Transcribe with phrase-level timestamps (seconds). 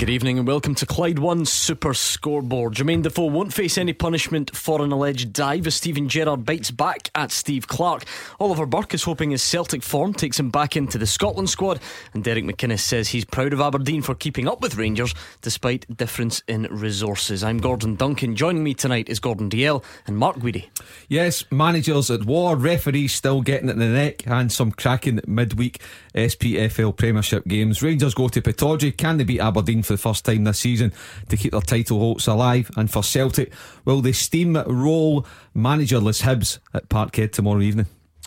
[0.00, 2.72] Good evening and welcome to Clyde One Super Scoreboard.
[2.72, 7.10] Jermaine Defoe won't face any punishment for an alleged dive as Steven Gerrard bites back
[7.14, 8.06] at Steve Clarke.
[8.40, 11.80] Oliver Burke is hoping his Celtic form takes him back into the Scotland squad,
[12.14, 16.42] and Derek McInnes says he's proud of Aberdeen for keeping up with Rangers despite difference
[16.48, 17.44] in resources.
[17.44, 18.36] I'm Gordon Duncan.
[18.36, 20.70] Joining me tonight is Gordon Dalziel and Mark Guidi.
[21.08, 25.78] Yes, managers at war, referees still getting it in the neck, and some cracking midweek
[26.14, 27.82] SPFL Premiership games.
[27.82, 28.96] Rangers go to Pittodrie.
[28.96, 30.92] Can they beat Aberdeen for the first time this season
[31.28, 32.70] to keep their title hopes alive?
[32.76, 33.52] And for Celtic,
[33.84, 35.26] will they steamroll
[35.56, 37.86] managerless Hibs at Parkhead tomorrow evening?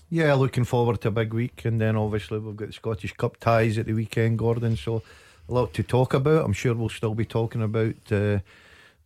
[0.09, 3.38] Yeah, looking forward to a big week, and then obviously we've got the Scottish Cup
[3.38, 4.76] ties at the weekend, Gordon.
[4.76, 5.02] So
[5.48, 6.45] a lot to talk about.
[6.45, 8.40] I'm sure we'll still be talking about uh,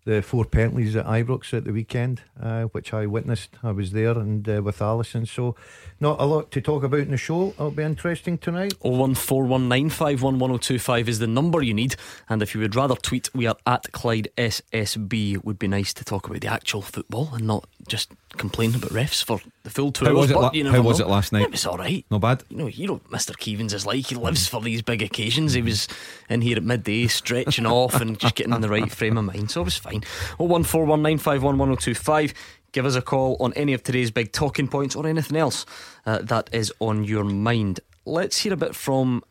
[0.07, 3.49] the four penalties at Ibrox at the weekend, uh, which I witnessed.
[3.61, 5.25] I was there and uh, with Alison.
[5.25, 5.57] So
[5.99, 7.49] not a lot to talk about in the show.
[7.49, 8.73] It'll be interesting tonight.
[8.85, 11.97] 01419511025 is the number you need.
[12.29, 15.33] And if you would rather tweet, we are at Clyde SSB.
[15.33, 18.91] It would be nice to talk about the actual football and not just complain about
[18.91, 20.17] refs for the full two How hours.
[20.19, 21.05] was it but la- you how was know.
[21.05, 21.43] it last night?
[21.43, 22.05] It was all right.
[22.09, 22.43] Not bad.
[22.49, 23.31] You know, you know, Mr.
[23.35, 25.53] Keevins is like he lives for these big occasions.
[25.53, 25.87] He was
[26.29, 29.51] in here at midday, stretching off and just getting in the right frame of mind.
[29.51, 30.03] So it was fine.
[30.39, 32.33] Oh one four one nine five one one zero two five.
[32.73, 35.65] Give us a call on any of today's big talking points or anything else
[36.05, 37.79] uh, that is on your mind.
[38.05, 39.23] Let's hear a bit from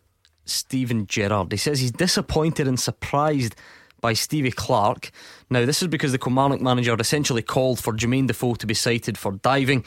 [0.47, 1.53] Steven Gerrard.
[1.53, 3.55] He says he's disappointed and surprised
[4.01, 5.11] by Stevie Clarke.
[5.51, 9.19] Now, this is because the Kilmarnock manager essentially called for Jermaine Defoe to be cited
[9.19, 9.85] for diving.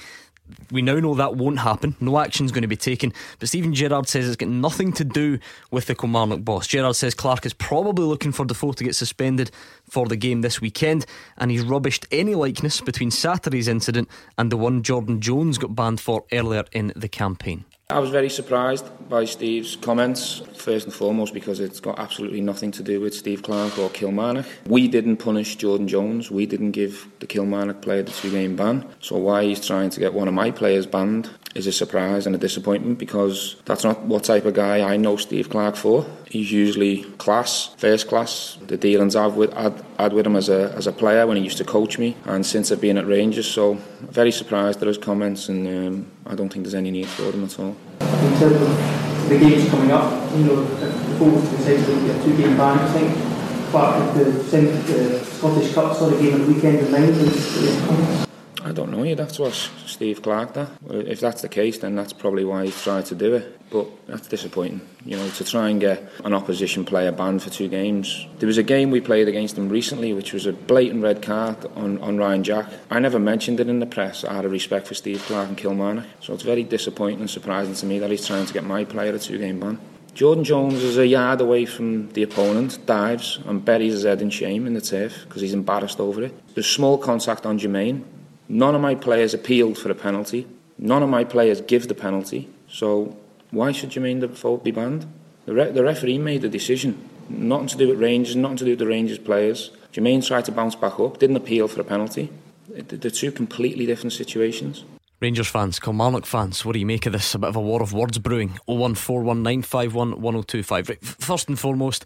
[0.71, 1.95] We now know that won't happen.
[1.99, 3.13] No action's going to be taken.
[3.37, 5.37] But Steven Gerrard says it's got nothing to do
[5.69, 6.65] with the Kilmarnock boss.
[6.67, 9.51] Gerrard says Clarke is probably looking for Defoe to get suspended
[9.87, 11.05] for the game this weekend,
[11.37, 15.99] and he's rubbished any likeness between Saturday's incident and the one Jordan Jones got banned
[15.99, 17.65] for earlier in the campaign.
[17.91, 22.69] I was very surprised by Steve's comments, first and foremost because it's got absolutely nothing
[22.73, 24.45] to do with Steve Clarke or Kilmarnock.
[24.67, 28.85] We didn't punish Jordan Jones, we didn't give the Kilmarnock player the two game ban.
[28.99, 32.33] So, why he's trying to get one of my players banned is a surprise and
[32.35, 36.05] a disappointment because that's not what type of guy I know Steve Clarke for.
[36.25, 38.57] He's usually class, first class.
[38.65, 41.65] The dealings I've with, with him as a, as a player when he used to
[41.65, 43.47] coach me, and since I've been at Rangers.
[43.47, 47.31] So, very surprised at his comments, and um, I don't think there's any need for
[47.31, 47.75] them at all.
[48.01, 52.57] in terms of the games coming up, you know, the side that get two game
[52.57, 56.91] ban, I think Clarke the, the Scottish Cup sort of game at the weekend in
[56.91, 58.28] mind.
[58.63, 59.03] I don't know.
[59.03, 60.69] You'd have to ask Steve Clarke that.
[60.89, 63.57] If that's the case, then that's probably why he's tried to do it.
[63.69, 64.81] But that's disappointing.
[65.05, 68.27] You know, to try and get an opposition player banned for two games.
[68.39, 71.65] There was a game we played against them recently, which was a blatant red card
[71.75, 72.65] on, on Ryan Jack.
[72.89, 76.07] I never mentioned it in the press out of respect for Steve Clarke and Kilmarnock.
[76.19, 79.13] So it's very disappointing and surprising to me that he's trying to get my player
[79.13, 79.79] a two-game ban.
[80.13, 84.29] Jordan Jones is a yard away from the opponent, dives and buries his head in
[84.29, 86.33] shame in the turf because he's embarrassed over it.
[86.55, 88.03] There's small contact on Jermaine.
[88.49, 90.45] None of my players appealed for a penalty.
[90.77, 92.49] None of my players give the penalty.
[92.67, 93.15] So
[93.51, 95.05] why should Jermaine Defoe be banned?
[95.45, 97.07] The, re- the referee made the decision.
[97.29, 99.69] Nothing to do with Rangers, nothing to do with the Rangers players.
[99.93, 102.31] Jermaine tried to bounce back up, didn't appeal for a penalty.
[102.69, 104.83] They're two completely different situations.
[105.19, 107.35] Rangers fans, Kilmarnock fans, what do you make of this?
[107.35, 108.59] A bit of a war of words brewing.
[108.67, 110.71] 01419511025.
[110.71, 112.05] Right, f- first and foremost,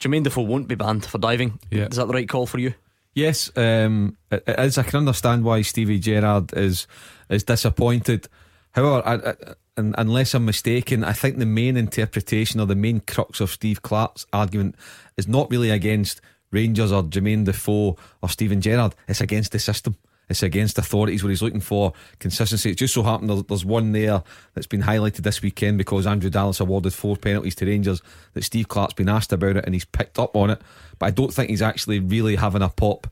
[0.00, 1.58] Jermaine Defoe won't be banned for diving.
[1.70, 1.86] Yeah.
[1.86, 2.74] Is that the right call for you?
[3.16, 4.76] Yes, um, is.
[4.76, 6.86] I can understand why Stevie Gerrard is
[7.30, 8.28] is disappointed.
[8.72, 9.54] However, I, I,
[9.96, 14.26] unless I'm mistaken, I think the main interpretation or the main crux of Steve Clarke's
[14.34, 14.74] argument
[15.16, 16.20] is not really against
[16.52, 18.94] Rangers or Jermaine Defoe or Steven Gerrard.
[19.08, 19.96] It's against the system.
[20.28, 22.72] It's against authorities where he's looking for consistency.
[22.72, 24.24] It just so happened there- there's one there
[24.54, 28.02] that's been highlighted this weekend because Andrew Dallas awarded four penalties to Rangers
[28.34, 30.60] that Steve Clarke's been asked about it and he's picked up on it.
[30.98, 33.06] But I don't think he's actually really having a pop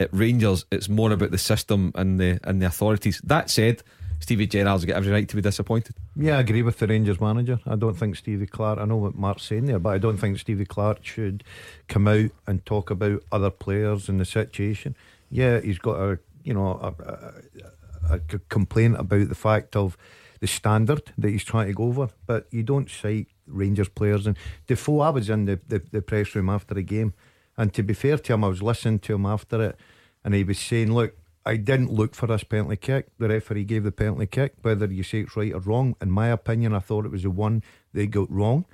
[0.00, 0.64] at Rangers.
[0.70, 3.20] It's more about the system and the and the authorities.
[3.24, 3.82] That said,
[4.20, 5.94] Stevie Gerrard's got every right to be disappointed.
[6.16, 7.60] Yeah, I agree with the Rangers manager.
[7.66, 10.38] I don't think Stevie Clarke, I know what Mark's saying there, but I don't think
[10.38, 11.44] Stevie Clarke should
[11.88, 14.96] come out and talk about other players and the situation.
[15.30, 19.96] Yeah, he's got a, you know, a, a, a complaint about the fact of
[20.40, 24.26] the standard that he's trying to go over, but you don't cite Rangers players.
[24.26, 24.36] And
[24.66, 27.14] Defoe, I was in the, the, the press room after the game,
[27.56, 29.76] and to be fair to him, I was listening to him after it,
[30.24, 33.06] and he was saying, look, I didn't look for this penalty kick.
[33.18, 34.54] The referee gave the penalty kick.
[34.62, 37.30] Whether you say it's right or wrong, in my opinion, I thought it was the
[37.30, 37.62] one
[37.92, 38.64] they got wrong.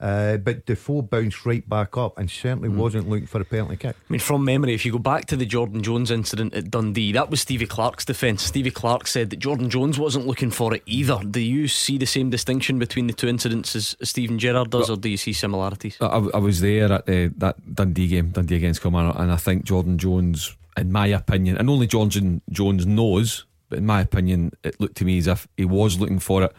[0.00, 2.78] Uh, but Defoe bounced right back up and certainly Hmm.
[2.78, 3.94] wasn't looking for a penalty kick.
[3.96, 7.12] I mean, from memory, if you go back to the Jordan Jones incident at Dundee,
[7.12, 8.42] that was Stevie Clarke's defence.
[8.42, 11.20] Stevie Clarke said that Jordan Jones wasn't looking for it either.
[11.28, 14.88] Do you see the same distinction between the two incidents as as Steven Gerrard does,
[14.88, 15.98] or do you see similarities?
[16.00, 19.64] I, I was there at the, that Dundee game, Dundee against Kilmarnock, and I think
[19.64, 24.80] Jordan Jones, in my opinion, and only Jordan Jones knows, but in my opinion, it
[24.80, 26.52] looked to me as if he was looking for it.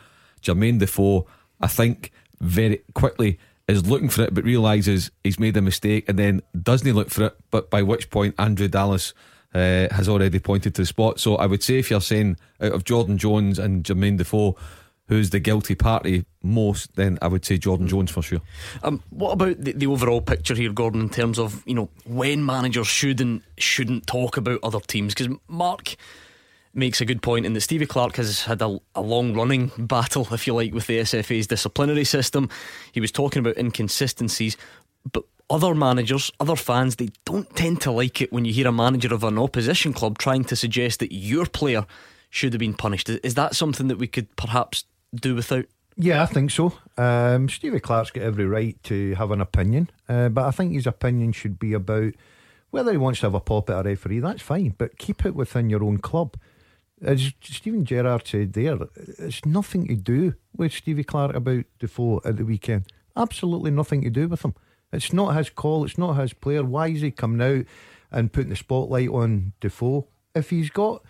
[0.43, 1.25] Jermaine Defoe,
[1.59, 2.11] I think,
[2.41, 6.85] very quickly is looking for it, but realizes he's made a mistake, and then doesn't
[6.85, 7.38] he look for it?
[7.51, 9.13] But by which point, Andrew Dallas.
[9.53, 11.19] Uh, has already pointed to the spot.
[11.19, 14.55] So I would say if you're saying out of Jordan Jones and Jermaine Defoe,
[15.11, 18.39] who's the guilty party most, then I would say Jordan Jones for sure.
[18.81, 22.45] Um, what about the, the overall picture here, Gordon, in terms of you know when
[22.45, 25.13] managers should and shouldn't talk about other teams?
[25.13, 25.97] Because Mark
[26.73, 30.27] makes a good point in that Stevie Clarke has had a, a long running battle,
[30.31, 32.50] if you like, with the SFA's disciplinary system.
[32.91, 34.57] He was talking about inconsistencies,
[35.12, 38.71] but other managers, other fans, they don't tend to like it when you hear a
[38.71, 41.85] manager of an opposition club trying to suggest that your player
[42.29, 43.09] should have been punished.
[43.09, 45.65] Is that something that we could perhaps do without?
[45.97, 46.74] Yeah, I think so.
[46.97, 50.88] Um, Stevie Clarke's got every right to have an opinion, uh, but I think his
[50.88, 52.13] opinion should be about
[52.71, 54.19] whether he wants to have a pop at a referee.
[54.19, 56.38] That's fine, but keep it within your own club.
[57.03, 62.38] As Steven Gerrard said there, it's nothing to do with Stevie Clarke about Defoe at
[62.38, 62.92] the weekend.
[63.15, 64.53] Absolutely nothing to do with him.
[64.94, 65.83] It's not his call.
[65.83, 66.63] It's not his player.
[66.63, 67.65] Why is he coming out
[68.12, 70.07] and putting the spotlight on Defoe?
[70.36, 71.03] If he's got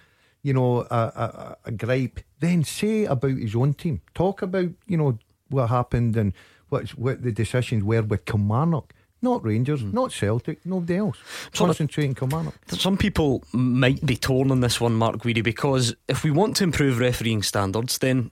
[0.43, 4.01] you know, a, a, a gripe, then say about his own team.
[4.13, 5.17] Talk about, you know,
[5.49, 6.33] what happened and
[6.69, 8.93] what, what the decisions were with Kilmarnock.
[9.23, 11.17] Not Rangers, not Celtic, nobody else.
[11.47, 12.51] Of- Concentrate on.
[12.67, 16.63] Some people might be torn on this one, Mark Guidi, because if we want to
[16.63, 18.31] improve refereeing standards, then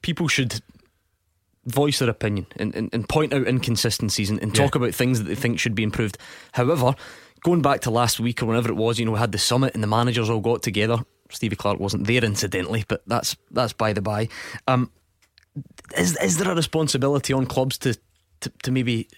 [0.00, 0.62] people should
[1.66, 5.24] voice their opinion and, and, and point out inconsistencies and, and talk about things that
[5.24, 6.18] they think should be improved.
[6.52, 6.94] However,
[7.44, 9.74] going back to last week or whenever it was, you know, we had the summit
[9.74, 10.98] and the managers all got together.
[11.30, 14.28] Stevie Clarke wasn't there, incidentally, but that's that's by the by.
[14.66, 14.90] Um,
[15.96, 17.96] is is there a responsibility on clubs to
[18.40, 19.08] to, to maybe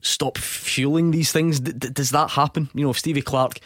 [0.00, 1.60] stop fueling these things?
[1.60, 2.68] D- d- does that happen?
[2.74, 3.60] You know, if Stevie Clarke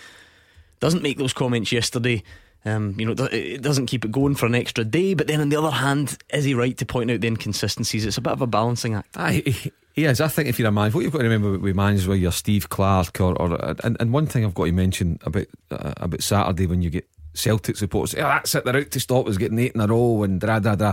[0.80, 2.22] doesn't make those comments yesterday.
[2.64, 5.14] Um, you know, it it doesn't keep it going for an extra day.
[5.14, 8.04] But then on the other hand, is he right to point out the inconsistencies?
[8.04, 9.16] It's a bit of a balancing act.
[9.98, 10.20] He is.
[10.20, 12.30] I think if you're a man, what you've got to remember with managers, where you're
[12.30, 16.22] Steve Clarke, or, or and, and one thing I've got to mention about uh, about
[16.22, 19.58] Saturday when you get Celtic supporters, oh, that's it, they're out to stop us getting
[19.58, 20.92] eight in a row and da da da.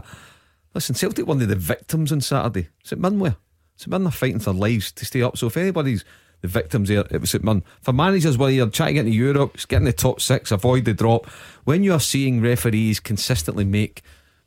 [0.74, 2.70] Listen, Celtic one of the victims on Saturday.
[2.84, 3.36] St Mirren were.
[3.76, 5.38] St Mirren are fighting for lives to stay up.
[5.38, 6.06] So if anybody's
[6.42, 7.64] the victims here, it was St Mirren.
[7.82, 10.86] For managers, whether you're trying to get into Europe, get in the top six, avoid
[10.86, 11.26] the drop,
[11.64, 14.02] when you are seeing referees consistently make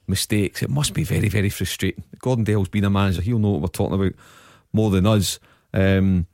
[0.06, 2.04] mistakes, it must be very, very frustrating.
[2.20, 4.12] Gordon Dalziel's been a manager, he'll know what we're talking about
[4.72, 5.38] more than us.
[5.74, 6.26] Um,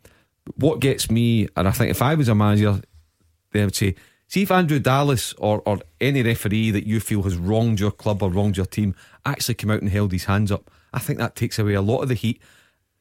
[0.57, 2.81] what gets me, and I think if I was a manager,
[3.53, 3.95] they would say,
[4.29, 8.23] see if Andrew Dallas or, or any referee that you feel has wronged your club
[8.23, 8.95] or wronged your team
[9.25, 10.71] actually come out and held his hands up.
[10.93, 12.41] I think that takes away a lot of the heat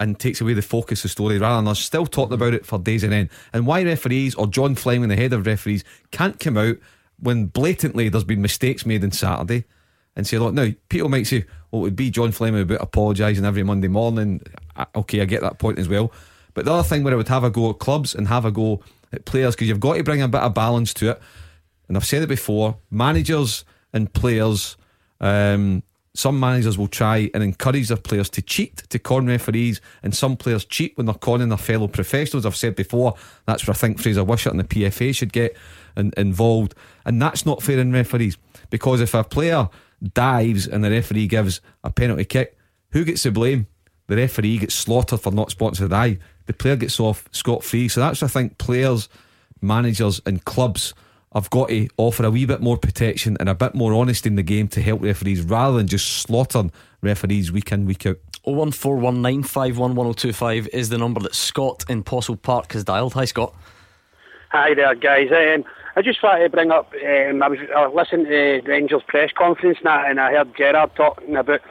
[0.04, 2.66] and takes away the focus of the story rather than us still talking about it
[2.66, 3.30] for days and end.
[3.54, 6.76] And why referees or John Fleming, the head of referees, can't come out
[7.20, 9.64] when blatantly there's been mistakes made on Saturday
[10.18, 13.46] and say, look, now people might say, well, it would be John Fleming about apologising
[13.46, 14.42] every Monday morning.
[14.94, 16.12] Okay, I get that point as well.
[16.54, 18.52] But the other thing where I would have a go at clubs and have a
[18.52, 18.82] go
[19.14, 21.22] at players, because you've got to bring a bit of balance to it.
[21.88, 24.76] And I've said it before managers and players,
[25.22, 25.82] um,
[26.16, 30.38] some managers will try and encourage their players to cheat, to con referees, and some
[30.38, 32.46] players cheat when they're conning their fellow professionals.
[32.46, 33.16] I've said before,
[33.46, 35.58] that's where I think Fraser Wishart and the PFA should get
[35.98, 36.76] in, involved.
[37.06, 38.38] And that's not fair in referees,
[38.70, 39.70] because if a player
[40.14, 42.58] dives and the referee gives a penalty kick,
[42.92, 43.66] who gets the blame?
[44.08, 46.20] The referee gets slaughtered for not spotting the dive.
[46.46, 47.88] The player gets off scot free.
[47.88, 49.10] So that's, I think, players,
[49.62, 50.94] managers, and clubs
[51.34, 54.36] have got to offer a wee bit more protection and a bit more honesty in
[54.36, 56.72] the game to help referees rather than just slaughtering
[57.02, 58.18] referees week in, week out.
[58.46, 63.14] 01419511025 is the number that Scott in Possil Park has dialed.
[63.14, 63.56] Hi, Scott.
[64.50, 65.30] Hi there, guys.
[65.32, 65.64] Um,
[65.96, 66.92] I just wanted to bring up.
[66.94, 70.92] Um, I was I listened to Rangers press conference and, that, and I heard Gerrard
[70.96, 71.62] talking about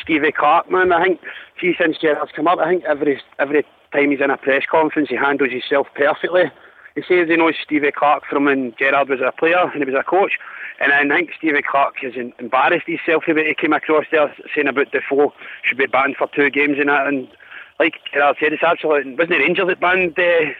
[0.00, 0.70] Stevie Clarke.
[0.70, 1.20] Man, I think
[1.60, 5.08] see since Gerrard's come up, I think every every time he's in a press conference,
[5.08, 6.52] he handles himself perfectly.
[6.98, 9.94] He says he knows Stevie Clarke from when Gerrard was a player and he was
[9.98, 10.32] a coach.
[10.80, 14.68] And I think Stevie Clarke has embarrassed himself the way he came across there, saying
[14.68, 15.32] about Defoe
[15.64, 17.06] should be banned for two games and that.
[17.06, 17.28] And
[17.80, 20.52] like Gerrard said, it's absolutely wasn't it Rangers that banned uh,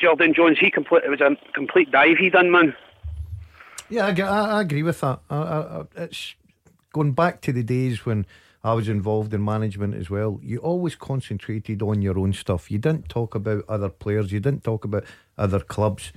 [0.00, 0.58] Jordan Jones?
[0.60, 2.74] He complete it was a complete dive he done, man.
[3.90, 5.20] Yeah, I agree with that.
[5.30, 6.34] I, I, I- it's
[6.92, 8.26] going back to the days when
[8.62, 10.40] I was involved in management as well.
[10.42, 12.70] You always concentrated on your own stuff.
[12.70, 14.32] You didn't talk about other players.
[14.32, 15.04] You didn't talk about
[15.38, 16.12] other clubs.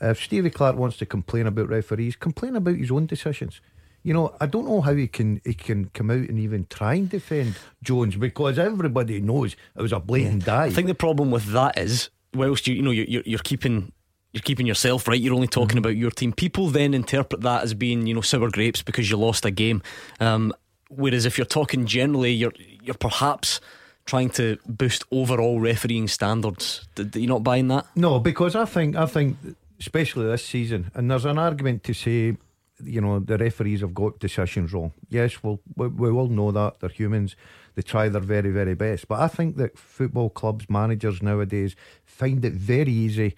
[0.00, 3.60] If Stevie Clarke wants to complain about referees, complain about his own decisions.
[4.04, 6.94] You know, I don't know how he can he can come out and even try
[6.94, 10.72] and defend Jones because everybody knows it was a blatant dive.
[10.72, 13.92] I think the problem with that is, whilst you you know you're, you're keeping
[14.32, 15.20] you're keeping yourself right.
[15.20, 15.78] You're only talking mm-hmm.
[15.78, 16.32] about your team.
[16.32, 19.82] People then interpret that as being you know sour grapes because you lost a game.
[20.20, 20.52] Um,
[20.88, 23.60] whereas if you're talking generally, you're you're perhaps
[24.08, 26.88] trying to boost overall refereeing standards.
[26.94, 27.86] Did, you not buying that?
[27.94, 29.36] No, because I think I think
[29.78, 32.36] especially this season, and there's an argument to say,
[32.82, 34.92] you know, the referees have got decisions wrong.
[35.10, 37.36] Yes, we'll, we we all know that they're humans.
[37.74, 42.44] They try their very very best, but I think that football clubs managers nowadays find
[42.44, 43.36] it very easy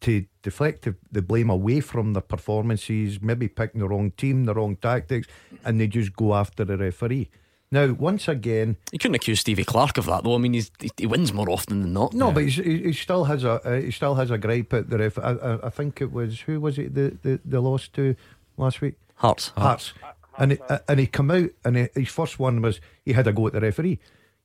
[0.00, 4.76] to deflect the blame away from their performances, maybe picking the wrong team, the wrong
[4.76, 5.28] tactics,
[5.64, 7.28] and they just go after the referee.
[7.72, 10.34] Now, once again, you couldn't accuse Stevie Clarke of that, though.
[10.34, 10.64] I mean, he,
[10.96, 12.12] he wins more often than not.
[12.12, 12.34] No, yeah.
[12.34, 15.18] but he, he still has a uh, he still has a gripe at the ref.
[15.18, 18.16] I, I, I, think it was who was it the the, the lost to
[18.56, 18.94] last week?
[19.16, 19.52] Hearts.
[19.56, 19.92] Hearts.
[20.38, 20.58] And he,
[20.88, 23.52] and he come out and he, his first one was he had a go at
[23.52, 24.00] the referee.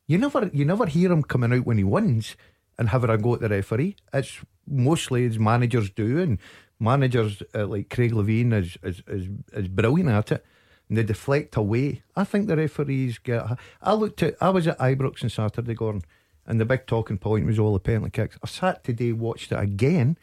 [0.08, 2.36] You never you never hear him coming out when he wins
[2.78, 3.96] and having a go at the referee.
[4.14, 6.38] It's mostly as managers do, and
[6.80, 10.46] managers uh, like Craig Levein is, is is is brilliant at it.
[10.88, 12.04] And they deflect away.
[12.16, 13.44] I think the referees get.
[13.82, 14.36] I looked at.
[14.40, 16.04] I was at Ibrox on Saturday, Gordon,
[16.46, 18.38] and the big talking point was all the penalty kicks.
[18.44, 20.18] I sat today, watched it again,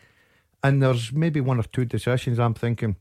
[0.63, 2.39] and there's maybe one or two decisions.
[2.39, 2.97] I'm thinking,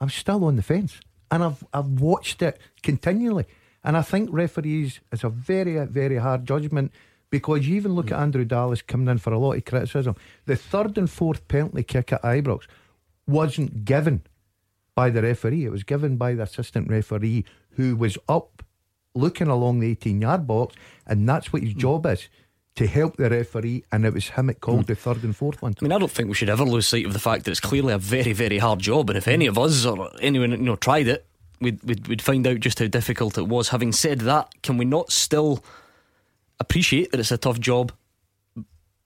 [0.00, 3.46] I'm still on the fence, and I've I've watched it continually,
[3.82, 6.92] and I think referees is a very very hard judgment
[7.30, 10.14] because you even look at Andrew Dallas coming in for a lot of criticism.
[10.46, 12.68] The third and fourth penalty kick at Ibrox
[13.26, 14.22] wasn't given
[14.94, 18.62] by the referee, it was given by the assistant referee who was up
[19.14, 20.74] looking along the 18 yard box,
[21.06, 21.78] and that's what his hmm.
[21.78, 22.28] job is
[22.76, 24.86] to help the referee, and it was him that called mm.
[24.86, 25.74] the third and fourth one.
[25.80, 27.60] I mean, I don't think we should ever lose sight of the fact that it's
[27.60, 30.74] clearly a very, very hard job, and if any of us or anyone you know
[30.74, 31.24] tried it,
[31.60, 33.68] we'd, we'd, we'd find out just how difficult it was.
[33.68, 35.64] Having said that, can we not still
[36.58, 37.92] appreciate that it's a tough job,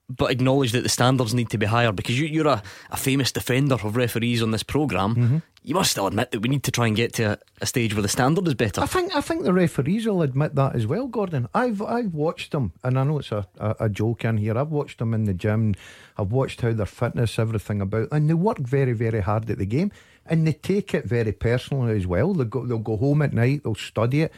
[0.09, 3.31] but acknowledge that the standards need to be higher because you, are a, a, famous
[3.31, 5.37] defender of referees on this program mm-hmm.
[5.61, 7.93] You must still admit that we need to try and get to a, a, stage
[7.93, 8.81] where the standard is better.
[8.81, 11.49] I think I think the referees will admit that as well, Gordon.
[11.53, 14.57] I've I've watched them, and I know it's a, a, a joke in here.
[14.57, 15.75] I've watched them in the gym.
[16.17, 19.65] I've watched how their fitness, everything about, and they work very very hard at the
[19.65, 19.91] game,
[20.25, 22.33] and they take it very personally as well.
[22.33, 23.63] They go they'll go home at night.
[23.63, 24.33] They'll study it.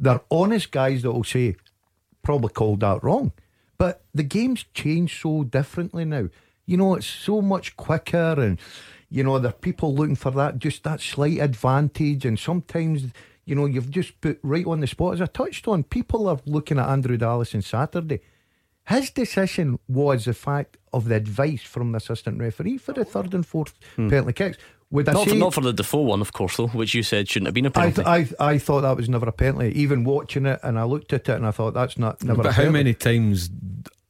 [0.00, 1.54] They're honest guys that will say,
[2.24, 3.30] probably called that wrong.
[3.78, 6.28] But the game's changed so differently now.
[6.66, 8.58] You know, it's so much quicker, and
[9.10, 12.24] you know, there are people looking for that just that slight advantage.
[12.24, 13.12] And sometimes,
[13.44, 15.14] you know, you've just put right on the spot.
[15.14, 18.20] As I touched on, people are looking at Andrew Dallas on Saturday.
[18.86, 23.32] His decision was the fact of the advice from the assistant referee for the third
[23.32, 24.08] and fourth hmm.
[24.08, 24.58] penalty kicks.
[24.94, 27.28] Would not, say, for, not for the Defoe one, of course, though, which you said
[27.28, 28.04] shouldn't have been a penalty.
[28.06, 29.72] I, th- I, I thought that was never a penalty.
[29.76, 32.44] Even watching it, and I looked at it, and I thought that's not never.
[32.44, 33.50] But how many times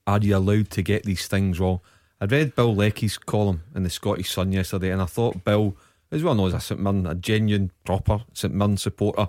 [0.06, 1.80] are you allowed to get these things wrong?
[2.20, 5.74] I read Bill Leckie's column in the Scottish Sun yesterday, and I thought Bill,
[6.12, 9.28] as well known as a St Mirren, a genuine, proper St Mirren supporter,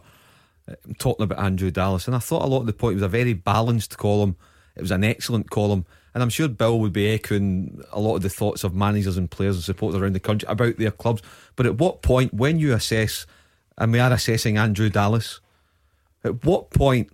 [0.68, 3.08] uh, talking about Andrew Dallas, and I thought a lot of the point was a
[3.08, 4.36] very balanced column.
[4.76, 5.86] It was an excellent column.
[6.16, 9.30] And I'm sure Bill would be echoing a lot of the thoughts of managers and
[9.30, 11.22] players and supporters around the country about their clubs.
[11.58, 13.28] But at what point, when you assess,
[13.78, 15.42] and we are assessing Andrew Dallas,
[16.24, 17.10] at what point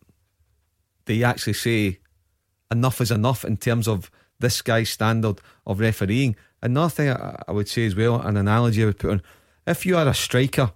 [1.05, 1.98] do you actually say
[2.70, 6.36] enough is enough in terms of this guy's standard of refereeing?
[6.62, 9.24] Another thing I, would say as well, an analogy I would put on
[9.65, 10.74] if you are a striker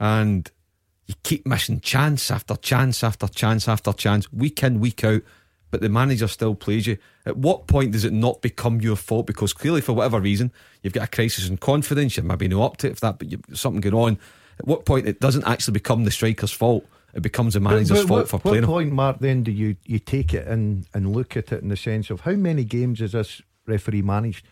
[0.00, 0.50] and
[1.06, 5.22] you keep missing chance after chance after chance after chance, week in, week out,
[5.70, 6.98] but the manager still plays you.
[7.26, 9.26] At what point does it not become your fault?
[9.26, 12.16] Because clearly, for whatever reason, you've got a crisis in confidence.
[12.16, 14.18] You maybe not up to it for that, but you've something going on.
[14.58, 16.86] At what point it doesn't actually become the striker's fault?
[17.14, 18.66] It becomes the manager's but, but, fault for playing.
[18.66, 19.18] What point, Mark?
[19.20, 22.22] Then do you you take it and and look at it in the sense of
[22.22, 24.46] how many games has this referee managed?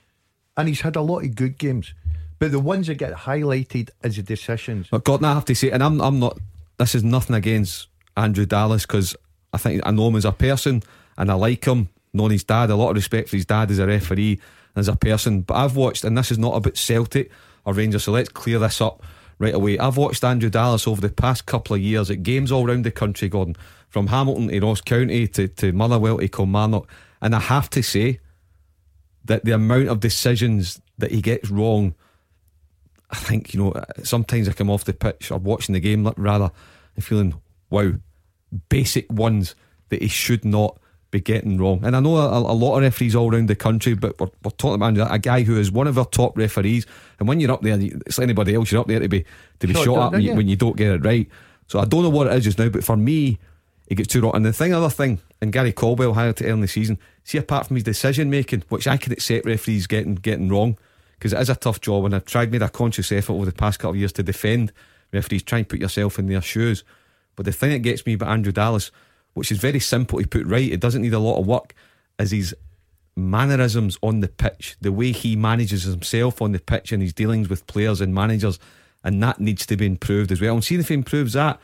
[0.57, 1.93] And he's had a lot of good games,
[2.39, 4.89] but the ones that get highlighted as the decisions.
[4.91, 6.39] But Gordon, I have to say, and I'm I'm not.
[6.79, 9.17] This is nothing against Andrew Dallas because
[9.53, 10.83] I think I know him as a person
[11.17, 11.89] and I like him.
[12.13, 14.41] Knowing his dad, a lot of respect for his dad as a referee
[14.75, 15.43] and as a person.
[15.43, 17.31] But I've watched, and this is not about Celtic
[17.67, 19.03] or Rangers, so let's clear this up
[19.39, 19.79] right away.
[19.79, 22.91] I've watched Andrew Dallas over the past couple of years at games all around the
[22.91, 23.57] country, Gordon,
[23.89, 26.89] from Hamilton to Ross County to, to Motherwell to Kilmarnock.
[27.21, 28.21] And I have to say
[29.27, 31.95] that the amount of decisions that he gets wrong,
[33.11, 36.51] I think, you know, sometimes I come off the pitch or watching the game rather
[36.95, 37.35] and feeling,
[37.69, 37.93] wow,
[38.69, 39.55] basic ones
[39.91, 40.79] that he should not
[41.17, 41.85] be getting wrong.
[41.85, 44.51] And I know a, a lot of referees all around the country, but we're, we're
[44.53, 46.87] talking about a guy who is one of our top referees.
[47.19, 48.71] And when you're up there, it's anybody else.
[48.71, 49.25] You're up there to be
[49.61, 50.37] to be Shot shot, down, when you, yeah.
[50.37, 51.29] when you don't get it right.
[51.69, 53.39] So I don't know what it is just now, but for me,
[53.87, 54.37] it gets too wrong.
[54.37, 56.99] And the thing, other thing, and Gary Caldwell hired to early the season.
[57.25, 60.77] See, apart from his decision making, which I can accept referees getting getting wrong,
[61.19, 62.05] because it is a tough job.
[62.05, 64.73] And I've tried made a conscious effort over the past couple of years to defend
[65.13, 65.43] referees.
[65.43, 66.85] Try and put yourself in their shoes.
[67.37, 68.91] But the thing that gets me about Andrew Dallas,
[69.37, 71.75] which is very simple to put right, it doesn't need a lot of work,
[72.19, 72.55] is his
[73.17, 77.49] mannerisms on the pitch, the way he manages himself on the pitch and his dealings
[77.49, 78.59] with players and managers,
[79.05, 80.55] and that needs to be improved as well.
[80.55, 81.61] And seeing if he improves that,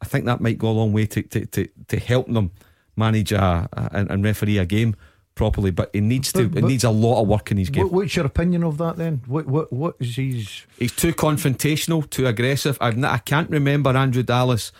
[0.00, 2.50] I think that might go a long way to to, to, to help them
[2.96, 4.94] manage a, a, and referee a game
[5.34, 5.70] properly.
[5.70, 7.84] But it needs to But- it needs a lot of work in his game.
[7.84, 9.22] What, what's your opinion of that then?
[9.26, 10.62] What what what is his?
[10.78, 12.78] He's too confrontational, too aggressive.
[12.80, 14.72] I've n- I can't remember Andrew Dallas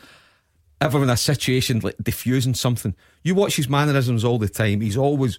[0.80, 2.94] ever in a situation like diffusing something.
[3.22, 4.80] You watch his mannerisms all the time.
[4.80, 5.38] He's always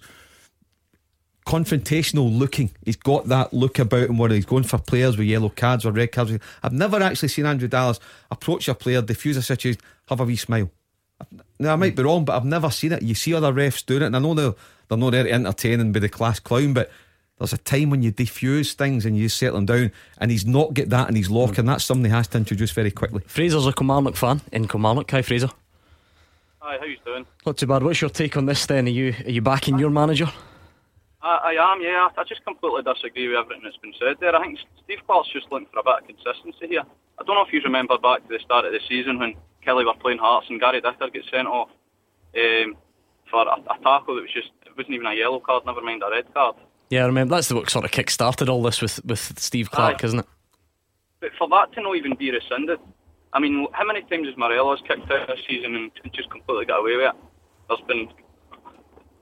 [1.46, 2.70] confrontational looking.
[2.84, 5.92] He's got that look about him where he's going for players with yellow cards or
[5.92, 6.32] red cards.
[6.62, 10.36] I've never actually seen Andrew Dallas approach a player, diffuse a situation, have a wee
[10.36, 10.70] smile.
[11.58, 13.02] Now I might be wrong, but I've never seen it.
[13.02, 14.54] You see other refs doing it, and I know they're
[14.88, 16.90] they're not there to entertain and be the class clown, but
[17.40, 20.74] there's a time when you diffuse things and you settle them down, and he's not
[20.74, 23.22] get that in his locker, and that's something he has to introduce very quickly.
[23.26, 25.10] Fraser's a Kilmarnock fan in Kilmarnock.
[25.10, 25.48] Hi, Fraser.
[26.58, 27.26] Hi, how you doing?
[27.46, 27.82] Not too bad.
[27.82, 28.86] What's your take on this then?
[28.86, 30.30] Are you are you backing your manager?
[31.22, 32.08] I, I am, yeah.
[32.16, 34.36] I just completely disagree with everything that's been said there.
[34.36, 36.82] I think Steve Clarke's just looking for a bit of consistency here.
[37.18, 39.34] I don't know if you remember back to the start of the season when
[39.66, 41.70] Killie were playing Hearts and Gary Dicker gets sent off
[42.36, 42.76] um,
[43.30, 46.02] for a, a tackle that was just, it wasn't even a yellow card, never mind
[46.06, 46.56] a red card.
[46.90, 49.70] Yeah, I remember that's the what sort of kick started all this with with Steve
[49.70, 50.06] Clarke, Aye.
[50.06, 50.26] isn't it?
[51.20, 52.80] But for that to not even be rescinded,
[53.32, 56.80] I mean, how many times has Morelos kicked out this season and just completely got
[56.80, 57.16] away with it?
[57.68, 58.08] There's been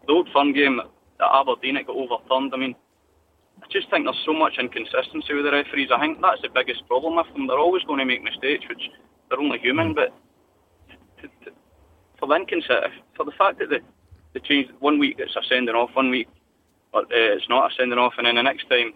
[0.06, 0.86] the old fun game at
[1.20, 2.54] Aberdeen, it got overturned.
[2.54, 2.74] I mean,
[3.62, 5.90] I just think there's so much inconsistency with the referees.
[5.92, 7.48] I think that's the biggest problem with them.
[7.48, 8.88] They're always going to make mistakes, which
[9.28, 9.92] they're only human.
[9.92, 10.14] But
[11.20, 11.50] to, to,
[12.18, 13.80] for the inconsistent, for the fact that they,
[14.32, 16.28] they changed one week it's a sending off, one week
[16.92, 18.92] but, uh, it's not a sending off, and then the next time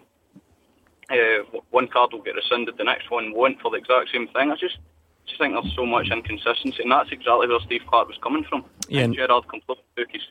[1.11, 4.50] uh, one card will get rescinded, the next one won't for the exact same thing.
[4.50, 4.78] I just
[5.26, 8.64] just think there's so much inconsistency, and that's exactly where Steve Clarke was coming from.
[8.88, 10.22] Yeah, And Gerrard completely took, his,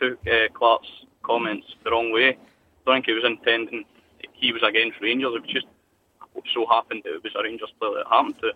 [0.00, 0.88] took uh, Clarke's
[1.22, 2.30] comments the wrong way.
[2.30, 2.36] I
[2.86, 3.84] don't think he was intending
[4.38, 5.32] he was against Rangers.
[5.34, 5.66] It just
[6.54, 8.52] so happened that it was a Rangers player that it happened to.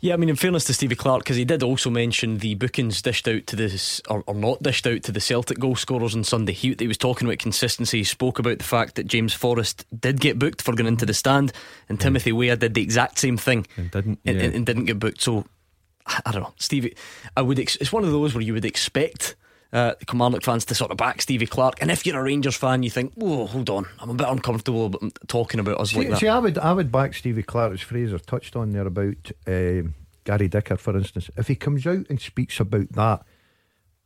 [0.00, 3.02] Yeah, I mean, in fairness to Stevie Clarke, because he did also mention the bookings
[3.02, 6.24] dished out to this, or, or not dished out to the Celtic goal scorers on
[6.24, 6.52] Sunday.
[6.52, 7.98] He, he was talking about consistency.
[7.98, 11.14] He spoke about the fact that James Forrest did get booked for going into the
[11.14, 11.52] stand,
[11.88, 14.44] and Timothy Weah did the exact same thing And didn't, and, yeah.
[14.44, 15.22] and, and didn't get booked.
[15.22, 15.44] So
[16.06, 16.94] I I don't know, Stevie.
[17.36, 17.58] I would.
[17.58, 19.36] Ex- it's one of those where you would expect.
[19.74, 22.84] Uh, Kilmarnock fans to sort of back Stevie Clarke, and if you're a Rangers fan,
[22.84, 24.94] you think, "Whoa, hold on, I'm a bit uncomfortable
[25.26, 27.80] talking about us like See, that." see, I would I would back Stevie Clarke as
[27.80, 31.28] Fraser touched on there about um, Gary Dicker, for instance.
[31.36, 33.24] If he comes out and speaks about that,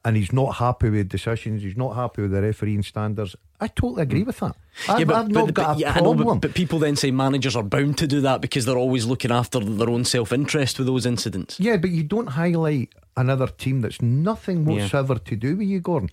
[0.09, 3.37] and he's not happy with decisions, he's not happy with the refereeing standards.
[3.61, 4.29] I totally agree mm.
[4.29, 4.57] with that.
[4.89, 7.63] I've, I've not got a yeah, I know, but, but people then say managers are
[7.63, 11.05] bound to do that because they're always looking after their own self interest with those
[11.05, 11.61] incidents.
[11.61, 14.85] Yeah, but you don't highlight another team that's nothing Yeah.
[14.85, 16.09] whatsoever to do with you, Gordon.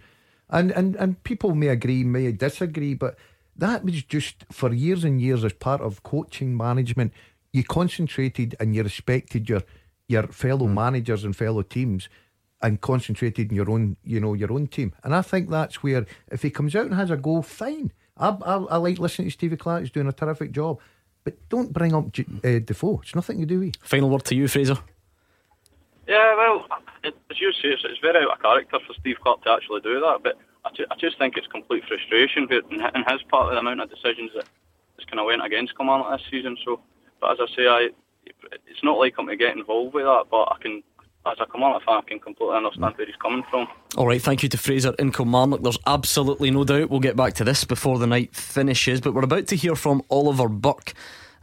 [0.49, 3.15] And, and and people may agree, may disagree, but
[3.55, 7.13] that was just for years and years as part of coaching management.
[7.53, 9.63] You concentrated and you respected your
[10.09, 10.73] your fellow mm.
[10.73, 12.09] managers and fellow teams,
[12.65, 14.91] and concentrated in your own, you know, your own team.
[15.03, 17.91] And I think that's where if he comes out and has a go, fine.
[18.17, 20.79] I, I, I like listening to Stevie Clarke; he's doing a terrific job.
[21.23, 23.01] But don't bring up J- uh, Defoe.
[23.03, 23.75] It's nothing to do with.
[23.81, 24.77] Final word to you, Fraser.
[26.07, 26.65] Yeah, well,
[27.03, 29.81] it, as you say, it's, it's very out of character for Steve Clarke to actually
[29.81, 30.19] do that.
[30.23, 33.47] But I, ju- I just think it's complete frustration but in, hi- in his part
[33.47, 34.45] of the amount of decisions that
[34.97, 36.57] has kind of went against Kilmarnock this season.
[36.65, 36.79] So,
[37.21, 37.89] but as I say, I
[38.67, 40.25] it's not like him to get involved with that.
[40.29, 40.83] But I can,
[41.25, 43.67] as a Kilmarnock fan, I can completely understand where he's coming from.
[43.97, 45.61] All right, thank you to Fraser in Kilmarnock.
[45.61, 49.23] There's absolutely no doubt we'll get back to this before the night finishes, but we're
[49.23, 50.93] about to hear from Oliver Burke.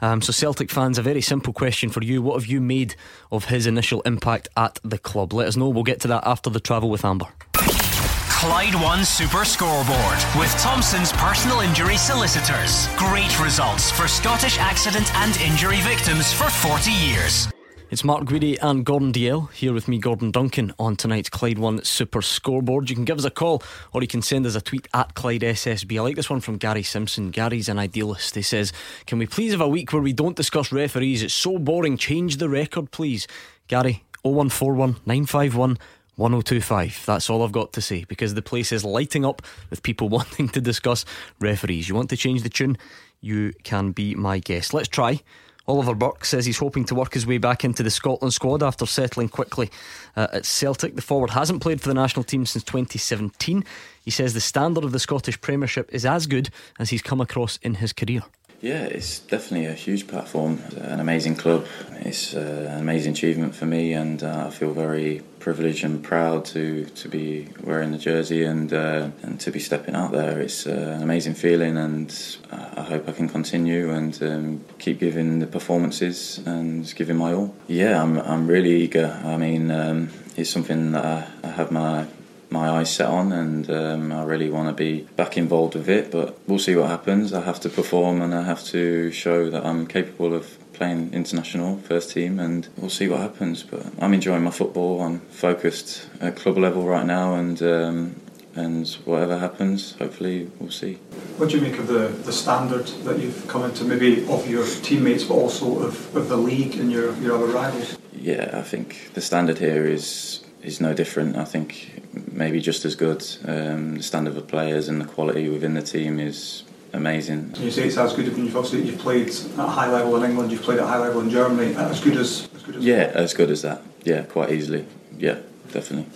[0.00, 2.22] Um, so, Celtic fans, a very simple question for you.
[2.22, 2.96] What have you made
[3.30, 5.32] of his initial impact at the club?
[5.32, 5.68] Let us know.
[5.68, 7.26] We'll get to that after the travel with Amber.
[7.54, 12.88] Clyde One Super Scoreboard with Thompson's personal injury solicitors.
[12.96, 17.46] Great results for Scottish accident and injury victims for 40 years.
[17.92, 21.84] It's Mark Guidi and Gordon Dalziel here with me, Gordon Duncan, on tonight's Clyde One
[21.84, 22.88] Super Scoreboard.
[22.88, 25.42] You can give us a call or you can send us a tweet at Clyde
[25.42, 25.98] SSB.
[25.98, 27.30] I like this one from Gary Simpson.
[27.30, 28.34] Gary's an idealist.
[28.34, 28.72] He says,
[29.04, 31.22] Can we please have a week where we don't discuss referees?
[31.22, 31.98] It's so boring.
[31.98, 33.28] Change the record, please.
[33.68, 35.76] Gary, 0141 951
[36.16, 37.02] 1025.
[37.04, 40.48] That's all I've got to say because the place is lighting up with people wanting
[40.48, 41.04] to discuss
[41.40, 41.90] referees.
[41.90, 42.78] You want to change the tune?
[43.20, 44.72] You can be my guest.
[44.72, 45.20] Let's try.
[45.68, 48.84] Oliver Burke says he's hoping to work his way back into the Scotland squad after
[48.84, 49.70] settling quickly
[50.16, 50.96] uh, at Celtic.
[50.96, 53.64] The forward hasn't played for the national team since 2017.
[54.04, 57.58] He says the standard of the Scottish Premiership is as good as he's come across
[57.58, 58.22] in his career.
[58.62, 61.66] Yeah, it's definitely a huge platform, an amazing club.
[62.02, 66.44] It's uh, an amazing achievement for me, and uh, I feel very privileged and proud
[66.44, 70.38] to, to be wearing the jersey and uh, and to be stepping out there.
[70.38, 72.14] It's uh, an amazing feeling, and
[72.52, 77.52] I hope I can continue and um, keep giving the performances and giving my all.
[77.66, 79.20] Yeah, I'm I'm really eager.
[79.24, 82.06] I mean, um, it's something that I, I have my
[82.52, 86.10] my eyes set on, and um, I really want to be back involved with it.
[86.10, 87.32] But we'll see what happens.
[87.32, 91.78] I have to perform, and I have to show that I'm capable of playing international
[91.78, 93.62] first team, and we'll see what happens.
[93.62, 95.02] But I'm enjoying my football.
[95.02, 98.16] I'm focused at club level right now, and um,
[98.54, 100.94] and whatever happens, hopefully we'll see.
[101.38, 104.66] What do you make of the, the standard that you've come into, maybe of your
[104.66, 107.96] teammates, but also of, of the league and your, your other rivals?
[108.12, 111.36] Yeah, I think the standard here is is no different.
[111.36, 113.24] I think maybe just as good.
[113.44, 117.54] Um, the standard of players and the quality within the team is amazing.
[117.58, 118.26] you say it's as good.
[118.26, 120.50] You've obviously you've played at a high level in England.
[120.50, 121.74] You've played at a high level in Germany.
[121.74, 123.82] As good as, as good as yeah, as good as that.
[124.04, 124.86] Yeah, quite easily.
[125.18, 125.38] Yeah,
[125.72, 126.10] definitely.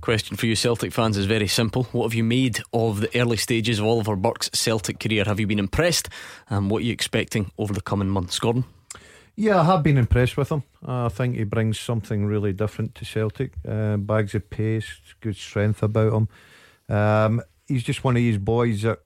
[0.00, 1.84] Question for you Celtic fans is very simple.
[1.92, 5.22] What have you made of the early stages of Oliver Burke's Celtic career?
[5.24, 6.08] Have you been impressed?
[6.50, 8.64] And what are you expecting over the coming months, Gordon?
[9.34, 10.62] Yeah, I have been impressed with him.
[10.84, 13.54] I think he brings something really different to Celtic.
[13.66, 16.28] Uh, bags of pace, good strength about him.
[16.94, 19.00] Um, he's just one of these boys that,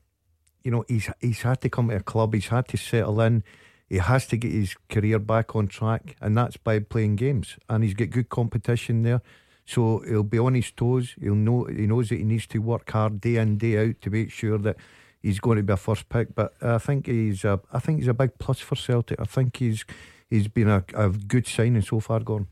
[0.64, 2.34] you know, he's he's had to come to a club.
[2.34, 3.44] He's had to settle in.
[3.88, 7.56] He has to get his career back on track, and that's by playing games.
[7.68, 9.22] And he's got good competition there,
[9.64, 11.14] so he'll be on his toes.
[11.20, 14.10] He'll know he knows that he needs to work hard day in day out to
[14.10, 14.76] make sure that
[15.22, 16.34] he's going to be a first pick.
[16.34, 19.20] But I think he's a, I think he's a big plus for Celtic.
[19.20, 19.84] I think he's
[20.30, 22.20] he's been a, a good signing so far.
[22.20, 22.46] Gone.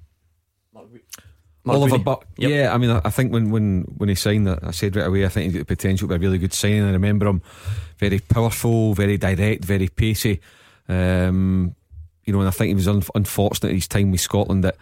[1.66, 2.50] Oliver Burke, yep.
[2.50, 2.74] yeah.
[2.74, 5.28] I mean, I think when when when he signed that, I said right away, I
[5.28, 6.84] think he's got the potential to be a really good signing.
[6.84, 7.42] I remember him
[7.98, 10.40] very powerful, very direct, very pacey.
[10.88, 11.74] Um,
[12.24, 14.76] you know, and I think he was un- unfortunate at his time with Scotland that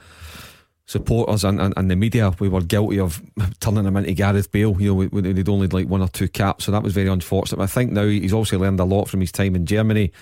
[0.84, 3.22] supporters and, and, and, the media we were guilty of
[3.60, 4.80] turning him into Gareth Bale.
[4.80, 7.58] You know, when they'd only like one or two caps, so that was very unfortunate.
[7.58, 10.12] But I think now he's also learned a lot from his time in Germany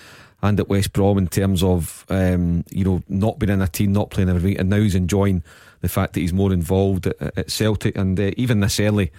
[0.43, 3.93] and at West Brom in terms of um, you know not being in a team,
[3.93, 5.43] not playing every week, and now he's enjoying
[5.81, 9.11] the fact that he's more involved at, at Celtic, and uh, even this early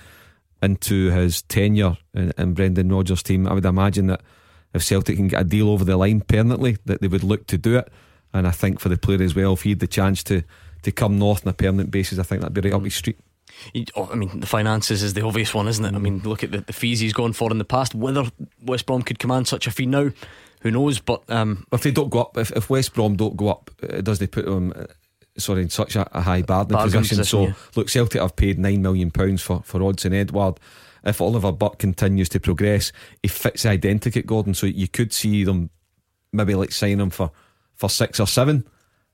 [0.61, 4.21] into his tenure in, in Brendan Rodgers' team, I would imagine that
[4.73, 7.57] if Celtic can get a deal over the line permanently, that they would look to
[7.57, 7.91] do it.
[8.33, 10.43] And I think for the player as well, if he had the chance to
[10.83, 13.19] to come north on a permanent basis, I think that'd be right up his street.
[13.95, 15.93] Oh, I mean, the finances is the obvious one, isn't it?
[15.93, 17.93] I mean, look at the, the fees he's gone for in the past.
[17.93, 18.31] Whether
[18.63, 20.09] West Brom could command such a fee now,
[20.61, 20.99] who knows?
[20.99, 24.01] But um, if they don't go up, if, if West Brom don't go up, uh,
[24.01, 24.73] does they put them?
[24.75, 24.85] Uh,
[25.37, 27.17] sorry, in such a, a high bargaining position.
[27.17, 27.23] position.
[27.25, 27.53] So, yeah.
[27.75, 30.59] look, Celtic have paid nine million pounds for for Odsonne Edouard.
[31.03, 32.91] If Oliver Burke continues to progress,
[33.23, 33.81] he fits at
[34.27, 34.53] Gordon.
[34.53, 35.71] So you could see them
[36.31, 37.31] maybe like sign him for
[37.75, 38.67] for six or seven.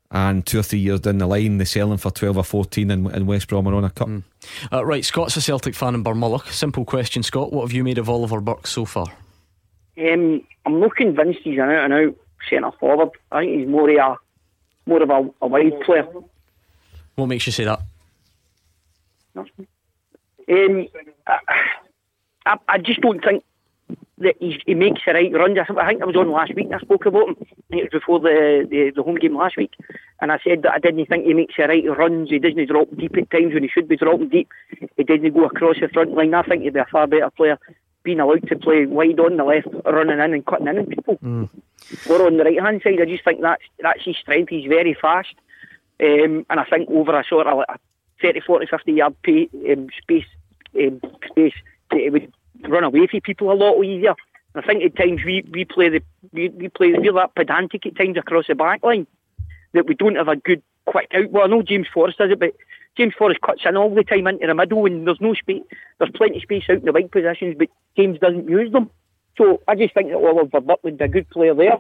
[0.10, 2.92] And two or three years down the line, they sell him for 12 or 14
[2.92, 4.08] and, and West Brom are on a cup.
[4.08, 4.24] Mm.
[4.72, 6.50] Uh, right, Scott's a Celtic fan in Barmulloch.
[6.50, 7.52] Simple question, Scott.
[7.52, 9.08] What have you made of Oliver Burke so far?
[9.98, 12.16] Um, I'm not convinced he's an out and out
[12.50, 13.10] centre forward.
[13.32, 14.18] I think he's more of a
[14.90, 16.08] more of a, a wide player.
[17.16, 17.82] What makes you say that?
[19.36, 20.88] Um,
[21.26, 23.44] I, I, just don't think
[24.20, 25.58] that he makes the right runs.
[25.60, 26.70] I think I was on last week.
[26.74, 27.36] I spoke about him.
[27.42, 29.74] I think it was before the, the, the home game last week,
[30.22, 32.30] and I said that I didn't think he makes the right runs.
[32.30, 34.50] He doesn't drop deep at times when he should be dropping deep.
[34.96, 36.34] He doesn't go across the front line.
[36.34, 37.60] I think he'd be a far better player
[38.08, 41.18] being allowed to play wide on the left, running in and cutting in on people.
[41.18, 41.50] Mm.
[42.10, 44.50] Or on the right hand side, I just think that's that's his strength.
[44.50, 45.36] He's very fast,
[46.00, 47.78] um, and I think over a sort of a
[48.22, 50.26] 30, 40, 50 yard pay, um, space,
[50.80, 51.54] um, space,
[51.92, 54.16] it would run away from people a lot easier.
[54.56, 57.98] I think at times we, we play the we, we play we're that pedantic at
[57.98, 59.06] times across the back line
[59.74, 61.30] that we don't have a good quick out.
[61.30, 62.56] Well, I know James Forrest does it, but
[62.98, 65.64] James Forrest cuts in all the time into the middle and there's no space.
[66.00, 68.90] There's plenty of space out in the wide positions, but James doesn't use them.
[69.38, 71.78] So I just think that Oliver be a good player there.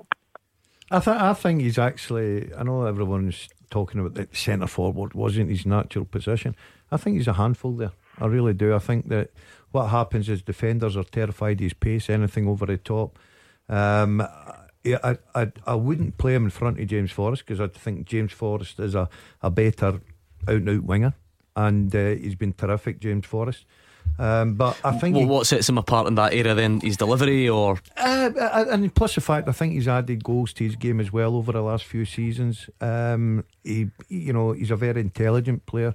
[0.89, 5.49] I, th- I think he's actually, I know everyone's talking about the centre forward wasn't
[5.49, 6.55] his natural position.
[6.91, 7.91] I think he's a handful there.
[8.19, 8.73] I really do.
[8.73, 9.31] I think that
[9.71, 13.19] what happens is defenders are terrified of his pace, anything over the top.
[13.67, 18.07] Um, I, I, I wouldn't play him in front of James Forrest because I think
[18.07, 19.09] James Forrest is a,
[19.41, 19.99] a better
[20.47, 21.13] out and out winger.
[21.55, 23.65] and uh, he's been terrific, James Forrest.
[24.19, 26.79] Um, but I think Well, he- what sets him apart in that area then?
[26.79, 30.63] His delivery or uh, uh, and plus the fact I think he's added goals to
[30.63, 32.69] his game as well over the last few seasons.
[32.79, 35.93] Um, he, you know, he's a very intelligent player,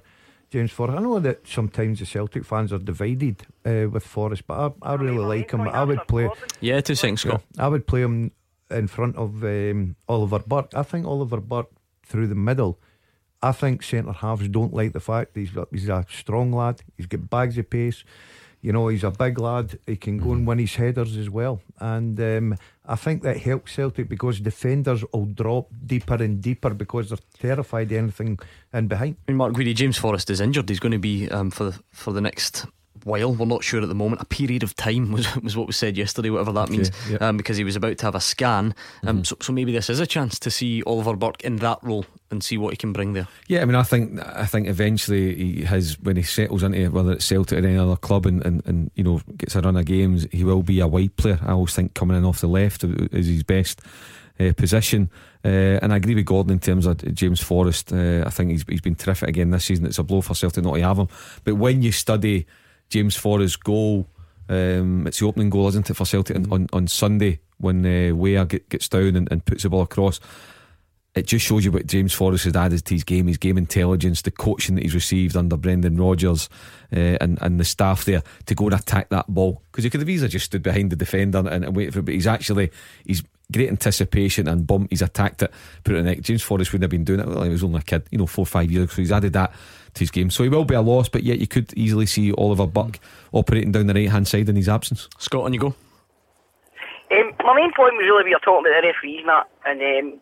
[0.51, 0.97] James Forrest.
[0.97, 4.95] I know that sometimes the Celtic fans are divided uh, with Forrest, but I, I
[4.95, 5.61] really like him.
[5.61, 6.29] I would play.
[6.61, 7.41] yeah, two seconds, Scott.
[7.57, 8.31] I would play him
[8.69, 10.71] in front of um, Oliver Burke.
[10.75, 11.71] I think Oliver Burke
[12.05, 12.79] through the middle.
[13.43, 16.81] I think centre halves don't like the fact that he's he's a strong lad.
[16.95, 18.03] He's got bags of pace.
[18.61, 19.77] You know, he's a big lad.
[19.85, 21.59] He can go and win his headers as well.
[21.79, 27.09] And um, I think that helps Celtic because defenders will drop deeper and deeper because
[27.09, 28.39] they're terrified of anything
[28.73, 29.17] in behind.
[29.27, 30.69] I mean, Mark Guidi, James Forrest is injured.
[30.69, 32.65] He's going to be um, for for the next
[33.03, 33.33] while.
[33.33, 34.21] We're not sure at the moment.
[34.21, 37.17] A period of time was was what was said yesterday, whatever that means, yeah.
[37.17, 38.75] um, because he was about to have a scan.
[39.05, 42.05] Um, so, so maybe this is a chance to see Oliver Burke in that role
[42.31, 43.27] and see what he can bring there.
[43.47, 47.13] Yeah, I mean, I think I think eventually he has when he settles into whether
[47.13, 49.85] it's Celtic or any other club and, and, and you know gets a run of
[49.85, 51.39] games, he will be a wide player.
[51.43, 53.81] I always think coming in off the left is his best
[54.39, 55.09] uh, position.
[55.45, 57.91] Uh, and I agree with Gordon in terms of James Forrest.
[57.91, 59.85] Uh, I think he's he's been terrific again this season.
[59.85, 61.09] It's a blow for Celtic not to have him.
[61.43, 62.47] But when you study
[62.93, 64.07] James Forrest's goal,
[64.49, 68.13] um, it's the opening goal, isn't it, for Celtic on, on, on Sunday when uh,
[68.13, 70.19] Weah get, gets down and, and puts the ball across
[71.15, 74.23] it just shows you what James Forrest has added to his game, his game intelligence,
[74.23, 76.49] the coaching that he's received under Brendan Rodgers
[76.91, 79.61] uh, and, and the staff there to go and attack that ball.
[79.71, 82.05] Because he could have easily just stood behind the defender and, and waited for it,
[82.05, 82.71] but he's actually,
[83.05, 85.51] he's great anticipation and bump, he's attacked it,
[85.83, 86.23] put it in the net.
[86.23, 88.25] James Forrest wouldn't have been doing it, well, he was only a kid, you know,
[88.25, 89.53] four or five years ago, so he's added that
[89.93, 90.31] to his game.
[90.31, 92.99] So he will be a loss, but yet you could easily see Oliver Burke
[93.31, 95.07] operating down the right hand side in his absence.
[95.19, 95.75] Scott, on you go.
[97.11, 99.81] Um, my main point was really we were talking about the referees and that, and
[99.81, 100.21] um, look,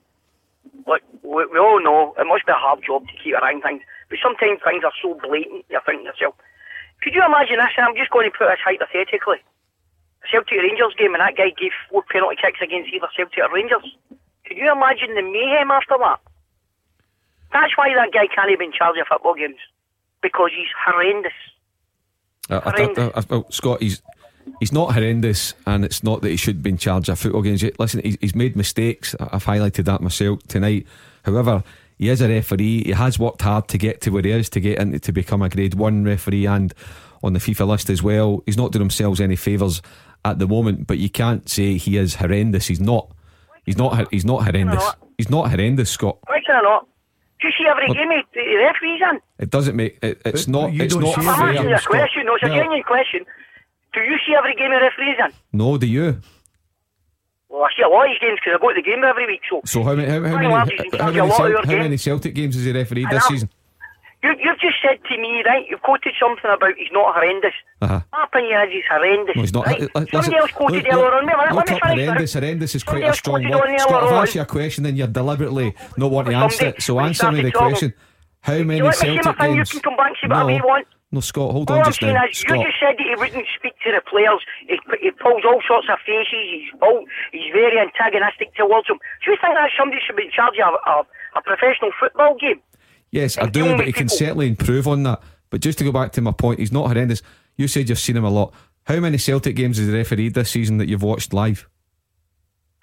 [1.31, 4.19] we, we all know it must be a hard job to keep around things, but
[4.21, 6.35] sometimes things are so blatant you're thinking to yourself,
[7.01, 7.73] could you imagine this?
[7.79, 9.39] And I'm just going to put this hypothetically.
[10.29, 13.87] Celtic Rangers game and that guy gave four penalty kicks against either Celtic or Rangers.
[14.45, 16.19] Could you imagine the mayhem after that?
[17.51, 19.57] That's why that guy can't even charge of football games.
[20.21, 21.33] Because he's horrendous.
[22.49, 24.01] Uh, I, I, I, I, well, Scott, he's
[24.59, 27.63] he's not horrendous, and it's not that he should be in charge of football games.
[27.79, 29.15] Listen, he's, he's made mistakes.
[29.19, 30.85] I've highlighted that myself tonight.
[31.23, 31.63] However,
[31.97, 32.83] he is a referee.
[32.85, 35.41] He has worked hard to get to where he is to get into to become
[35.41, 36.73] a Grade One referee and
[37.23, 38.41] on the FIFA list as well.
[38.45, 39.81] He's not doing himself any favours
[40.25, 42.67] at the moment, but you can't say he is horrendous.
[42.67, 43.11] He's not.
[43.65, 43.95] He's not.
[43.95, 44.83] hor- He's not horrendous.
[45.17, 46.17] He's not horrendous, Scott.
[46.27, 46.87] Why can I not?
[47.39, 49.19] Do you see every Well- game he, the referees in?
[49.39, 49.99] It doesn't make.
[50.03, 50.73] It, it's not.
[50.73, 51.89] you It's don't see I'm asking a Scott.
[51.91, 52.25] question.
[52.25, 53.25] No, it's a Well, genuine question.
[53.93, 55.31] Do you see every game he referees in?
[55.57, 56.19] no, do you?
[57.51, 59.27] Well, I see a lot of his games because I go to the game every
[59.27, 59.41] week.
[59.49, 60.07] So So how many?
[60.09, 60.45] How, how many?
[60.47, 63.03] In How many, of a lot of Celt- how many Celtic games has he refereed
[63.05, 63.49] And this I'm- season?
[64.23, 65.65] you, you've just said to me, right?
[65.67, 67.53] You've quoted something about he's not horrendous.
[67.81, 67.99] Uh-huh.
[68.13, 69.35] My opinion is he's horrendous.
[69.35, 69.65] No, he's not.
[69.65, 69.81] Right?
[69.81, 71.25] li- li- Somebody else quoted look, earlier on.
[71.25, 72.05] Look let me up finish.
[72.05, 72.33] horrendous.
[72.35, 73.79] Horrendous is quite a strong word.
[73.79, 76.81] Scott, I've asked you a question, then you're deliberately not wanting to answer it.
[76.81, 77.93] So answer me the question.
[78.41, 79.71] How many you let me say my Celtic thing, you games?
[79.71, 80.87] can come back and say whatever no, you want.
[81.11, 83.73] No, Scott, hold All on I'm just is, you just said that he wouldn't speak
[83.83, 84.39] to the players.
[84.67, 86.31] He, he pulls all sorts of faces.
[86.31, 88.97] He's all, he's very antagonistic towards them.
[89.23, 91.03] Do you think that somebody should be in charge of a,
[91.37, 92.61] a professional football game?
[93.11, 95.21] yes, I do, but he can certainly improve on that.
[95.49, 97.21] But just to go back to my point, he's not horrendous.
[97.57, 98.53] You said you've seen him a lot.
[98.85, 101.67] How many Celtic games has he refereed this season that you've watched live?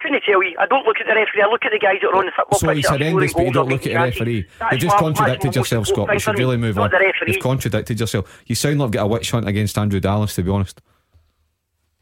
[0.09, 0.57] Couldn't tell you.
[0.59, 1.43] I don't look at the referee.
[1.43, 2.77] I look at the guys that are on the football So pitch.
[2.77, 4.47] he's that are horrendous, but you don't look at the referee.
[4.73, 6.13] You've just contradicted yourself, Scott.
[6.13, 6.91] You should really move on.
[7.27, 8.43] You've contradicted yourself.
[8.47, 10.81] You sound like you've got a witch hunt against Andrew Dallas, to be honest.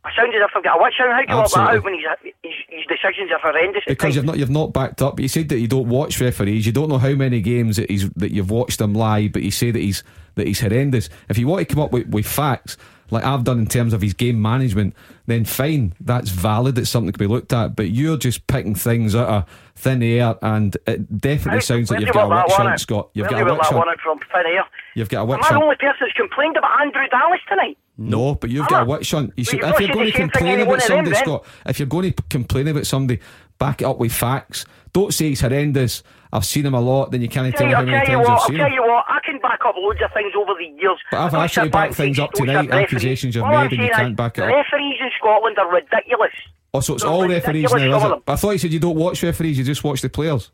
[0.04, 1.10] I sound as if I've got a witch hunt.
[1.10, 1.76] How do you work that Absolutely.
[1.78, 3.82] out when his, his, his decisions are horrendous?
[3.88, 5.18] Because you've not you've not backed up.
[5.18, 6.64] You said that you don't watch referees.
[6.64, 9.50] You don't know how many games that he's that you've watched him live, but you
[9.50, 10.04] say that he's
[10.36, 11.08] that he's horrendous.
[11.28, 12.76] If you want to come up with, with facts
[13.10, 14.94] like I've done in terms of his game management,
[15.26, 16.78] then fine, that's valid.
[16.78, 17.76] It's something to be looked at.
[17.76, 22.12] But you're just picking things out of thin air, and it definitely sounds like you've
[22.12, 22.80] got a witch hunt.
[22.80, 23.10] Scott.
[23.14, 24.00] You've got a witch hunt.
[24.00, 24.64] from thin air.
[24.94, 27.78] You've got a witch Am I the only person that's complained about Andrew Dallas tonight?
[27.98, 29.32] No, but you've I'm got a witch hunt.
[29.36, 31.24] You should, if you're going to complain about them, somebody, then.
[31.24, 33.20] Scott, if you're going to complain about somebody,
[33.58, 34.64] back it up with facts.
[34.92, 36.02] Don't say he's horrendous.
[36.32, 37.10] I've seen him a lot.
[37.12, 38.40] Then you can't Tell tell me you, how I'll many tell you times what, I've
[38.42, 38.72] I'll seen tell him.
[38.72, 40.98] you what, I can back up loads of things over the years.
[41.10, 43.72] But I've I don't asked you to back things up tonight, accusations you've all made,
[43.72, 44.48] and you can't is back it up.
[44.50, 46.32] Referees in Scotland are ridiculous.
[46.74, 48.22] Oh, so it's They're all referees now, is it?
[48.26, 50.50] I thought you said you don't watch referees, you just watch the players.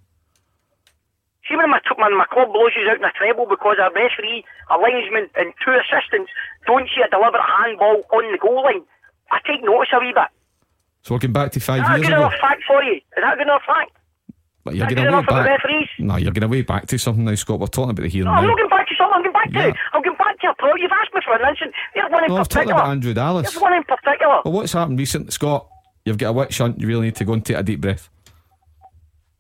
[1.49, 4.79] See when my, when my club loses out in a treble because a referee, a
[4.79, 6.31] linesman and two assistants
[6.67, 8.83] don't see a deliberate handball on the goal line,
[9.33, 10.31] I take notice a wee bit.
[11.03, 12.27] So we're going back to five Is five that a years good ago.
[12.29, 12.95] enough fact for you?
[12.95, 13.91] Is that a good enough fact?
[14.65, 15.61] But you're going way back.
[15.99, 17.59] No, you're going way back to something now, Scott.
[17.59, 19.15] We're talking about the here No, I'm not going back to something.
[19.17, 19.73] I'm going back Yeah.
[19.73, 19.79] to.
[19.93, 20.75] I'm going back to a pro.
[20.77, 21.75] You've asked me for an instance.
[21.95, 22.81] There's one in No, I've talked particular.
[22.81, 23.51] about Andrew Dallas.
[23.51, 24.41] There's one in particular.
[24.45, 25.67] Well, what's happened recently, Scott?
[26.05, 26.81] You've got a witch hunt.
[26.81, 28.09] You really need to go and take a deep breath.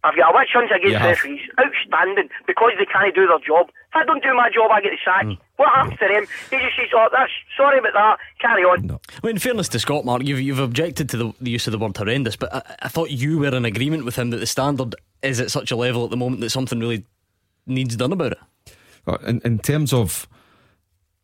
[0.04, 1.40] I've got a witch hunt against referees.
[1.58, 2.28] Outstanding.
[2.46, 3.68] Because they can't do their job.
[3.90, 5.24] If I don't do my job, I get the sack.
[5.24, 5.38] Mm.
[5.62, 6.26] What happens to them?
[6.50, 8.18] He just says, oh, that's, sorry about that.
[8.40, 8.98] Carry on.
[9.22, 11.78] Well, in fairness to Scott, Mark, you've, you've objected to the, the use of the
[11.78, 14.96] word horrendous, but I, I thought you were in agreement with him that the standard
[15.22, 17.04] is at such a level at the moment that something really
[17.64, 18.38] needs done about it.
[19.24, 20.26] In, in terms of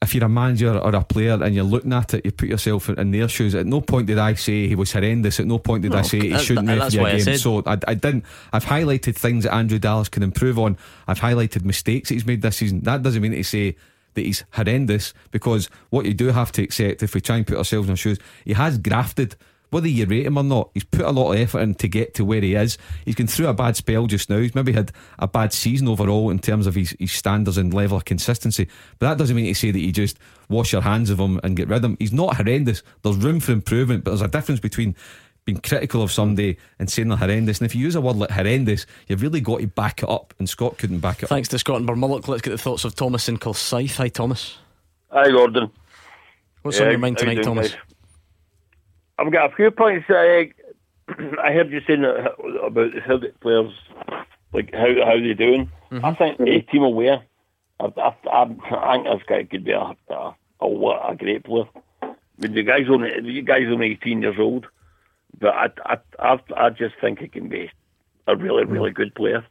[0.01, 2.89] if you're a manager or a player and you're looking at it, you put yourself
[2.89, 3.57] in, in their shoes.
[3.57, 5.41] At no point did I say he was horrendous.
[5.41, 7.21] At no point did I No, say he shouldn't that- that's referee why game.
[7.25, 8.25] said- So I, I didn't.
[8.53, 10.79] I've highlighted things that Andrew Dallas can improve on.
[11.09, 12.83] I've highlighted mistakes that he's made this season.
[12.83, 13.75] That doesn't mean to say
[14.19, 17.57] that he's horrendous because what you do have to accept if we try and put
[17.57, 19.37] ourselves in shoes, he has grafted.
[19.71, 22.15] Whether you rate him or not, he's put a lot of effort in to get
[22.15, 22.79] to where he is.
[23.05, 24.39] He's gone through a bad spell just now.
[24.39, 27.99] He's maybe had a bad season overall in terms of his, his standards and level
[27.99, 28.67] of consistency.
[28.99, 31.55] But that doesn't mean to say that you just wash your hands of him and
[31.55, 31.97] get rid of him.
[32.01, 32.83] He's not horrendous.
[33.03, 34.97] There's room for improvement, but there's a difference between
[35.49, 37.59] being critical of somebody and saying they're horrendous.
[37.59, 40.35] And if you use a word like horrendous, you've really got to back it up.
[40.39, 41.29] And Scott couldn't back it up.
[41.31, 42.29] Thanks to Scott and Burmullock.
[42.29, 43.97] Let's get the thoughts of Thomas in Kilsyth.
[43.97, 44.59] Hi, Thomas.
[45.11, 45.71] Hi, Gordon.
[46.61, 47.71] What's on your mind tonight, Thomas?
[47.71, 47.81] guys?
[49.19, 50.05] I've got a few points.
[50.11, 50.51] I,
[51.43, 53.73] I heard you saying about the Celtic players,
[54.53, 55.71] like how how they doing.
[55.91, 56.05] Mm-hmm.
[56.05, 57.23] I think a team aware.
[57.81, 61.65] I, I, I, I think this guy could be a a, a, a great player.
[62.03, 64.67] I mean, the guy's only the guy's only eighteen years old,
[65.41, 67.71] but I I I, I just think he can be
[68.27, 69.45] a really really good player.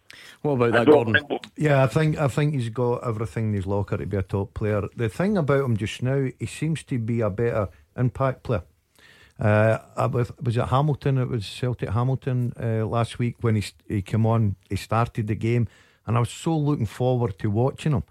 [0.44, 1.28] What about I that, don't Gordon?
[1.28, 4.22] think- Yeah, I think I think he's got everything in his locker to be a
[4.22, 4.84] top player.
[4.96, 8.64] The thing about him just now, he seems to be a better impact player.
[9.40, 11.18] Uh, I was, was it Hamilton?
[11.20, 14.56] It was Celtic Hamilton uh, last week when he he came on.
[14.70, 15.68] He started the game,
[16.08, 18.04] and I was so looking forward to watching him.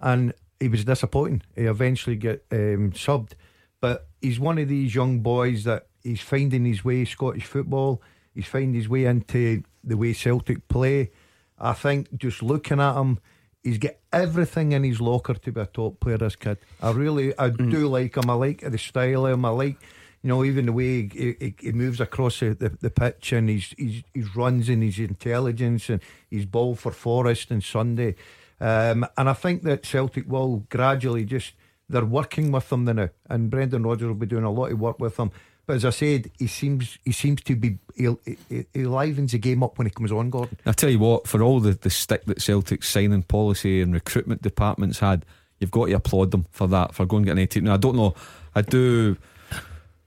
[0.00, 1.42] And he was disappointing.
[1.56, 3.32] He eventually get um, subbed,
[3.80, 8.02] but he's one of these young boys that he's finding his way Scottish football.
[8.34, 11.10] He's finding his way into the way Celtic play.
[11.58, 13.18] I think just looking at him,
[13.62, 16.18] he's got everything in his locker to be a top player.
[16.18, 18.30] This kid, I really, I do like him.
[18.30, 19.44] I like the style of him.
[19.44, 19.76] I like,
[20.22, 23.48] you know, even the way he, he, he moves across the, the, the pitch and
[23.48, 28.14] his, his his runs and his intelligence and his ball for Forest and Sunday.
[28.60, 31.54] Um, and I think that Celtic will gradually just
[31.88, 35.00] they're working with him now, and Brendan Rodgers will be doing a lot of work
[35.00, 35.32] with him.
[35.66, 38.08] But as I said, he seems he seems to be he,
[38.48, 40.58] he, he livens the game up when he comes on, Gordon.
[40.66, 44.42] I tell you what, for all the, the stick that Celtic's signing policy and recruitment
[44.42, 45.24] departments had,
[45.58, 47.64] you've got to applaud them for that, for going and getting 18.
[47.64, 48.14] Now, I don't know,
[48.54, 49.16] I do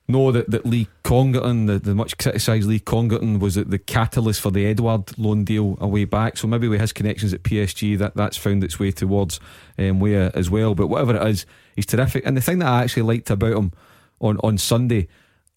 [0.07, 4.51] know that, that Lee Congerton, the, the much criticised Lee Congerton, was the, catalyst for
[4.51, 6.37] the Edouard loan deal a way back.
[6.37, 9.39] So maybe with his connections at PSG, that, that's found its way towards
[9.77, 10.75] um, Weah as well.
[10.75, 12.25] But whatever it is, he's terrific.
[12.25, 13.71] And the thing that I actually liked about him
[14.19, 15.07] on, on Sunday,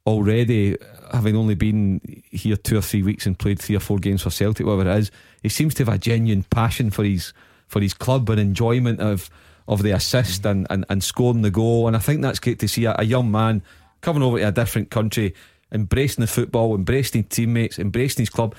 [0.06, 0.76] already
[1.12, 4.30] having only been here two or three weeks and played three or four games for
[4.30, 5.10] Celtic, whatever it is,
[5.42, 7.32] he seems to have a genuine passion for his
[7.66, 9.30] for his club and enjoyment of
[9.68, 11.88] of the assist and, and, and scoring the goal.
[11.88, 13.62] And I think that's great to see a, a young man
[14.00, 15.34] coming over to a different country,
[15.72, 18.54] embracing the football, embracing teammates, embracing his club,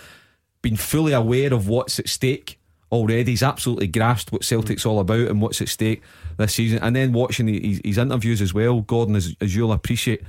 [0.62, 2.60] being fully aware of what's at stake
[2.92, 3.32] already.
[3.32, 6.02] He's absolutely grasped what Celtic's all about and what's at stake
[6.36, 6.80] this season.
[6.80, 10.24] And then watching his, his interviews as well, Gordon, as, as you'll appreciate,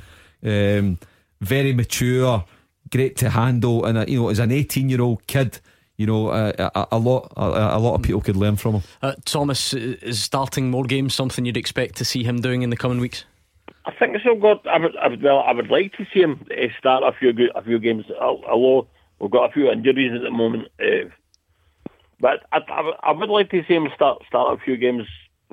[0.45, 0.99] um,
[1.41, 2.45] very mature,
[2.91, 5.61] great to handle, and uh, you know, as an eighteen-year-old kid,
[5.97, 8.83] you know, uh, a, a lot, a, a lot of people could learn from him.
[9.03, 12.71] Uh, Thomas, uh, is starting more games something you'd expect to see him doing in
[12.71, 13.25] the coming weeks?
[13.85, 14.35] I think so.
[14.35, 17.13] God, I would, I would, well, I would like to see him uh, start a
[17.19, 18.05] few good, a few games.
[18.21, 18.87] al- Although
[19.19, 21.09] we've got a few injuries at the moment, uh,
[22.21, 25.05] but I, I, would- I would like to see him start start a few games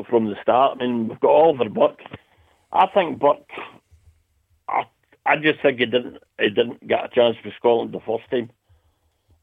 [0.09, 0.77] from the start.
[0.79, 2.01] I mean, we've got Oliver Burke.
[2.73, 3.49] I think Burke.
[5.25, 8.29] I, I just think he didn't he didn't get a chance for Scotland the first
[8.29, 8.49] time.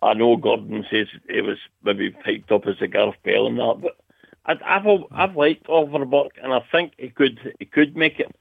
[0.03, 3.79] I know Gordon says it was maybe picked up as a Gareth Bale and that,
[3.81, 3.97] but
[4.47, 8.35] I, I've I've liked Oliver Burke, and I think he could he could make it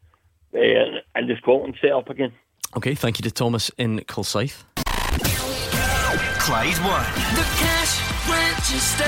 [0.56, 2.34] uh, in the Scotland setup again.
[2.76, 4.64] Okay, thank you to Thomas in Kilsyth.
[6.39, 7.06] Clyde One.
[7.36, 9.04] The cash register.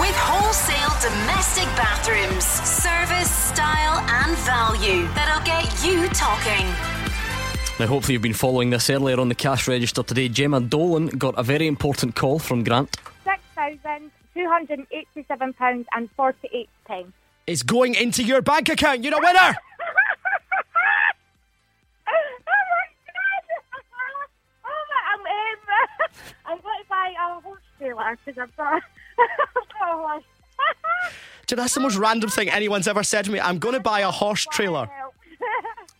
[0.00, 6.99] With wholesale domestic bathrooms, service, style, and value that'll get you talking.
[7.80, 10.28] Now, hopefully, you've been following this earlier on the cash register today.
[10.28, 12.94] Gemma Dolan got a very important call from Grant.
[13.56, 17.10] £6,287 and 48 pence.
[17.46, 19.02] It's going into your bank account.
[19.02, 19.56] You're a winner.
[24.62, 25.26] Oh my, I'm, um,
[26.44, 28.02] I'm going to buy a horse trailer.
[28.02, 28.82] trailer because I've got, I've
[29.78, 30.24] got a horse.
[31.46, 33.40] Do you know, that's the most random thing anyone's ever said to me.
[33.40, 34.90] I'm going to buy a horse trailer.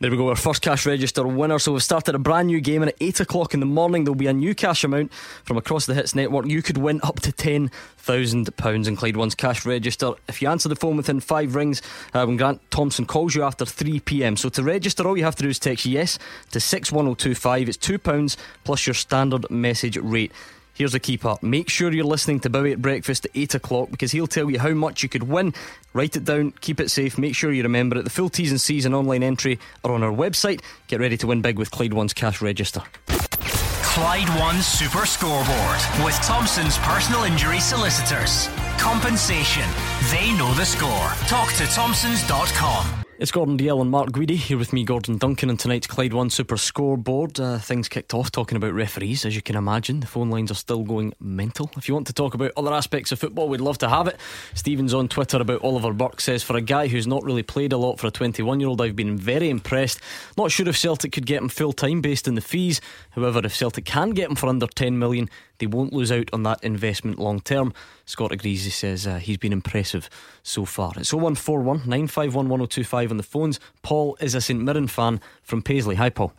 [0.01, 1.59] There we go, our first cash register winner.
[1.59, 4.15] So we've started a brand new game, and at 8 o'clock in the morning, there'll
[4.15, 6.47] be a new cash amount from across the Hits Network.
[6.47, 10.13] You could win up to £10,000 in Clyde One's cash register.
[10.27, 11.83] If you answer the phone within five rings,
[12.15, 14.39] uh, when Grant Thompson calls you after 3 pm.
[14.39, 16.19] So to register, all you have to do is text yes
[16.53, 17.69] to 61025.
[17.69, 20.33] It's £2 plus your standard message rate.
[20.81, 21.43] Here's key part.
[21.43, 24.59] Make sure you're listening to Bowie at breakfast at 8 o'clock because he'll tell you
[24.59, 25.53] how much you could win.
[25.93, 28.05] Write it down, keep it safe, make sure you remember it.
[28.05, 30.63] The full T's and C's and online entry are on our website.
[30.87, 32.81] Get ready to win big with Clyde One's cash register.
[33.09, 38.49] Clyde One Super Scoreboard with Thompson's personal injury solicitors.
[38.79, 39.69] Compensation.
[40.11, 41.11] They know the score.
[41.29, 43.05] Talk to Thompsons.com.
[43.21, 46.31] It's Gordon Dalziel and Mark Guidi here with me, Gordon Duncan, and tonight's Clyde One
[46.31, 47.39] Super Scoreboard.
[47.39, 50.01] Uh, things kicked off talking about referees, as you can imagine.
[50.01, 51.71] The phone lines are still going mental.
[51.77, 54.19] If you want to talk about other aspects of football, we'd love to have it.
[54.55, 57.77] Stephen's on Twitter about Oliver Burke says, For a guy who's not really played a
[57.77, 60.01] lot for a 21 year old, I've been very impressed.
[60.39, 62.81] Not sure if Celtic could get him full time based on the fees.
[63.11, 65.29] However, if Celtic can get him for under 10 million,
[65.61, 67.73] they won't lose out on that investment long term.
[68.05, 68.65] Scott agrees.
[68.65, 70.11] He says uh, he's been impressive
[70.43, 70.93] so far.
[70.97, 73.61] It's 0141 951 1025 on the phones.
[73.83, 75.95] Paul is a St Mirren fan from Paisley.
[75.95, 76.33] Hi, Paul.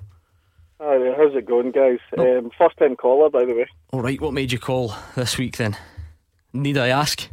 [0.82, 1.99] Hi there, how's it going, guys?
[2.17, 3.67] Um, first time caller, by the way.
[3.93, 5.78] All right, what made you call this week then?
[6.53, 7.30] Need I ask?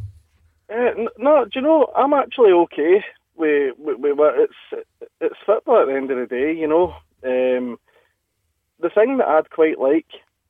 [0.71, 3.03] Uh, n- no, do you know, I'm actually okay
[3.35, 4.85] with, with, with it's,
[5.19, 6.93] it's football at the end of the day, you know.
[7.23, 7.79] Um,
[8.79, 10.05] the thing that I'd quite like,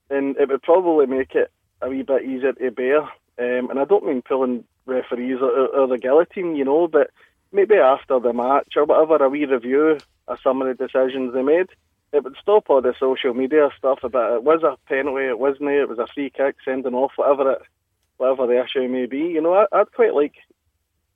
[0.10, 1.52] and it would probably make it
[1.82, 5.88] a wee bit easier to bear, um, and I don't mean pulling referees or, or
[5.88, 7.12] the guillotine, you know, but
[7.52, 9.98] maybe after the match or whatever, a wee review
[10.28, 11.68] of some of the decisions they made.
[12.12, 15.70] It would stop all the social media stuff about it was a penalty, it wasn't,
[15.70, 17.62] it was a free kick, sending off, whatever it,
[18.18, 19.20] whatever the issue may be.
[19.20, 20.34] You know, I, I'd quite like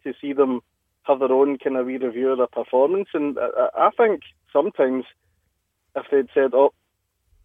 [0.03, 0.61] to see them
[1.03, 4.21] have their own kind of wee review of their performance, and I, I think
[4.51, 5.05] sometimes
[5.95, 6.73] if they'd said, "Oh,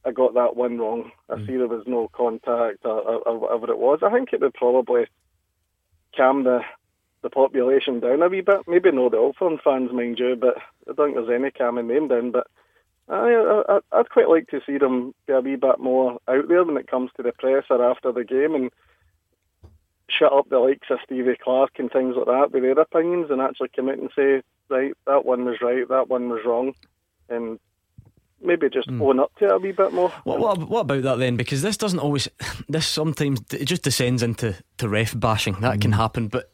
[0.05, 1.11] I got that one wrong.
[1.29, 1.47] I mm.
[1.47, 4.01] see there was no contact or, or, or whatever it was.
[4.03, 5.07] I think it would probably
[6.17, 6.61] calm the
[7.23, 8.61] the population down a wee bit.
[8.69, 10.57] Maybe not the Old Firm fans, mind you, but
[10.89, 12.31] I don't think there's any calming them down.
[12.31, 12.47] But
[13.09, 16.65] I, I, I'd quite like to see them be a wee bit more out there
[16.65, 18.71] when it comes to the press or after the game and
[20.09, 23.41] shut up the likes of Stevie Clarke and things like that with their opinions and
[23.41, 26.75] actually come out and say, right, that one was right, that one was wrong,
[27.29, 27.59] and
[28.43, 29.03] maybe just Mm.
[29.03, 30.11] own up to it a wee bit more.
[30.25, 31.37] What, what, what about that then?
[31.37, 32.29] Because this doesn't always,
[32.69, 35.55] this sometimes it just descends into to ref bashing.
[35.61, 36.51] That can happen, but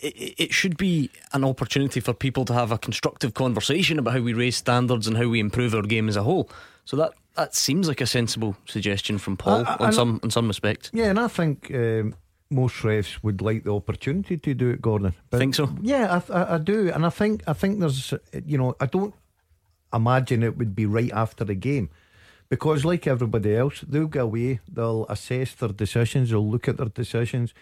[0.00, 4.14] it, it- it should be an opportunity for people to have a constructive conversation about
[4.14, 6.48] how we raise standards and how we improve our game as a whole.
[6.84, 10.30] So that that seems like a sensible suggestion from Paul I- I- on some in
[10.30, 10.90] some respects.
[10.92, 12.14] Yeah, and I think um,
[12.50, 15.14] most refs would like the opportunity to do it, Gordon.
[15.30, 15.68] Think so?
[15.80, 18.12] Yeah, I, I, I do, and I think I think there's,
[18.44, 19.14] you know, I don't
[19.92, 21.90] imagine it would be right after the game.
[22.48, 26.88] Because, like everybody else, they'll go away, they'll assess their decisions, they'll look at their
[26.88, 27.54] decisions.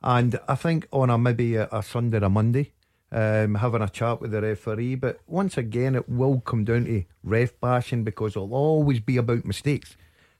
[0.00, 2.72] And I think on a maybe a, a Sunday or a Monday,
[3.10, 4.94] um, having a chat with the referee.
[4.94, 9.44] But once again, it will come down to ref bashing because it'll always be about
[9.44, 9.96] mistakes.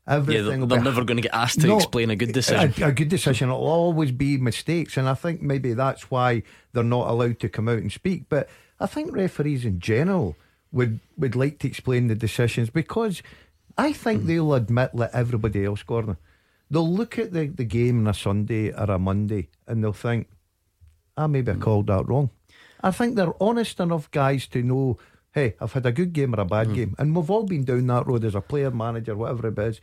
[0.06, 2.32] Yeah, Everything they're, they're be- never going to get asked to No, explain a good
[2.32, 2.82] decision.
[2.82, 3.48] A, a good decision.
[3.48, 7.68] It'll always be mistakes, and I think maybe that's why they're not allowed to come
[7.68, 8.24] out and speak.
[8.28, 8.48] But
[8.80, 10.36] I think referees in general
[10.72, 13.22] would would like to explain the decisions because
[13.76, 14.26] I think hmm.
[14.26, 16.16] they'll admit, like everybody else, Gordon,
[16.70, 20.28] they'll look at the, the game on a Sunday or a Monday and they'll think,
[21.16, 21.62] ah, maybe I hmm.
[21.62, 22.30] called that wrong.
[22.82, 24.98] I think they're honest enough guys to know,
[25.32, 26.74] hey, I've had a good game or a bad hmm.
[26.74, 26.94] game.
[26.98, 29.80] And we've all been down that road as a player, manager, whatever it is.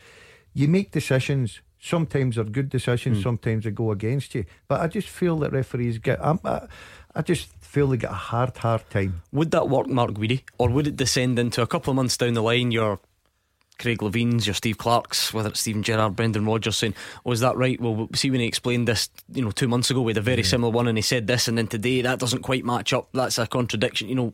[0.53, 1.61] You make decisions.
[1.79, 4.45] Sometimes they're good decisions, sometimes they go against you.
[4.67, 6.67] But I just feel that referees get, I'm, I,
[7.13, 9.21] I just feel they get a hard, hard time.
[9.33, 12.33] Would that work, Mark Guidi, or would it descend into a couple of months down
[12.33, 12.71] the line?
[12.71, 13.01] Your
[13.79, 17.57] Craig Levein's, your Steve Clarke's, whether it's Steven Gerrard, Brendan Rodgers saying, oh, "Was that
[17.57, 20.43] right?" Well, see when he explained this, you know, two months ago with a very
[20.43, 23.09] similar one, and he said this, and then today that doesn't quite match up.
[23.11, 24.07] That's a contradiction.
[24.07, 24.33] You know,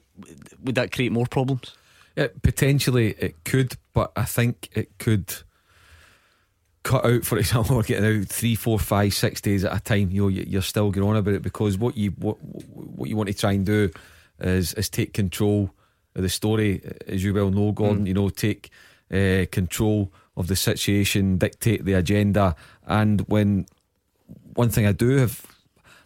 [0.64, 1.76] would that create more problems?
[2.16, 5.34] It, potentially it could, but I think it could
[6.84, 10.12] cut out, for example, we're getting out three, four, five, six days at a time.
[10.12, 13.16] You know, you- you're still going on about it because what you what what you
[13.16, 13.90] want to try and do
[14.40, 15.72] is is take control
[16.16, 18.06] of the story, as you well know, Gordon.
[18.06, 18.70] You know, take
[19.14, 22.56] uh, control of the situation, dictate the agenda,
[22.88, 23.66] and when
[24.56, 25.46] one thing I do have.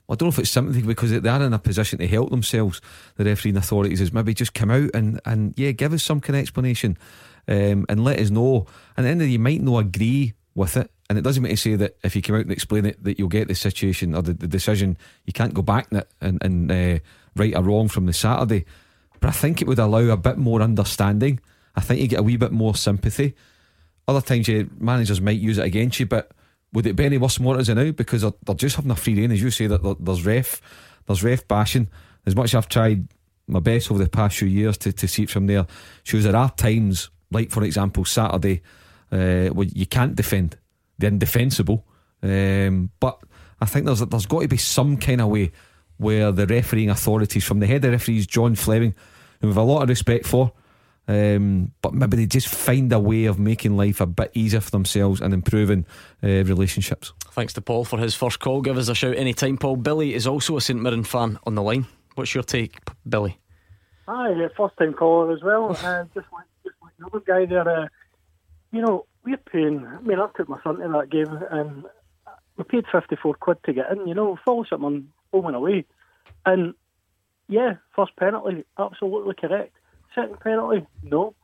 [0.07, 2.79] I don't know if it's sympathy because they are in a position to help themselves.
[3.15, 6.35] The refereeing authorities is maybe just come out and, and yeah, give us some kind
[6.35, 6.95] of explanation
[7.47, 8.67] um, and let us know.
[8.95, 11.21] And then the end of the day, you might not agree with it, and it
[11.21, 13.47] doesn't mean to say that if you come out and explain it, that you'll get
[13.47, 14.97] the situation or the, the decision.
[15.25, 16.99] You can't go back and, and, and uh,
[17.35, 18.65] right or wrong from the Saturday.
[19.19, 21.39] But I think it would allow a bit more understanding.
[21.75, 23.35] I think you get a wee bit more sympathy.
[24.07, 26.31] Other times, your managers might use it against you, but
[26.73, 27.91] would it be any worse than what it now?
[27.91, 30.61] Because they're, they're just having a free rein, as you say, that there's ref,
[31.05, 31.89] there's ref bashing.
[32.25, 33.07] As much as I've tried
[33.47, 35.67] my best over the past few years to, to see it from there,
[36.03, 38.61] shows there are times, like for example, Saturday,
[39.11, 40.57] uh, where you can't defend
[40.97, 41.85] the indefensible.
[42.21, 43.19] Um, but
[43.59, 45.51] I think there's there's got to be some kind of way
[45.97, 48.95] where the refereeing authorities, from the head of referees, John Fleming,
[49.41, 50.51] who we have a lot of respect for,
[51.07, 54.71] um, but maybe they just find a way of making life a bit easier for
[54.71, 55.85] themselves and improving
[56.23, 57.13] uh, relationships.
[57.31, 58.61] Thanks to Paul for his first call.
[58.61, 59.77] Give us a shout anytime, Paul.
[59.77, 61.85] Billy is also a St Mirren fan on the line.
[62.15, 63.39] What's your take, Billy?
[64.07, 65.71] Hi, first time caller as well.
[65.71, 67.87] Uh, just like just like the other guy there, uh,
[68.75, 69.85] you know, we're paying.
[69.85, 71.85] I mean, I took my son to that game, and
[72.57, 74.07] we paid fifty four quid to get in.
[74.07, 75.85] You know, Fellowship on home and away,
[76.45, 76.73] and
[77.47, 79.73] yeah, first penalty, absolutely correct.
[80.13, 81.35] Second penalty, no.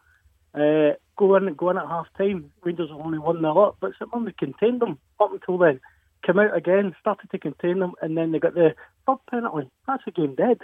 [0.53, 2.51] Uh, go in, go in at half time.
[2.63, 5.79] Rangers have only one 0 up, but St Mirren contained them up until then.
[6.25, 8.75] Come out again, started to contain them, and then they got the
[9.07, 9.69] third penalty.
[9.87, 10.59] That's the game dead.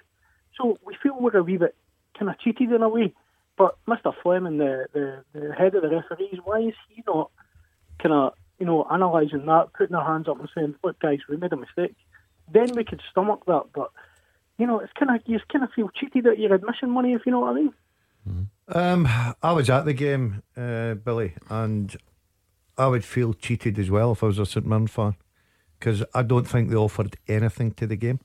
[0.57, 1.75] So we feel we're a wee bit
[2.17, 3.13] kind of cheated in a way.
[3.57, 4.13] But Mr.
[4.21, 7.31] Fleming, the, the, the head of the referees, why is he not
[7.99, 11.37] kind of, you know, analysing that, putting their hands up and saying, look, guys, we
[11.37, 11.95] made a mistake?
[12.51, 13.65] Then we could stomach that.
[13.73, 13.89] But,
[14.57, 17.25] you know, it's kind of, you kind of feel cheated at your admission money, if
[17.25, 17.73] you know what I mean.
[18.69, 19.07] Um,
[19.41, 21.95] I was at the game, uh, Billy, and
[22.77, 25.15] I would feel cheated as well if I was a St Mirren fan
[25.79, 28.19] because I don't think they offered anything to the game.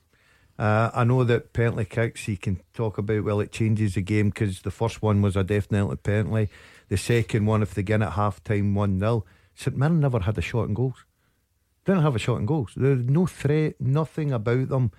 [0.57, 3.23] Uh, I know that penalty kicks you can talk about.
[3.23, 6.49] Well, it changes the game because the first one was a definitely penalty.
[6.89, 9.25] The second one, if they get at half time one 0
[9.55, 11.05] St Mirren never had a shot in goals.
[11.85, 12.71] Didn't have a shot in goals.
[12.75, 14.91] There's no threat, nothing about them.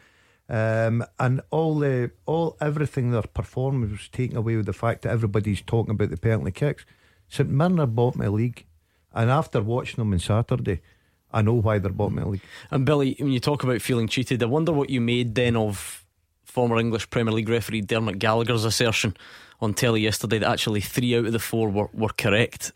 [0.48, 5.12] Um, and all the all everything their performance was taken away with the fact that
[5.12, 6.84] everybody's talking about the penalty kicks.
[7.28, 8.66] St Mirren are bottom of the league,
[9.14, 10.82] and after watching them on Saturday,
[11.34, 12.42] I know why they're bottom of the league.
[12.70, 16.04] And Billy, when you talk about feeling cheated, I wonder what you made then of
[16.44, 19.16] former English Premier League referee Dermot Gallagher's assertion
[19.60, 22.72] on telly yesterday that actually three out of the four were, were correct.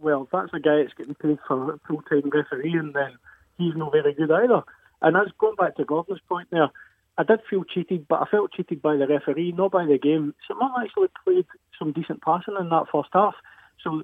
[0.00, 3.16] Well, that's a guy that's getting paid for full time referee, and then
[3.56, 4.62] he's not very good either.
[5.00, 6.68] And that's going back to Gordon's point there.
[7.16, 10.34] I did feel cheated, but I felt cheated by the referee, not by the game.
[10.46, 11.46] Someone actually played
[11.78, 13.34] some decent passing in that first half.
[13.82, 14.02] So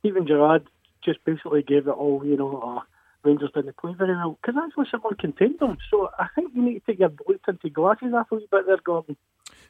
[0.00, 0.66] Steven Gerrard
[1.04, 2.80] just basically gave it all, you know, uh,
[3.24, 5.78] Rangers didn't play very well because actually someone contained them.
[5.90, 8.66] So I think you need to take your blue tinted glasses off a wee bit
[8.66, 9.16] there, Gordon.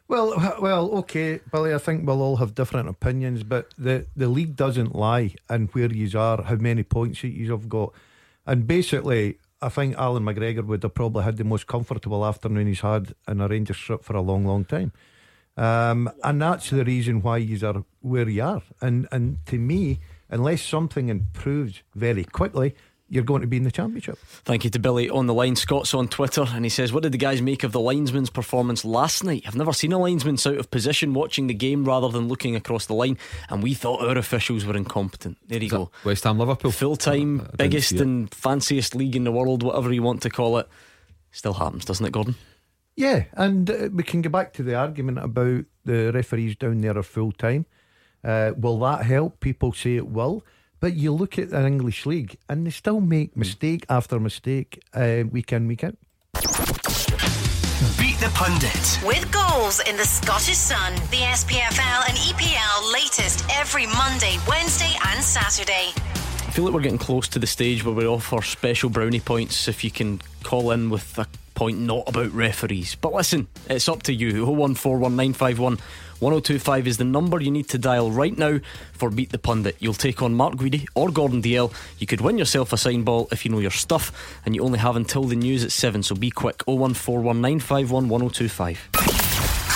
[0.07, 1.73] Well, well, okay, Billy.
[1.73, 5.93] I think we'll all have different opinions, but the the league doesn't lie and where
[5.93, 7.95] you are, how many points you have got,
[8.47, 12.81] and basically, I think Allan McGregor would have probably had the most comfortable afternoon he's
[12.81, 14.93] had in a Rangers strip for a long, long time.
[15.57, 18.63] Um, and that's the reason why you are where you are.
[18.83, 22.75] And and to me, unless something improves very quickly,
[23.15, 24.19] you're going to be in the championship.
[24.45, 25.55] Thank you to Billy on the line.
[25.55, 28.85] Scott's on Twitter and he says, What did the guys make of the linesman's performance
[28.85, 29.45] last night?
[29.47, 32.87] I've never seen a linesman out of position watching the game rather than looking across
[32.87, 33.17] the line,
[33.49, 35.39] and we thought our officials were incompetent.
[35.47, 35.91] There you Is go.
[36.03, 36.73] that West Ham Liverpool.
[36.73, 40.59] Full time, I biggest and fanciest league in the world, whatever you want to call
[40.59, 40.69] it.
[41.31, 42.35] Still happens, doesn't it, Gordon?
[42.97, 46.99] Yeah, and uh, we can go back to the argument about the referees down there
[46.99, 47.67] are full time.
[48.25, 49.39] Uh, will that help?
[49.39, 50.45] People say it will.
[50.85, 55.23] But you look at an English league and they still make mistake after mistake uh,
[55.33, 55.97] week in, week out.
[57.99, 59.01] Beat the Pundit.
[59.03, 65.25] With goals in the Scottish Sun, the SPFL and EPL latest every Monday, Wednesday, and
[65.25, 65.89] Saturday.
[65.97, 69.69] I feel like we're getting close to the stage where we offer special brownie points
[69.69, 72.95] if you can call in with a point not about referees.
[72.95, 74.45] But listen, it's up to you.
[74.45, 75.81] 0141951
[76.21, 78.61] 1025 is the number you need to dial right now
[78.93, 79.77] for Beat the Pundit.
[79.79, 81.73] You'll take on Mark Guidi or Gordon Dalziel.
[81.99, 84.13] You could win yourself a sign ball if you know your stuff,
[84.45, 86.59] and you only have until the news at 7, so be quick.
[86.67, 89.24] 0141951 1025.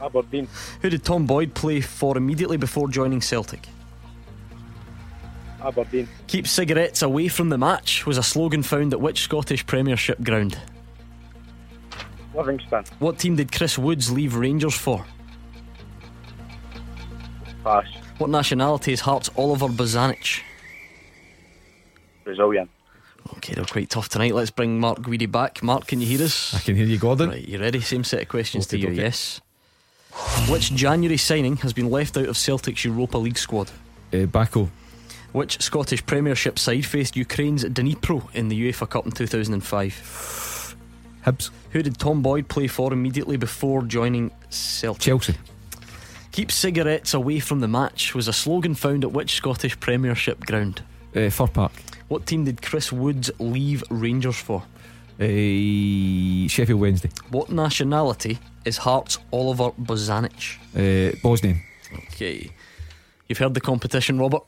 [0.03, 0.49] Aberdeen.
[0.83, 3.67] Who did Tom Boyd play for immediately before joining Celtic?
[5.67, 6.09] Aberdeen.
[6.27, 10.59] Keep cigarettes away from the match was a slogan found at which Scottish Premiership ground?
[12.35, 12.85] Livingston.
[12.99, 15.05] What team did Chris Woods leave Rangers for?
[17.65, 17.87] Pass.
[18.19, 20.43] What nationality is Hearts Oliver Bozanic?
[22.25, 22.69] Brazilian.
[23.37, 24.35] Okay, they're quite tough tonight.
[24.35, 25.63] Let's bring Mark Guidi back.
[25.63, 26.55] Mark, can you hear us?
[26.55, 27.31] I can hear you, Gordon.
[27.31, 27.81] Right, you ready?
[27.81, 28.97] Same set of questions to you, okay.
[28.97, 29.41] yes.
[30.49, 33.71] Which January signing has been left out of Celtic's Europa League squad?
[34.13, 34.69] Uh, Bako.
[35.37, 40.75] Which Scottish Premiership side faced Ukraine's Dnipro in the UEFA Cup in 2005?
[41.27, 41.51] Hibs.
[41.73, 45.03] Who did Tom Boyd play for immediately before joining Celtic?
[45.03, 45.35] Chelsea.
[46.33, 50.83] Keep cigarettes away from the match was a slogan found at which Scottish Premiership ground?
[51.15, 51.73] Uh, Fir Park.
[52.09, 54.63] What team did Chris Woods leave Rangers for?
[55.21, 57.11] Uh, Sheffield Wednesday.
[57.29, 60.57] What nationality is Hearts Oliver Bozanic?
[60.75, 61.61] Uh, Bosnian.
[61.93, 62.51] Okay.
[63.29, 64.43] You've heard the competition, Robert.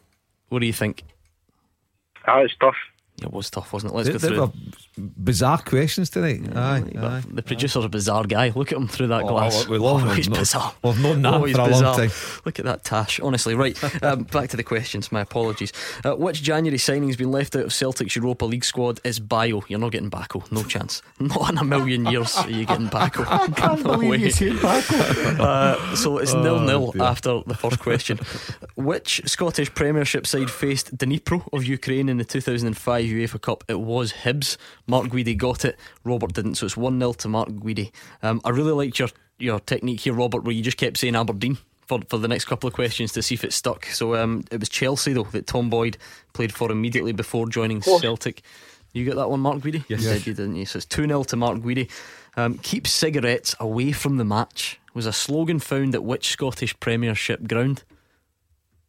[0.49, 1.05] What do you think?
[2.26, 2.76] Ah, it's tough.
[3.20, 3.96] It was tough, wasn't it?
[3.96, 4.40] Let's They- go through.
[4.40, 4.52] were
[5.18, 6.40] bizarre questions tonight.
[6.54, 7.22] Aye, aye.
[7.32, 8.52] The producer's a bizarre guy.
[8.54, 9.66] Look at him through that Oh, glass.
[9.66, 10.08] we love him.
[10.10, 10.72] Always No- bizarre.
[10.84, 12.10] we've known that Always for a long time.
[12.44, 13.18] Look at that tash.
[13.20, 13.76] Honestly, right.
[14.04, 15.10] Um, back to the questions.
[15.10, 15.72] My apologies.
[16.04, 19.62] Uh, which January signing's been left out of Celtic's Europa League squad is Bayo.
[19.68, 20.50] You're not getting Bako.
[20.52, 21.02] No chance.
[21.20, 23.26] Not in a million years are you getting Bako.
[23.28, 24.16] I can't No believe way.
[24.18, 25.40] you said Bako.
[25.40, 28.18] Uh, so it's Oh, nil nil after the first question.
[28.76, 33.64] Which Scottish Premiership side faced Dnipro of Ukraine in the 2005 UEFA Cup?
[33.68, 34.56] It was Hibs.
[34.86, 35.76] Mark Guidi got it.
[36.04, 36.56] Robert didn't.
[36.56, 37.90] So it's one 0 to Mark Guidi.
[38.22, 41.59] Um, I really liked your your technique here, Robert, where you just kept saying Aberdeen.
[41.86, 43.86] For, for the next couple of questions to see if it stuck.
[43.86, 45.96] So um, it was Chelsea though that Tom Boyd
[46.34, 48.02] played for immediately before joining course.
[48.02, 48.42] Celtic.
[48.92, 49.84] You got that one, Mark Guidi?
[49.88, 50.02] Yes.
[50.02, 50.18] You Yes.
[50.18, 50.66] did, you didn't you?
[50.66, 51.88] So it's 2 0 to Mark Guidi.
[52.36, 57.48] Um, keep cigarettes away from the match was a slogan found at which Scottish Premiership
[57.48, 57.84] ground?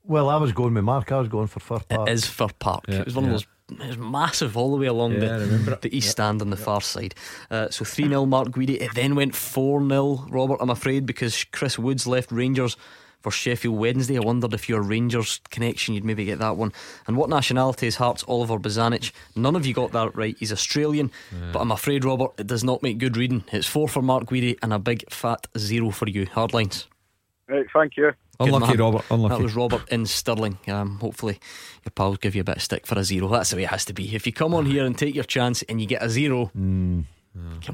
[0.04, 1.12] Well, I was going with Mark.
[1.12, 2.10] I was going for Fir Park.
[2.10, 2.86] It is Fir Park.
[2.88, 3.32] Yeah, it was one yeah.
[3.32, 3.48] of those.
[3.72, 6.82] It was massive all the way along Yeah, the, the east stand on the far
[6.82, 7.16] side.
[7.52, 8.82] Uh, so 3 0 Mark Guidi.
[8.82, 12.78] It then went 4 0 Robert, I'm afraid, because Chris Woods left Rangers
[13.22, 14.18] for Sheffield Wednesday.
[14.18, 16.72] I wondered if your Rangers connection, you'd maybe get that one.
[17.06, 19.12] And what nationality is Hearts Oliver Bozanic?
[19.36, 20.36] None of you got that right.
[20.40, 21.12] He's Australian,
[21.52, 23.44] but I'm afraid, Robert, it does not make good reading.
[23.52, 26.28] It's 4 for Mark Guidi and a big fat zero for you.
[26.28, 26.86] Hardlines.
[27.48, 28.14] Right, thank you.
[28.40, 28.78] Good Unlucky, man.
[28.78, 29.06] Robert.
[29.12, 29.36] Unlucky.
[29.36, 30.60] That was Robert in Stirling.
[30.68, 31.40] Um, hopefully,
[31.84, 33.28] your pals give you a bit of stick for a zero.
[33.28, 34.16] That's the way it has to be.
[34.16, 37.06] If you come on here and take your chance and you get a zero, come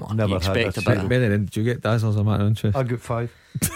[0.01, 0.95] on, Never you had expect a a bit.
[0.97, 1.07] zero.
[1.07, 2.76] Better than, did you get Dazzles a matter of interest?
[2.78, 3.32] I got five.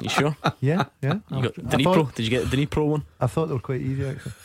[0.00, 0.36] You sure?
[0.60, 1.18] Yeah, yeah.
[1.30, 1.94] You got I Dnipro?
[1.94, 3.04] thought- Did you get the Dnipro one?
[3.20, 4.32] I thought they were quite easy actually.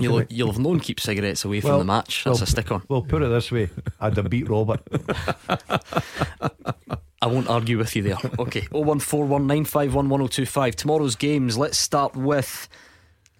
[0.00, 2.22] You'll, you'll have known keep cigarettes away from the match.
[2.22, 2.84] That's well, a stick on.
[2.88, 3.68] Well, put it this way:
[4.00, 4.80] I'd have beat Robert.
[7.20, 8.18] I won't argue with you there.
[8.38, 10.74] Okay, 01419511025.
[10.74, 11.58] Tomorrow's games.
[11.58, 12.68] Let's start with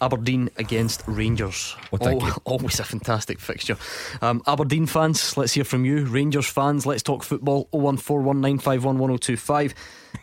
[0.01, 1.76] Aberdeen against Rangers.
[1.93, 2.22] Oh, thank.
[2.47, 3.76] Always a fantastic fixture.
[4.20, 6.05] Um, Aberdeen fans, let's hear from you.
[6.07, 7.68] Rangers fans, let's talk football.
[7.72, 9.74] 01419511025.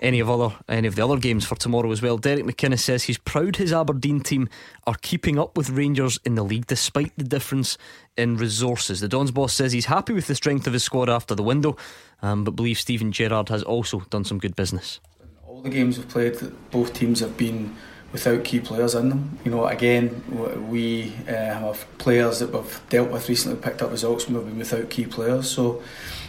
[0.01, 2.17] Any of other any of the other games for tomorrow as well.
[2.17, 4.49] Derek McInnes says he's proud his Aberdeen team
[4.85, 7.77] are keeping up with Rangers in the league despite the difference
[8.17, 8.99] in resources.
[8.99, 11.77] The Dons boss says he's happy with the strength of his squad after the window,
[12.21, 14.99] um, but believes Steven Gerrard has also done some good business.
[15.47, 16.35] all the games we've played,
[16.71, 17.75] both teams have been
[18.11, 19.39] without key players in them.
[19.43, 20.23] You know, again,
[20.69, 24.59] we uh, have players that we've dealt with recently, picked up results when we've been
[24.59, 25.49] without key players.
[25.49, 25.81] So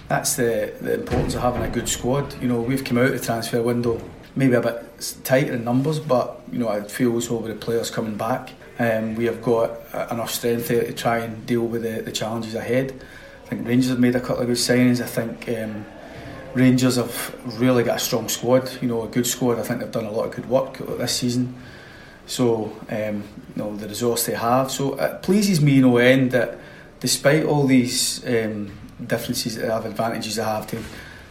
[0.09, 2.41] that's the, the importance of having a good squad.
[2.41, 4.01] You know, we've come out of the transfer window
[4.37, 7.65] maybe a bit tighter in numbers, but you know, I feel as though with the
[7.65, 9.71] players coming back, um, we have got
[10.13, 13.03] enough strength there to try and deal with the, the challenges ahead.
[13.47, 15.01] I think Rangers have made a couple of good signings.
[15.01, 15.87] I think um,
[16.53, 19.59] Rangers have really got a strong squad, you know, a good squad.
[19.59, 21.57] I think they've done a lot of good work this season.
[22.27, 24.71] So, um, you know, the resource they have.
[24.71, 26.59] So it pleases me no end that
[27.01, 28.73] despite all these um,
[29.05, 30.85] differences that have, advantages they have to, um,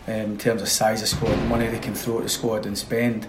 [0.07, 3.28] in terms of size of squad, money they can throw at the squad and spend,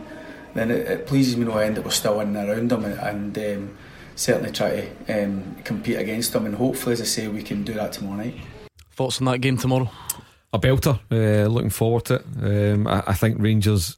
[0.54, 3.34] then it, it pleases me no end that we're still in and around them and,
[3.34, 3.76] and um,
[4.14, 6.46] certainly try to um, compete against them.
[6.46, 8.36] And hopefully, as I say, we can do that tomorrow night.
[8.92, 9.90] Thoughts on that game tomorrow?
[10.52, 10.98] A belter.
[11.10, 12.24] Uh, looking forward to it.
[12.42, 13.96] Um, I, I think Rangers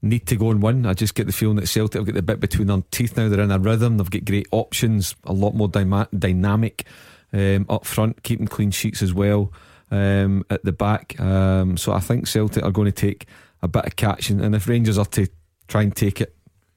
[0.00, 0.86] need to go and win.
[0.86, 3.28] I just get the feeling that Celtic have got the bit between their teeth now.
[3.28, 3.98] They're in a rhythm.
[3.98, 6.84] They've got great options, a lot more dyma- dynamic
[7.32, 9.52] um, up front, keeping clean sheets as well
[9.90, 11.18] um, at the back.
[11.20, 13.26] Um, so I think Celtic are going to take
[13.62, 15.28] a bit of catching, and if Rangers are to
[15.68, 16.34] try and take it,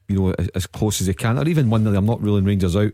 [0.07, 2.75] you know, as, as close as they can, or even one I'm not ruling Rangers
[2.75, 2.93] out.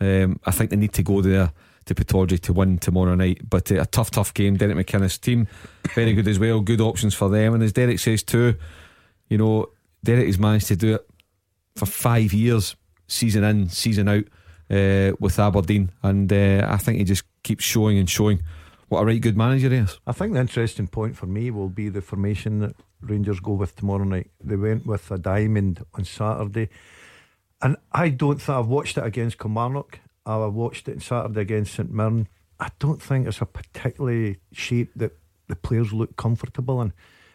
[0.00, 1.52] Um, I think they need to go there
[1.86, 3.48] to Pittodrie to win tomorrow night.
[3.48, 4.56] But uh, a tough, tough game.
[4.56, 5.48] Derek McInnes' team,
[5.94, 6.60] very good as well.
[6.60, 7.54] Good options for them.
[7.54, 8.54] And as Derek says too,
[9.28, 9.70] you know,
[10.02, 11.06] Derek has managed to do it
[11.76, 12.76] for five years,
[13.08, 14.24] season in, season out,
[14.70, 15.90] uh, with Aberdeen.
[16.02, 18.42] And uh, I think he just keeps showing and showing
[18.88, 19.98] what a right good manager he is.
[20.06, 23.76] I think the interesting point for me will be the formation that Rangers go with
[23.76, 24.30] tomorrow night.
[24.42, 26.68] They went with a diamond on Saturday.
[27.60, 30.00] And I don't think I've watched it against Kilmarnock.
[30.26, 32.28] I've watched it on Saturday against St Mirren.
[32.60, 35.12] I don't think it's a particularly shape that
[35.48, 36.92] the players look comfortable in.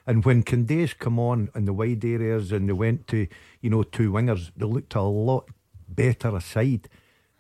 [0.08, 3.28] And when Candeias come on in the wide areas and they went to,
[3.62, 5.50] you know, two wingers, they looked a lot
[5.88, 6.90] better aside.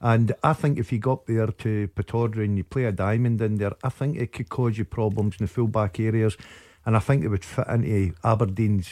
[0.01, 3.41] And I think if you go up there to Pittodrie and you play a diamond
[3.41, 6.37] in there, I think it could cause you problems in the full back areas.
[6.85, 8.89] And I think it would fit into Aberdeen's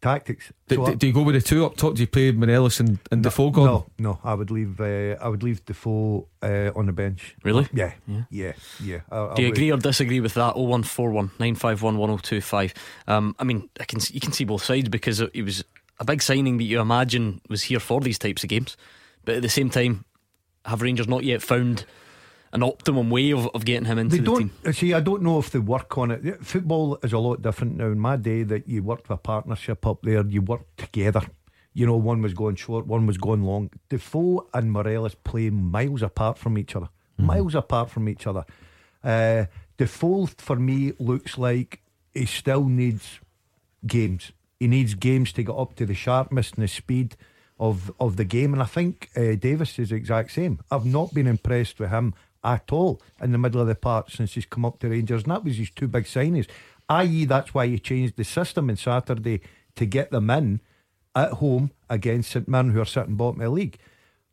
[0.00, 0.52] tactics.
[0.68, 1.94] Do, So do, do you go with the two up top?
[1.96, 3.74] Do you play Morelos and, and Defoe Gordon?
[3.98, 4.80] No, no, I would leave.
[4.80, 7.36] Uh, I would leave Defoe uh, on the bench.
[7.44, 7.66] Really?
[7.72, 8.22] Yeah, Yeah.
[8.30, 9.00] yeah, yeah.
[9.10, 9.56] I- I Do you would.
[9.58, 10.56] agree or disagree with that?
[10.56, 12.74] 0141 951 1025.
[13.06, 15.64] Um, I mean, I can you can see both sides because it was
[16.00, 18.76] a big signing that you imagine was here for these types of games.
[19.24, 20.04] But at the same time,
[20.68, 21.84] have Rangers not yet found
[22.52, 24.50] an optimum way of, of getting him into They the team?
[24.62, 24.94] don't see.
[24.94, 26.44] I don't know if they work on it.
[26.44, 27.86] Football is a lot different now.
[27.86, 31.22] In my day, that you worked with a partnership up there, you worked together.
[31.74, 33.70] You know, one was going short, one was going long.
[33.88, 36.88] Defoe and Morelos play miles apart from each other.
[37.18, 38.44] Miles apart from each other.
[39.04, 39.46] Uh,
[39.76, 41.82] Defoe, for me, looks like
[42.14, 43.20] he still needs
[43.86, 44.32] games.
[44.58, 47.16] He needs games to get up to the sharpness and the speed
[47.58, 48.52] of of the game.
[48.52, 50.60] And I think uh, Davis is the exact same.
[50.70, 54.34] I've not been impressed with him at all in the middle of the park since
[54.34, 56.46] he's come up to Rangers, and that was his two big signings.
[56.88, 59.42] I.e., that's why he changed the system on Saturday
[59.76, 60.60] to get them in
[61.14, 63.78] at home against St Mirren, who are sitting bottom of the league.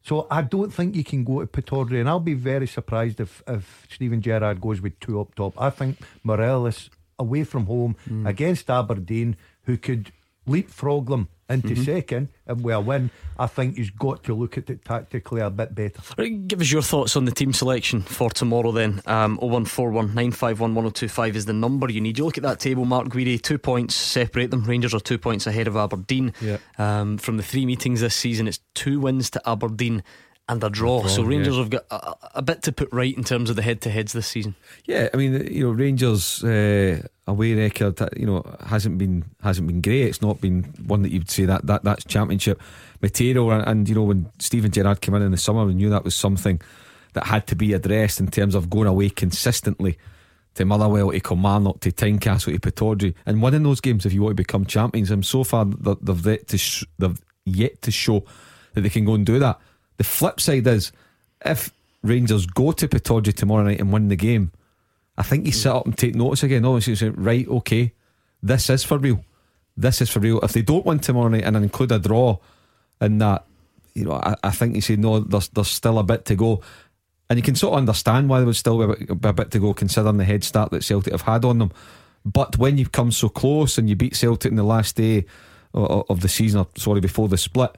[0.03, 3.41] So I don't think you can go to Pittodrie, and I'll be very surprised if,
[3.47, 5.59] if Steven Gerrard goes with two up top.
[5.59, 7.95] I think Morelos away from home
[8.26, 10.11] against Aberdeen, who could
[10.47, 11.85] leapfrog them into Mhm.
[11.85, 13.11] second and a win.
[13.37, 16.01] I think he's got to look at it tactically a bit better.
[16.17, 19.01] Right, give us your thoughts on the team selection for tomorrow then.
[19.05, 22.17] Um, 0141 951 1025 is the number you need.
[22.17, 24.63] You look at that table, Mark Guidi, two points separate them.
[24.63, 26.33] Rangers are two points ahead of Aberdeen.
[26.41, 26.57] Yeah.
[26.79, 30.01] Um, from the three meetings this season, it's two wins to Aberdeen
[30.47, 31.01] and a draw.
[31.01, 31.59] draw, so Rangers yeah.
[31.61, 34.13] have got a, a bit to put right in terms of the head to heads
[34.13, 34.55] this season.
[34.85, 39.67] Yeah, I mean, you know, Rangers uh, away record, uh, you know, hasn't been hasn't
[39.67, 40.03] been great.
[40.07, 42.61] It's not been one that you'd say that that that's championship
[43.01, 43.51] material.
[43.51, 46.03] And, and you know, when Steven Gerrard came in in the summer, we knew that
[46.03, 46.61] was something
[47.13, 49.97] that had to be addressed in terms of going away consistently
[50.55, 54.31] to Motherwell, to Kilmarnock, to Tynecastle, to Pittodrie, and winning those games if you want
[54.31, 55.11] to become champions.
[55.11, 58.23] And so far, they- they've yet to sh- they've yet to show
[58.73, 59.59] that they can go and do that.
[59.97, 60.91] The flip side is
[61.43, 61.71] if
[62.03, 64.51] Rangers go to Pittodrie tomorrow night and win the game,
[65.17, 66.65] I think you sit up and take notice again.
[66.65, 67.93] Obviously, you say, right, okay,
[68.43, 69.23] this is for real.
[69.77, 70.39] This is for real.
[70.41, 72.37] If they don't win tomorrow night and include a draw
[73.01, 73.45] in that,
[73.93, 76.61] you know, I, I think you say, no, there's, there's still a bit to go.
[77.29, 79.51] And you can sort of understand why there would still be a, bit, a bit
[79.51, 81.71] to go considering the head start that Celtic have had on them.
[82.25, 85.25] But when you come so close and you beat Celtic in the last day
[85.73, 87.75] of, of the season, or sorry, before the split,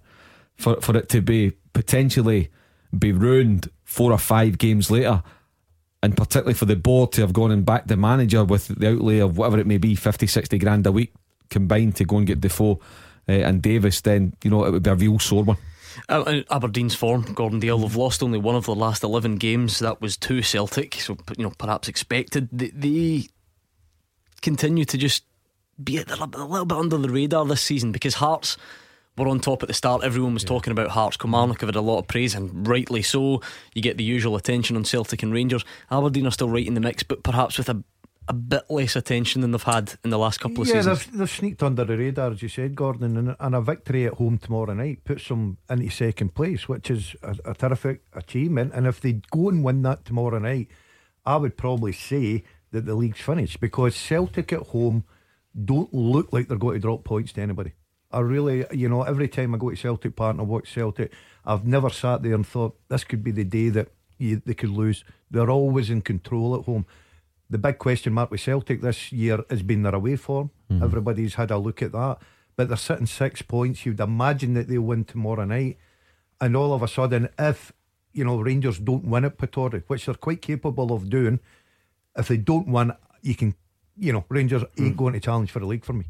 [0.56, 2.50] for, for it to be potentially
[2.98, 5.22] be ruined four or five games later,
[6.02, 9.20] and particularly for the board to have gone and backed the manager with the outlay
[9.20, 11.14] of whatever it may be 50, 60 grand a week
[11.52, 12.80] combined to go and get Defoe
[13.30, 15.58] uh, and Davis, then you know it would be a real sore one.
[16.10, 19.78] Uh, Aberdeen's form, Gordon Dalziel, have lost only one of the last 11 games.
[19.78, 22.50] That was to Celtic, so you know perhaps expected.
[22.52, 23.28] They, they
[24.42, 25.26] continue to just
[25.84, 28.58] be a little, a little bit under the radar this season because Hearts
[29.18, 30.04] were on top at the start.
[30.04, 31.18] Everyone was talking about Hearts.
[31.18, 33.42] Kilmarnock have had a lot of praise, and rightly so.
[33.74, 35.66] You get the usual attention on Celtic and Rangers.
[35.92, 37.84] Aberdeen are still right in the mix, but perhaps with a
[38.30, 41.06] a bit less attention than they've had in the last couple of yeah, seasons.
[41.06, 44.16] they've, they've sneaked under the radar, as you said, Gordon, and, and a victory at
[44.16, 48.74] home tomorrow night puts them into second place, which is a, a terrific achievement.
[48.74, 50.68] And if they go and win that tomorrow night,
[51.26, 55.06] I would probably say that the league's finished because Celtic at home
[55.66, 57.74] don't look like they're going to drop points to anybody.
[58.18, 61.12] I really, you know, every time I go to Celtic Park and I watch Celtic,
[61.46, 64.72] I've never sat there and thought this could be the day that you, they could
[64.72, 65.04] lose.
[65.30, 66.88] They're always in control at home.
[67.48, 70.50] The big question mark with Celtic this year has been their away form.
[70.72, 70.82] Mhm.
[70.82, 72.18] Everybody's had a look at that.
[72.56, 73.86] But they're sitting six points.
[73.86, 75.78] You'd imagine that they'll win tomorrow night.
[76.42, 77.72] And all of a sudden, if,
[78.14, 81.40] you know, Rangers don't win at Pittodrie, which they're quite capable of doing,
[82.18, 83.54] if they don't win, you can,
[83.96, 86.06] you know, Rangers ain't going to challenge for the league for me.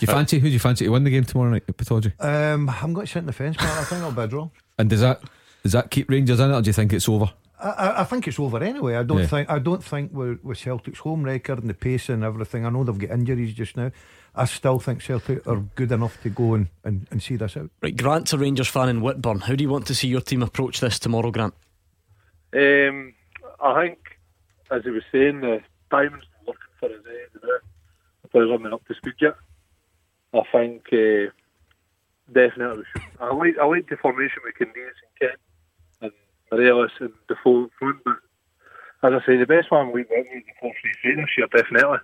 [0.00, 2.12] Do you fancy who do you fancy to win the game tomorrow night at Pittodrie?
[2.22, 3.78] Um, I'm going to sit in the fence, man.
[3.78, 4.48] I think I'll be a draw.
[4.78, 5.22] And does that
[5.62, 7.30] does that keep Rangers in it, or do you think it's over?
[7.60, 8.96] I, I- I think it's over anyway.
[8.96, 9.26] I don't Yeah.
[9.26, 12.66] think I don't think with, with Celtic's home record and the pace and everything.
[12.66, 13.90] I know they've got injuries just now.
[14.34, 17.70] I still think Celtic are good enough to go and, and, and see this out.
[17.82, 19.40] Right, Grant's a Rangers fan in Whitburn.
[19.42, 21.52] How do you want to see your team approach this tomorrow, Grant?
[22.54, 23.12] Um,
[23.62, 23.98] I think,
[24.70, 27.42] as he was saying, the Diamonds are looking for his end.
[28.22, 29.34] The players aren't up to speed yet.
[30.34, 31.30] I think uh,
[32.32, 32.84] definitely.
[32.94, 33.02] We should.
[33.20, 35.40] I like I like the formation with Candeias and Kent
[36.00, 36.12] and
[36.50, 38.16] Morelos and Defoe up front, but
[39.02, 41.46] as I say, the best one we win is the four three three this year,
[41.48, 41.98] definitely.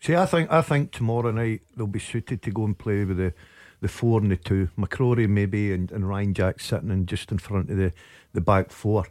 [0.00, 3.18] See, I think I think tomorrow night they'll be suited to go and play with
[3.18, 3.32] the,
[3.80, 4.68] the four and the two.
[4.76, 7.92] McCrorie maybe and, and Ryan Jack sitting in just in front of the,
[8.32, 9.06] the back four.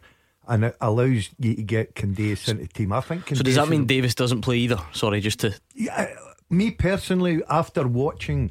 [0.46, 2.92] And it allows you to get Candeias into the team.
[2.92, 4.78] I think So does that mean Davis doesn't play either?
[4.92, 6.12] Sorry, just to Yeah,
[6.50, 8.50] me personally, after watching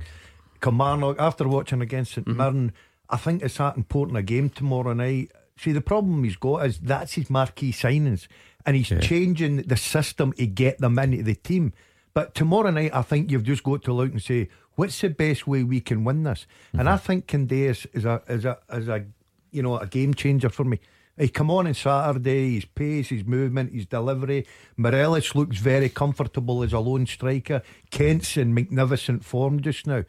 [0.62, 2.32] Kilmarnock, after watching against Mm-hmm.
[2.32, 2.74] St Mirren,
[3.10, 5.32] I think it's that important a game tomorrow night.
[5.58, 8.28] See, the problem he's got is that's his marquee signings,
[8.66, 11.74] and he's changing the system to get them into the team.
[12.14, 15.46] But tomorrow night, I think you've just got to look and say, what's the best
[15.48, 16.48] way we can win this?
[16.74, 19.06] And I think Candeias is a is a is a
[19.52, 20.80] you know a game changer for me.
[21.20, 24.48] He come on on Saturday, his pace, his movement, his delivery.
[24.78, 27.62] Morelos looks very comfortable as a lone striker.
[27.92, 30.04] Kent's in magnificent form just now.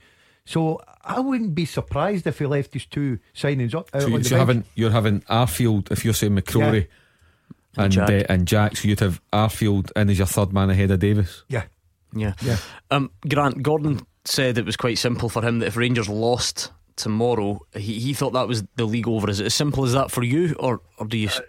[0.46, 3.90] So I wouldn't be surprised if he left his two signings up.
[3.92, 4.48] Out So, on you, the so you're bench.
[4.48, 6.86] having you're having Arfield if you're saying McCrorie
[7.76, 7.82] Yeah.
[7.84, 8.08] and Jack.
[8.10, 11.42] uh, and Jack, so you'd have Arfield in as your third man ahead of Davis.
[11.48, 11.64] Yeah.
[12.14, 12.34] Yeah.
[12.42, 12.56] Yeah.
[12.90, 16.70] Um, Grant Gordon said it was quite simple for him that if Rangers lost
[17.02, 19.28] tomorrow, he, he thought that was the league over.
[19.30, 21.28] Is it as simple as that for you, or or do you?
[21.28, 21.40] s-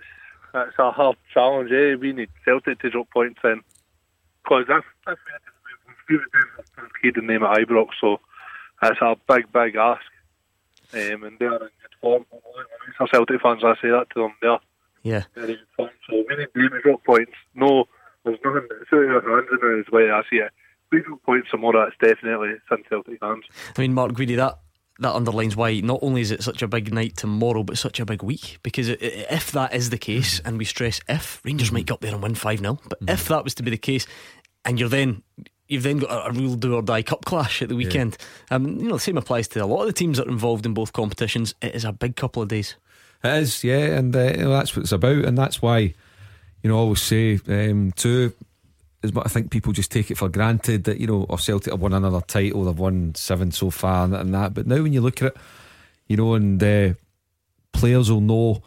[0.54, 1.96] That's a hard challenge, eh?
[1.96, 3.62] We need Celtic to drop points in.
[4.44, 5.20] Because if, if
[6.10, 6.18] we
[7.02, 8.20] kid the name at Ibrox, so
[8.82, 10.02] that's a big, big ask.
[10.94, 12.26] Um, and they're in good form.
[12.98, 14.34] For Celtic fans, I say that to them.
[14.42, 14.58] They're
[15.04, 15.24] Yeah.
[15.36, 15.90] very good form.
[16.10, 17.32] So we need them to drop points.
[17.56, 17.86] No,
[18.26, 18.68] there's nothing.
[18.82, 20.52] It's out of our hands now, is the way I see it.
[20.92, 23.46] We drop points tomorrow, it's definitely it's in Celtic hands.
[23.78, 24.60] I mean, Mark Guidi, that
[25.02, 28.06] that underlines why not only is it such a big night tomorrow, but such a
[28.06, 28.60] big week.
[28.64, 32.14] Because if that is the case, and we stress if Rangers might go up there
[32.14, 34.06] and win five 0 but if that was to be the case,
[34.64, 35.24] and you're then
[35.68, 38.18] you've then got a, a real do or die cup clash at the weekend.
[38.52, 40.66] Um, you know, the same applies to a lot of the teams that are involved
[40.66, 41.56] in both competitions.
[41.62, 42.76] It is a big couple of days.
[43.24, 45.80] It is, yeah, and uh, you know, that's what it's about, and that's why
[46.62, 48.34] you know I always say um, too.
[49.04, 51.82] What I think people just take it for granted that you know, or Celtic have
[51.82, 54.54] won another title, they've won seven so far, and, and that.
[54.54, 55.38] But now when you look at it,
[56.08, 56.94] you know, and uh,
[57.74, 58.62] players will know.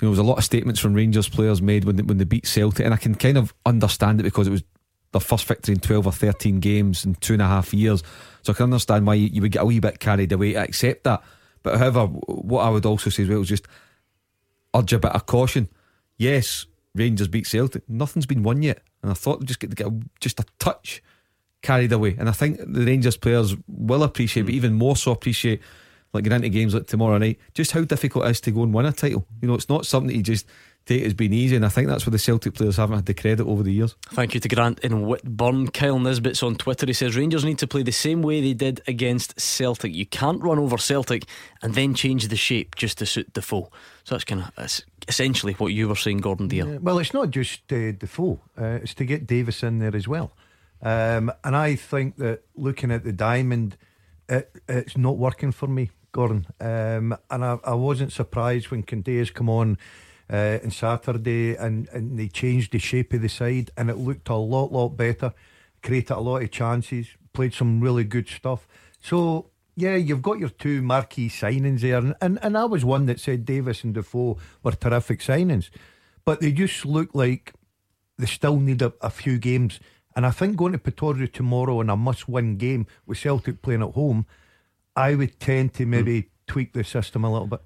[0.00, 2.18] You know, there was a lot of statements from Rangers players made when they, when
[2.18, 4.64] they beat Celtic, and I can kind of understand it because it was
[5.12, 8.02] their first victory in twelve or thirteen games in two and a half years.
[8.42, 10.56] So I can understand why you, you would get a wee bit carried away.
[10.56, 11.22] I accept that,
[11.62, 13.68] but however, what I would also say as well is just
[14.74, 15.68] urge a bit of caution.
[16.18, 16.66] Yes,
[16.96, 17.88] Rangers beat Celtic.
[17.88, 21.02] Nothing's been won yet, and I thought just get get a, just a touch
[21.62, 22.16] carried away.
[22.18, 24.56] And I think the Rangers players will appreciate, but mm.
[24.56, 25.60] even more so appreciate,
[26.12, 28.74] like getting into games like tomorrow night, just how difficult it is to go and
[28.74, 29.26] win a title.
[29.40, 30.46] You know, it's not something that you just
[30.86, 33.14] take has been easy, and I think that's where the Celtic players haven't had the
[33.14, 33.94] credit over the years.
[34.10, 35.68] Thank you to Grant in Whitburn.
[35.68, 36.86] Kyle Nisbet's on Twitter.
[36.86, 39.94] He says Rangers need to play the same way they did against Celtic.
[39.94, 41.24] You can't run over Celtic
[41.62, 43.70] and then change the shape just to suit the foe.
[44.04, 46.72] So that's kind of that's essentially what you were saying, Gordon Dalziel.
[46.72, 50.08] Yeah, well, it's not just uh, Defoe, uh, it's to get Davis in there as
[50.08, 50.32] well.
[50.80, 53.76] Um, and I think that looking at the diamond,
[54.28, 56.46] it, it's not working for me, Gordon.
[56.60, 59.78] Um, and I, I wasn't surprised when Candeias come on
[60.30, 64.28] uh, on Saturday and, and they changed the shape of the side and it looked
[64.28, 65.32] a lot, lot better,
[65.82, 68.66] created a lot of chances, played some really good stuff.
[69.00, 71.96] So, yeah, you've got your two marquee signings there.
[71.96, 75.70] And, and, and I was one that said Davis and Defoe were terrific signings.
[76.24, 77.52] But they just look like
[78.18, 79.80] they still need a, a few games.
[80.14, 83.94] And I think going to Pittodrie tomorrow in a must-win game with Celtic playing at
[83.94, 84.26] home,
[84.94, 87.62] I would tend to maybe tweak the system a little bit.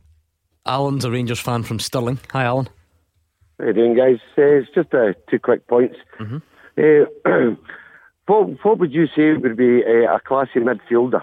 [0.67, 2.19] Alan's a Rangers fan from Stirling.
[2.33, 2.69] Hi, Alan.
[3.59, 4.19] How you doing, guys?
[4.37, 5.97] Uh, it's just uh, two quick points.
[6.21, 7.07] Uh,
[8.27, 11.23] what, what would you say would be uh, a classy midfielder?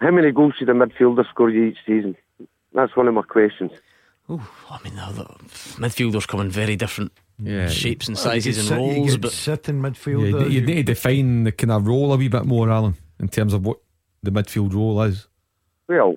[0.00, 2.16] How many goals should a midfielder score each season?
[2.72, 3.72] That's one of my questions.
[4.30, 4.40] Ooh,
[4.70, 5.24] I mean, the, the
[5.80, 7.10] midfielders come in very different
[7.42, 7.68] Yeah.
[7.68, 10.44] shapes and Well, you sizes and sit- you roles, but sit in Yeah, midfielder.
[10.44, 13.28] you, you need to define the kind of role a wee bit more, Alan, in
[13.28, 13.78] terms of what
[14.22, 15.26] the midfield role is.
[15.88, 16.14] Well,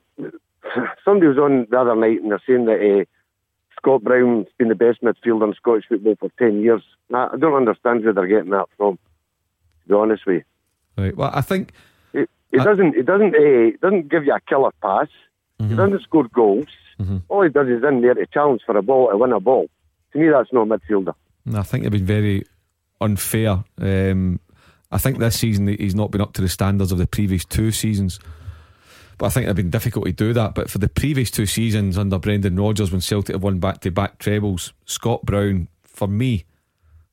[1.06, 3.06] somebody was on the other night and they're saying that uh,
[3.78, 6.82] Scott Brown's been the best midfielder in Scottish football for 10 years.
[7.14, 10.44] I don't understand where they're getting that from, to be honest with
[10.98, 11.04] you.
[11.04, 11.16] Right.
[11.16, 11.74] Well, I think
[12.14, 12.96] He, he doesn't.
[12.96, 13.36] He doesn't.
[13.36, 15.08] Uh, doesn't give you a killer pass.
[15.60, 15.72] Mm-hmm.
[15.72, 16.68] He doesn't score goals.
[17.28, 19.68] All he does is in there to challenge for a ball to win a ball.
[20.14, 21.14] To me, that's not a midfielder.
[21.54, 22.46] I think they've been very
[23.02, 23.64] unfair.
[23.80, 24.40] Um,
[24.92, 27.72] I think this season he's not been up to the standards of the previous two
[27.72, 28.20] seasons.
[29.18, 30.56] But I think it's been difficult to do that.
[30.56, 33.92] But for the previous two seasons under Brendan Rodgers, when Celtic have won back to
[33.92, 36.46] back trebles, Scott Brown, for me,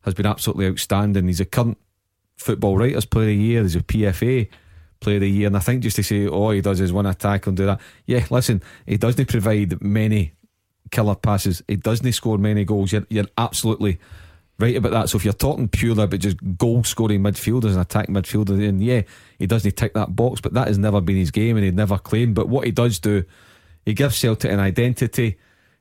[0.02, 1.26] has been absolutely outstanding.
[1.26, 1.78] He's a current
[2.36, 4.48] football writers player of the year, he's a PFA
[5.00, 5.46] player of the year.
[5.46, 7.80] And I think just to say, all he does is one attack and do that.
[8.06, 10.32] Yeah, listen, he doesn't provide many
[10.90, 12.92] killer passes, he doesn't score many goals.
[12.92, 13.98] You're, you're absolutely
[14.60, 15.08] right about that.
[15.08, 19.02] So if you're talking purely about just goal scoring midfielders and attacking midfielders, then yeah,
[19.38, 21.98] he doesn't tick that box, but that has never been his game and he'd never
[21.98, 22.34] claimed.
[22.34, 23.24] But what he does do,
[23.84, 25.38] he gives Celtic an identity,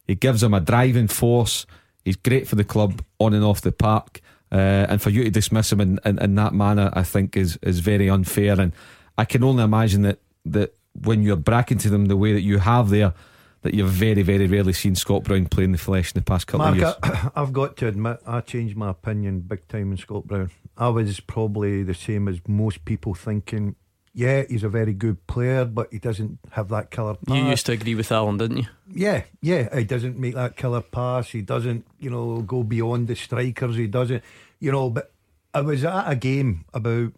[0.07, 1.65] he gives them a driving force.
[2.03, 4.21] He's great for the club on and off the park.
[4.51, 7.59] Uh, and for you to dismiss him in, in, in that manner, I think is
[7.61, 8.59] is very unfair.
[8.59, 8.73] And
[9.15, 12.89] I can only imagine that that when you're bracketing them the way that you have
[12.89, 13.13] there,
[13.62, 16.47] that you've very, very rarely seen Scott Brown play in the flesh in the past
[16.47, 16.95] couple Mark, of years.
[17.03, 20.51] I, I've got to admit, I changed my opinion big time on Scott Brown.
[20.78, 23.76] I was probably the same as most people thinking,
[24.14, 27.38] yeah, he's a very good player, but he doesn't have that killer pass.
[27.38, 28.68] you used to agree with Alan, didn't you?
[28.91, 31.30] Yeah, yeah, he doesn't make that killer pass.
[31.30, 33.76] He doesn't, you know, go beyond the strikers.
[33.76, 34.24] He doesn't,
[34.60, 34.89] you know.
[34.89, 35.12] But
[35.53, 37.14] I was at a game about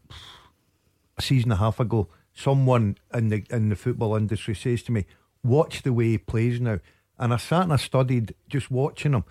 [1.18, 2.08] a season and a half ago.
[2.34, 5.06] Someone in the in the football industry says to me,
[5.44, 6.80] "Watch the way he plays now."
[7.18, 9.24] And I sat and I studied just watching him,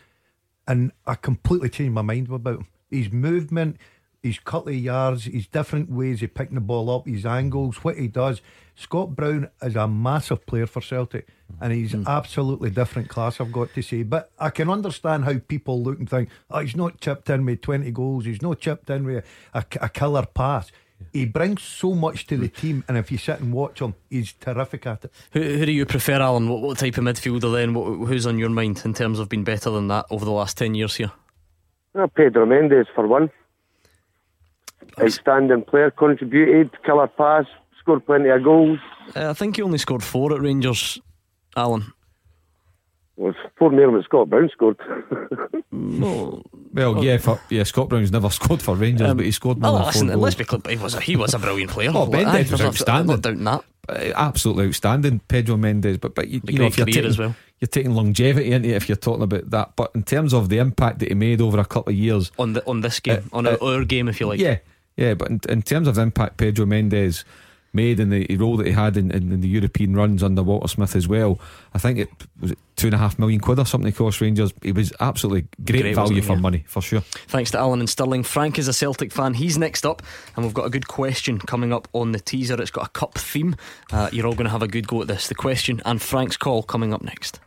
[0.67, 2.67] and I completely changed my mind about him.
[2.89, 3.79] His movement,
[4.23, 7.97] his couple of yards, his different ways of picking the ball up, his angles, what
[7.97, 8.43] he does.
[8.75, 11.29] Scott Brown is a massive player for Celtic,
[11.61, 12.05] and he's hmm.
[12.07, 13.41] absolutely different class.
[13.41, 16.77] I've got to say, but I can understand how people look and think, "Oh, he's
[16.77, 18.25] not chipped in with twenty goals.
[18.25, 20.71] He's not chipped in with a, a killer pass."
[21.13, 24.33] He brings so much to the team, and if you sit and watch him, he's
[24.35, 25.13] terrific at it.
[25.33, 26.49] Who, who do you prefer, Alan?
[26.49, 27.75] What, what type of midfielder then?
[27.75, 30.57] What, who's on your mind in terms of being better than that over the last
[30.59, 31.11] 10 years here?
[31.95, 33.31] Well, Pedro Mendes for one.
[35.01, 37.47] Outstanding player, contributed, killer pass,
[37.79, 38.79] scored plenty of goals.
[39.17, 41.01] Uh, I think he only scored four at Rangers,
[41.57, 41.93] Alan.
[43.21, 44.79] Was four more than Scott Brown scored.
[45.73, 46.43] no.
[46.73, 49.73] Well, yeah, for, yeah, Scott Brown's never scored for Rangers, Um, but he scored more
[49.73, 50.23] oh, than listen, four goals.
[50.25, 51.91] let's be clear, he was a, he was a brilliant player.
[51.95, 53.01] Oh, Aye, Mendes was I'm not- outstanding.
[53.01, 53.65] I'm not doubting that.
[53.89, 55.99] Uh, absolutely outstanding, Pedro Mendes.
[55.99, 57.35] But but you, The you know great if you're career taking, as well.
[57.59, 59.73] you're taking longevity into it if you're talking about that.
[59.77, 62.53] But in terms of the impact that he made over a couple of years on
[62.55, 64.39] the on this game, Uh, on uh, our, our game, if you like.
[64.41, 64.59] yeah,
[64.97, 65.15] yeah.
[65.15, 67.25] But in, in terms of the impact Pedro Mendes
[67.73, 70.69] made and the role that he had in, in, in the European runs under Walter
[70.69, 71.39] Smith as well,
[71.75, 72.09] I think it
[72.41, 74.53] was it two and a half million quid or something it cost Rangers.
[74.63, 76.41] He was absolutely great, Great, value for Yeah.
[76.41, 77.01] money for sure.
[77.29, 78.23] Thanks to Alan and Stirling.
[78.23, 79.35] Frank is a Celtic fan.
[79.35, 80.03] He's next up,
[80.35, 82.61] and we've got a good question coming up on the teaser.
[82.61, 83.55] It's got a cup theme.
[83.93, 85.29] Uh, you're all going to have a good go at this.
[85.29, 87.39] The question and Frank's call coming up next.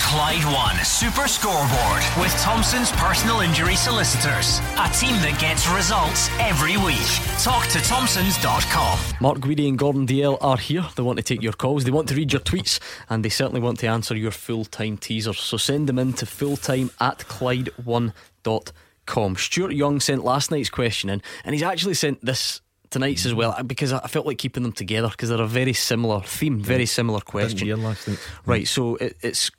[0.00, 4.60] Clyde One Super Scoreboard with Thompson's personal injury solicitors.
[4.78, 6.96] A team that gets results every week.
[7.42, 8.98] Talk to Thompsons.com.
[9.20, 10.84] Mark Guidi and Gordon Dalziel are here.
[10.96, 13.60] They want to take your calls, they want to read your tweets, and they certainly
[13.60, 15.38] want to answer your full time teasers.
[15.38, 19.36] So send them in to fulltime at Clyde1.com.
[19.36, 23.56] Stuart Young sent last night's question in, and he's actually sent this tonight's as well
[23.64, 27.20] because I felt like keeping them together because they're a very similar theme, very similar
[27.20, 27.66] question.
[27.66, 28.18] hear last night.
[28.46, 29.50] Right, so it, it's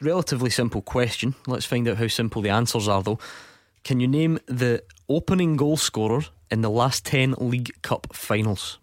[0.00, 1.34] relatively simple question.
[1.46, 3.18] Let's find out how simple the answers are though.
[3.84, 8.78] Can you name the opening goal scorer in the last 10 League Cup finals?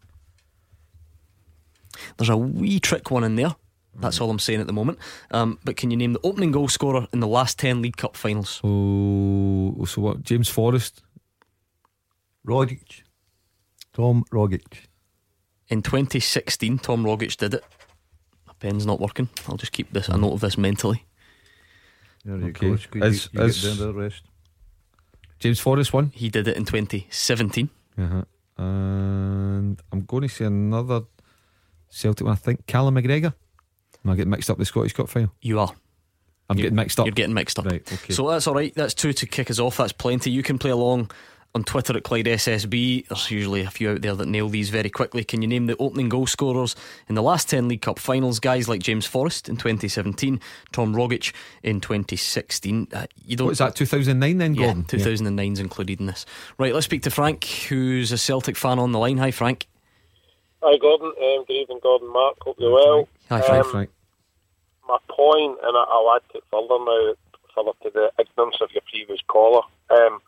[2.18, 3.56] There's a wee trick one in there.
[3.98, 5.00] That's all I'm saying at the moment.
[5.32, 8.18] Um, but can you name the opening goal scorer in the last 10 League Cup
[8.18, 8.60] finals?
[8.64, 10.24] Oh, so what?
[10.24, 11.02] James Forrest,
[12.46, 13.04] Rogic,
[13.94, 14.88] Tom Rogic.
[15.68, 17.64] In 2016, Tom Rogic did it.
[18.46, 19.30] My pen's not working.
[19.48, 21.05] I'll just keep this a note of this mentally.
[22.26, 22.70] There you Okay.
[22.70, 22.76] go.
[22.76, 24.24] Squeeze, Is- you, you is- get down to the rest.
[25.40, 26.12] James Forrest won.
[26.16, 27.70] He did it in 2017.
[27.98, 28.24] Uh-huh.
[28.58, 31.02] And I'm going to say another
[31.90, 32.34] Celtic one.
[32.34, 33.34] I think Callum McGregor.
[34.04, 35.32] Am I getting mixed up with the Scottish Cup final?
[35.42, 35.72] You are.
[36.50, 37.06] I'm getting mixed up.
[37.08, 37.66] You're getting mixed up.
[37.66, 38.14] Right, okay.
[38.14, 38.74] So that's all right.
[38.76, 39.78] That's two to kick us off.
[39.78, 40.30] That's plenty.
[40.32, 41.10] You can play along
[41.56, 43.08] on Twitter at Clyde SSB.
[43.08, 45.24] There's usually a few out there that nail these very quickly.
[45.24, 46.76] Can you name the opening goal scorers
[47.08, 48.42] in the last 10 League Cup finals?
[48.42, 50.42] Guys like James Forrest in 2017,
[50.74, 51.32] Tom Rogic
[51.64, 52.90] in 2016.
[52.94, 53.46] Uh, you don't.
[53.48, 54.84] What is that, 2009 then, Yeah, Gordon?
[54.84, 56.26] 2009's included in this.
[56.58, 59.18] Right, let's speak to Frank, who's a Celtic fan on the line.
[59.18, 59.66] Hi, Frank.
[60.62, 61.08] Hi, Gordon.
[61.08, 62.12] Um, good evening, Gordon.
[62.12, 63.08] Mark, hope you're well.
[63.30, 63.66] Hi, Frank.
[63.66, 63.90] Um, Frank.
[64.90, 67.14] My point, and I- I'll add it further now,
[67.56, 69.62] further to the ignorance of your previous caller.
[69.90, 70.20] Um,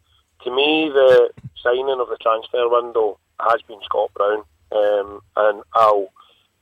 [0.47, 1.29] to me, the
[1.61, 6.07] signing of the transfer window has been Scott Brown, um, and I'll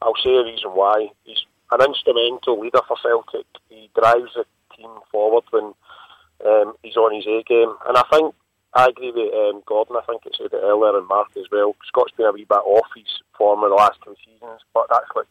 [0.01, 1.09] I'll say a reason why.
[1.23, 3.45] He's an instrumental leader for Celtic.
[3.69, 5.73] He drives the team forward when
[6.45, 8.33] um, he's on his A game, and I think
[8.73, 9.97] I agree with um, Gordon.
[9.97, 11.75] I think I said it earlier and Mark as well.
[11.87, 15.13] Scott's been a wee bit off his form in the last two seasons, but that's
[15.15, 15.29] like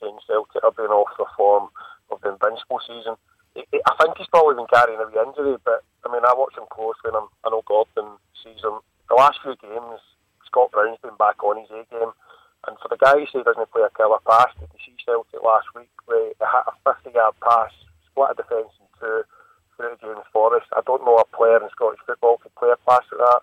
[0.00, 1.68] saying Celtic have been off the form
[2.10, 3.14] of the Invincible season.
[3.56, 7.08] I- think he's probably been carrying wee injury, but I mean, I watch him closely
[7.08, 8.80] and I'm, I know Gordon sees him.
[9.08, 10.00] The last few games,
[10.46, 12.12] Scott Brown's been back on his A game,
[12.66, 15.42] and for the guy who he doesn't play a killer pass, did you see Celtic
[15.42, 17.70] last week they had a 50 yard pass,
[18.10, 19.22] split a defence in two,
[19.76, 20.66] through James Forrest?
[20.74, 23.42] I don't know a player in Scottish football could play a pass like that.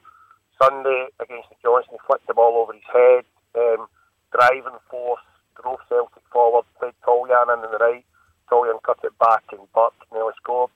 [0.62, 3.26] Sunday against the Johnson, he flicked the ball over his head,
[3.58, 3.88] um,
[4.30, 5.24] driving force,
[5.58, 8.06] drove Celtic forward, played Toljan in the right.
[8.52, 10.72] Toljan cut it back and Burke nearly scored.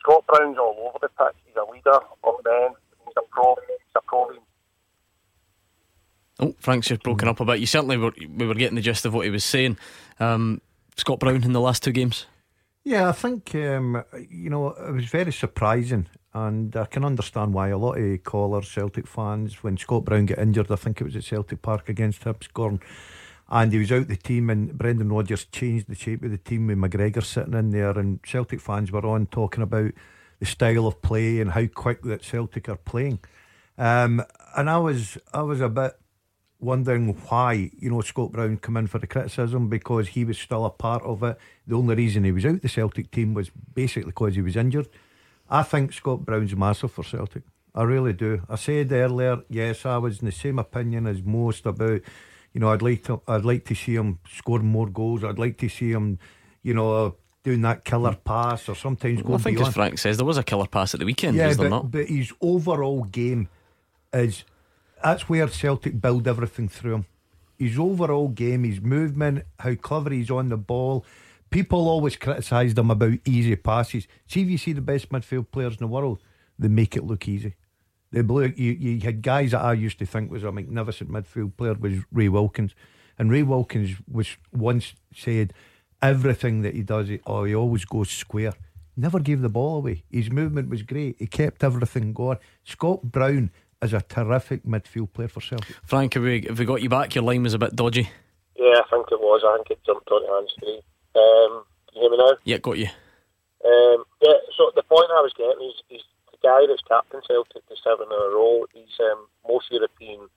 [0.00, 1.36] Scott Brown's all over the pitch.
[1.46, 2.70] He's a leader of men.
[3.04, 3.54] He's a pro.
[3.68, 4.30] He's a pro.
[6.40, 7.60] Oh, Frank's just broken up a bit.
[7.60, 9.76] You certainly were, we were getting the gist of what he was saying.
[10.18, 10.62] Um,
[10.96, 12.26] Scott Brown in the last two games.
[12.82, 17.68] Yeah, I think um, you know it was very surprising, and I can understand why
[17.68, 21.14] a lot of callers, Celtic fans, when Scott Brown got injured, I think it was
[21.14, 22.80] at Celtic Park against Hibs, Gordon,
[23.50, 26.66] and he was out the team, and Brendan Rodgers changed the shape of the team
[26.66, 29.92] with McGregor sitting in there, and Celtic fans were on talking about
[30.38, 33.20] the style of play and how quick that Celtic are playing,
[33.78, 34.22] um,
[34.56, 35.96] and I was I was a bit
[36.60, 40.66] wondering why, you know, Scott Brown come in for the criticism because he was still
[40.66, 41.38] a part of it.
[41.66, 44.88] The only reason he was out the Celtic team was basically because he was injured.
[45.48, 47.42] I think Scott Brown's massive for Celtic.
[47.74, 48.42] I really do.
[48.48, 52.02] I said earlier, yes, I was in the same opinion as most about,
[52.52, 55.22] you know, I'd like to, I'd like to see him scoring more goals.
[55.24, 56.18] I'd like to see him,
[56.62, 59.68] you know, doing that killer pass or sometimes Well, going I think, beyond.
[59.68, 61.90] as Frank says, there was a killer pass at the weekend, Yeah, but, not?
[61.90, 63.48] but his overall game
[64.12, 64.44] is
[65.02, 67.06] that's where Celtic build everything through him.
[67.58, 71.04] His overall game, his movement, how clever he's on the ball.
[71.50, 74.06] People always criticised him about easy passes.
[74.26, 76.20] See if you see the best midfield players in the world,
[76.58, 77.54] they make it look easy.
[78.12, 81.56] The blue, you, you had guys that I used to think was a magnificent midfield
[81.56, 82.74] player was Ray Wilkins,
[83.18, 85.52] and Ray Wilkins was once said
[86.02, 88.54] everything that he does, he, oh, he always goes square.
[88.96, 90.02] Never gave the ball away.
[90.10, 91.16] His movement was great.
[91.18, 92.38] He kept everything going.
[92.64, 93.50] Scott Brown
[93.80, 95.76] is a terrific midfield player for Celtic.
[95.84, 97.14] Frank, have we, have we got you back?
[97.14, 98.10] Your line was a bit dodgy.
[98.56, 99.42] Yeah, I think it was.
[99.46, 100.82] I think it jumped on hands free.
[101.14, 102.36] Um, can you hear me now?
[102.44, 102.88] Yeah, got you.
[103.64, 107.66] Um, yeah, so the point I was getting is, is the guy that's captain Celtic
[107.68, 108.66] the seven in a row.
[108.72, 110.28] He's um, most European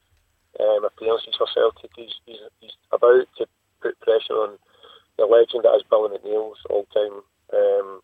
[0.60, 1.92] um, appearances for Celtic.
[1.96, 3.46] He's, he's, he's about to
[3.82, 4.58] put pressure on
[5.18, 7.22] the legend that is Billy McNeill's all-time
[7.54, 8.02] um,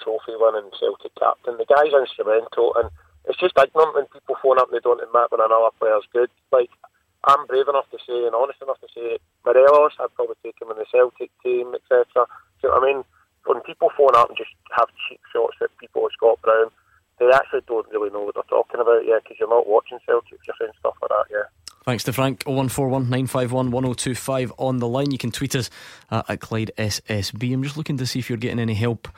[0.00, 1.58] trophy winning Celtic captain.
[1.58, 2.88] The guy's instrumental, and
[3.28, 6.30] it's just ignorant when people phone up and they don't admit when another player's good.
[6.50, 6.70] Like
[7.24, 10.70] I'm brave enough to say and honest enough to say Morelos, I'd probably take him
[10.74, 12.26] in the Celtic team, etc.
[12.62, 13.04] What I mean?
[13.44, 16.70] When people phone up and just have cheap shots at people Scott Brown,
[17.30, 20.38] they actually don't really know what they're talking about, yeah, because you're not watching Celtic,
[20.46, 21.44] you're saying stuff like that, yeah.
[21.84, 22.44] Thanks to Frank.
[22.46, 25.10] 0141 951 1025 on the line.
[25.10, 25.68] You can tweet us
[26.10, 27.52] uh, at Clyde SSB.
[27.52, 29.08] I'm just looking to see if you're getting any help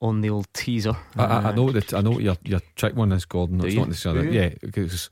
[0.00, 0.96] on the old teaser.
[1.16, 3.58] I, I, I Uh, know that I know what your your trick one is, Gordon.
[3.58, 3.80] Do It's you?
[3.80, 5.10] not necessarily yeah, because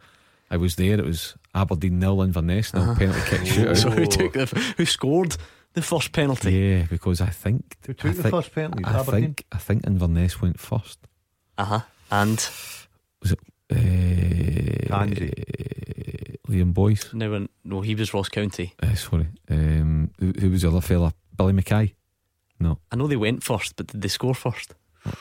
[0.50, 0.98] I was there.
[0.98, 2.94] It was Aberdeen nil Inverness nil Uh-huh.
[2.98, 3.76] penalty kick shootout.
[3.76, 5.36] So who took the who scored
[5.74, 6.52] the first penalty?
[6.52, 8.84] Yeah, because I think Who took I the think- first penalty?
[8.84, 9.22] I Aberdeen?
[9.22, 10.98] think I think Inverness went first.
[11.56, 11.80] Uh huh.
[12.10, 12.38] And
[13.20, 13.40] was it
[13.72, 15.06] uh,
[16.48, 17.12] Liam Boyce?
[17.12, 18.74] No, uh, no, he was Ross County.
[18.82, 21.12] Uh, sorry, um, who, who was the other fella?
[21.36, 21.94] Billy Mackay.
[22.58, 22.78] No.
[22.90, 24.74] I know they went first, but did they score first?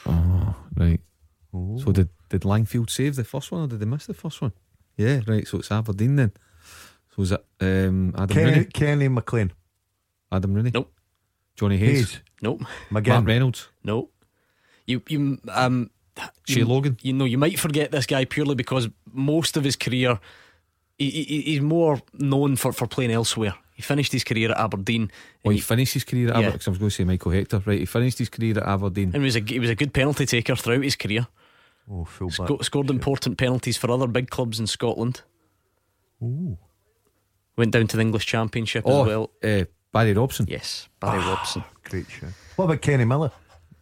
[0.06, 1.02] Oh, right.
[1.52, 4.52] So did did Langfield save the first one or did they miss the first one?
[4.98, 5.48] Yeah, right.
[5.48, 6.32] So it's Aberdeen then.
[7.16, 8.66] So is it um, Adam Kenny, Rooney?
[8.66, 9.52] Kenny McLean.
[10.32, 10.72] Adam Rooney?
[10.74, 10.91] Nope.
[11.56, 12.12] Johnny Hayes?
[12.12, 12.22] Hayes.
[12.41, 12.62] Nope.
[12.90, 13.26] Mark McGinn.
[13.28, 13.70] Reynolds?
[13.84, 14.10] No.
[14.86, 15.90] You you um
[16.48, 16.98] Shea you, Logan.
[17.02, 20.20] You know, you might forget this guy purely because most of his career,
[20.98, 23.54] he, he, he's more known for, for playing elsewhere.
[23.76, 25.12] He finished his career at Aberdeen.
[25.44, 26.40] Well, he, finished his career at Yeah.
[26.40, 26.60] Aberdeen.
[26.60, 27.80] 'cause I was going to say Michael Hector, right?
[27.80, 29.12] He finished his career at Aberdeen.
[29.14, 31.28] and he was a, he was a good penalty taker throughout his career.
[31.92, 35.22] Oh, full Sco- scored important penalties for other big clubs in Scotland.
[36.24, 36.58] Ooh.
[37.58, 39.32] Went down to the English Championship Oh, as well.
[39.44, 40.46] uh, Barry Robson.
[40.50, 41.64] Yes, Barry Robson.
[41.84, 42.28] Great show.
[42.56, 43.32] What about Kenny Miller?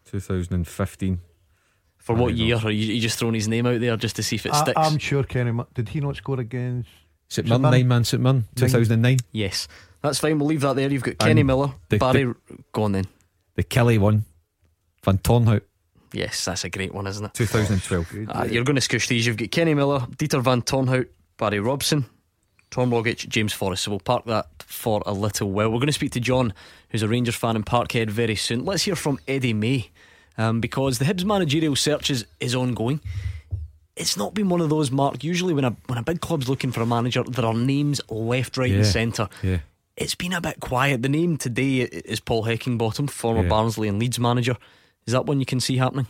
[0.06, 1.20] 2015.
[2.04, 2.56] For what year?
[2.56, 2.70] Robson.
[2.70, 4.62] Are you, you just throwing his name out there just to see if it I,
[4.62, 4.78] sticks?
[4.78, 5.58] I'm sure Kenny.
[5.74, 6.90] Did he not score against
[7.30, 9.18] St Mirren, nine man St Mirren, 2009.
[9.32, 9.68] Yes,
[10.02, 10.38] that's fine.
[10.38, 10.92] We'll leave that there.
[10.92, 12.26] You've got Kenny And Miller, the- Barry.
[12.26, 12.36] the-
[12.74, 13.06] go on then.
[13.56, 14.26] The Killie one.
[15.04, 15.64] Van Tornhout,
[16.14, 17.34] Yes, that's a great one, isn't it?
[17.34, 18.30] 2012.
[18.30, 19.26] Uh, you're going to squish these.
[19.26, 21.08] You've got Kenny Miller, Dieter Van Tornhout,
[21.38, 22.06] Barry Robson,
[22.70, 23.84] Tom Rogic, James Forrest.
[23.84, 25.70] So we'll park that for a little while.
[25.72, 26.54] We're going to speak to John,
[26.90, 28.64] who's a Rangers fan in Parkhead, very soon.
[28.64, 29.90] Let's hear from Eddie May
[30.38, 33.00] um, because the Hibs managerial search is, is ongoing.
[33.96, 35.24] It's not been one of those, Mark.
[35.24, 38.58] Usually, when a when a big club's looking for a manager, there are names left,
[38.58, 39.30] right, Yeah, and centre.
[39.44, 39.60] Yeah.
[39.96, 41.04] It's been a bit quiet.
[41.04, 43.50] The name today is Paul Heckingbottom, former Yeah.
[43.50, 44.58] Barnsley and Leeds manager.
[45.06, 46.08] Is that one you can see happening?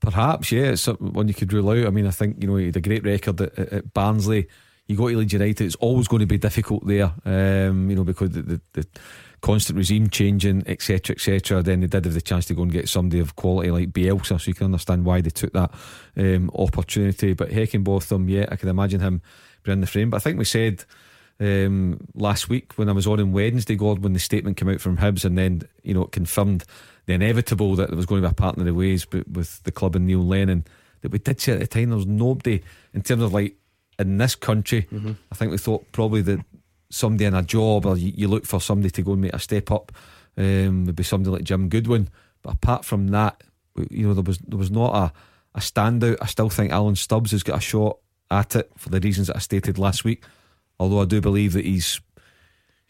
[0.00, 1.86] Perhaps, yeah, it's one you could rule out.
[1.86, 4.48] I mean, I think you know he had a great record at, at, Barnsley.
[4.88, 8.02] You go to Leeds United, it's always going to be difficult there, um, you know,
[8.02, 8.86] because the, the, the
[9.40, 11.62] constant regime changing, etc., etc.
[11.62, 14.40] Then they did have the chance to go and get somebody of quality like Bielsa,
[14.40, 15.72] so you can understand why they took that
[16.16, 17.32] um, opportunity.
[17.34, 19.22] But Heckingbottom, yeah, I can imagine him
[19.62, 20.10] being in the frame.
[20.10, 20.84] But I think we said
[21.38, 24.80] um, last week when I was on on Wednesday, God, when the statement came out
[24.80, 26.64] from Hibs, and then you know it confirmed
[27.06, 29.62] the inevitable that there was going to be a partner of the ways but with
[29.64, 30.64] the club and Neil Lennon.
[31.00, 32.62] That we did say at the time there was nobody
[32.92, 33.56] in terms of like
[33.98, 34.86] in this country.
[35.32, 36.40] I think we thought probably that
[36.90, 39.38] somebody in a job or you, you look for somebody to go and make a
[39.38, 39.92] step up.
[40.36, 42.08] Um, would be somebody like Jim Goodwin.
[42.42, 43.42] But apart from that,
[43.90, 45.12] you know there was there was not a
[45.54, 46.18] a standout.
[46.20, 47.98] I still think Alan Stubbs has got a shot
[48.30, 50.22] at it for the reasons that I stated last week.
[50.78, 52.00] Although I do believe that he's,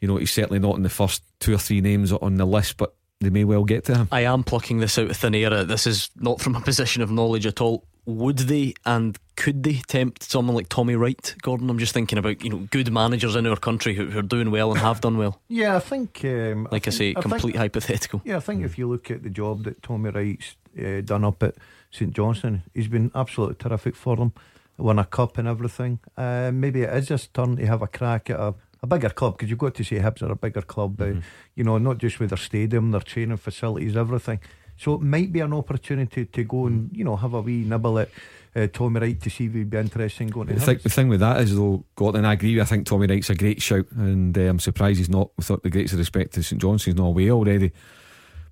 [0.00, 2.76] you know, he's certainly not in the first two or three names on the list,
[2.76, 4.08] but they may well get to him.
[4.12, 5.64] I am plucking this out of thin air.
[5.64, 7.86] This is not from a position of knowledge at all.
[8.06, 11.70] Would they and could they tempt someone like Tommy Wright, Gordon?
[11.70, 14.50] I'm just thinking about you know good managers in our country who, who are doing
[14.50, 15.40] well and have done well.
[15.48, 16.20] Yeah, I think.
[16.24, 18.22] Um, Like I, say, think- complete think- hypothetical.
[18.24, 21.42] Yeah, I think if you look at the job that Tommy Wright's uh, done up
[21.42, 21.54] at
[21.90, 24.32] St Johnstone, he's been absolutely terrific for them.
[24.78, 25.98] Won a cup and everything.
[26.16, 29.36] Uh, maybe it is his turn to have a crack at a, a bigger club
[29.36, 31.00] because you've got to say Hibs are a bigger club.
[31.02, 31.12] uh,
[31.54, 34.40] you know, not just with their stadium, their training facilities, everything.
[34.80, 37.98] So it might be an opportunity to go and you know have a wee nibble
[37.98, 38.08] at
[38.56, 40.88] uh, Tommy Wright to see if he'd be interested in going to The thing, the
[40.88, 42.58] thing with that is, though, Gordon, I agree.
[42.58, 45.68] I think Tommy Wright's a great shout, and uh, I'm surprised he's not, without the
[45.68, 47.72] greatest respect to St John's, he's not away already.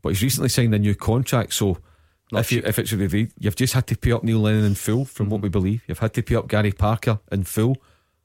[0.03, 1.79] But he's recently signed a new contract, so
[2.31, 5.07] if, you, if it's agreed, you've just had to pay up Neil Lennon in full,
[5.07, 5.83] from what we believe.
[5.89, 7.79] You've had to pay up Garry Parker in full,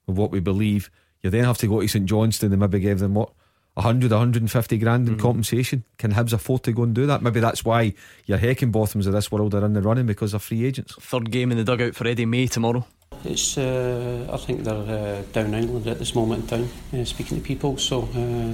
[0.09, 0.91] of what we believe.
[1.21, 3.31] You then have to go to St Johnstone and maybe give them what
[3.75, 5.83] 100, 150 grand in compensation.
[5.97, 7.23] Can Hibs afford to go and do that?
[7.23, 7.93] Maybe that's why
[8.25, 10.93] your Heckingbottoms of this world are in the running because they're free agents.
[10.99, 12.85] Third game in the dugout for Eddie May tomorrow.
[13.25, 17.39] It's, uh, I think they're uh, down England at this moment in time, uh, speaking
[17.39, 17.77] to people.
[17.77, 18.53] So uh,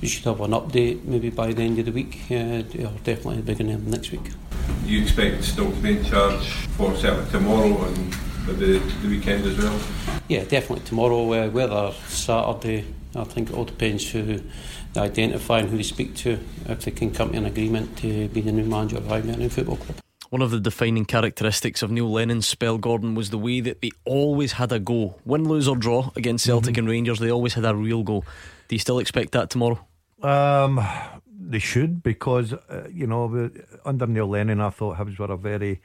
[0.00, 3.36] we should have an update maybe by the end of the week, uh, or definitely
[3.36, 4.30] the beginning of next week.
[4.86, 6.46] Do you expect still to be in charge
[6.76, 8.16] for certainly tomorrow and
[8.46, 9.78] maybe the weekend as well?
[10.28, 12.84] Yeah, definitely tomorrow, uh, whether Saturday.
[13.16, 14.40] I think it all depends who
[14.92, 16.38] they identify and who they speak to,
[16.68, 19.76] if they can come to an agreement to be the new manager of Hibernian Football
[19.76, 19.98] Club.
[20.30, 23.90] One of the defining characteristics of Neil Lennon's spell, Gordon, was the way that they
[24.04, 25.14] always had a go.
[25.24, 28.24] Win, lose, or draw against Celtic and Rangers, they always had a real go.
[28.68, 29.86] Do you still expect that tomorrow?
[30.22, 30.84] Um,
[31.38, 33.50] they should because uh, you know
[33.84, 35.80] under Neil Lennon, I thought Hibs were a very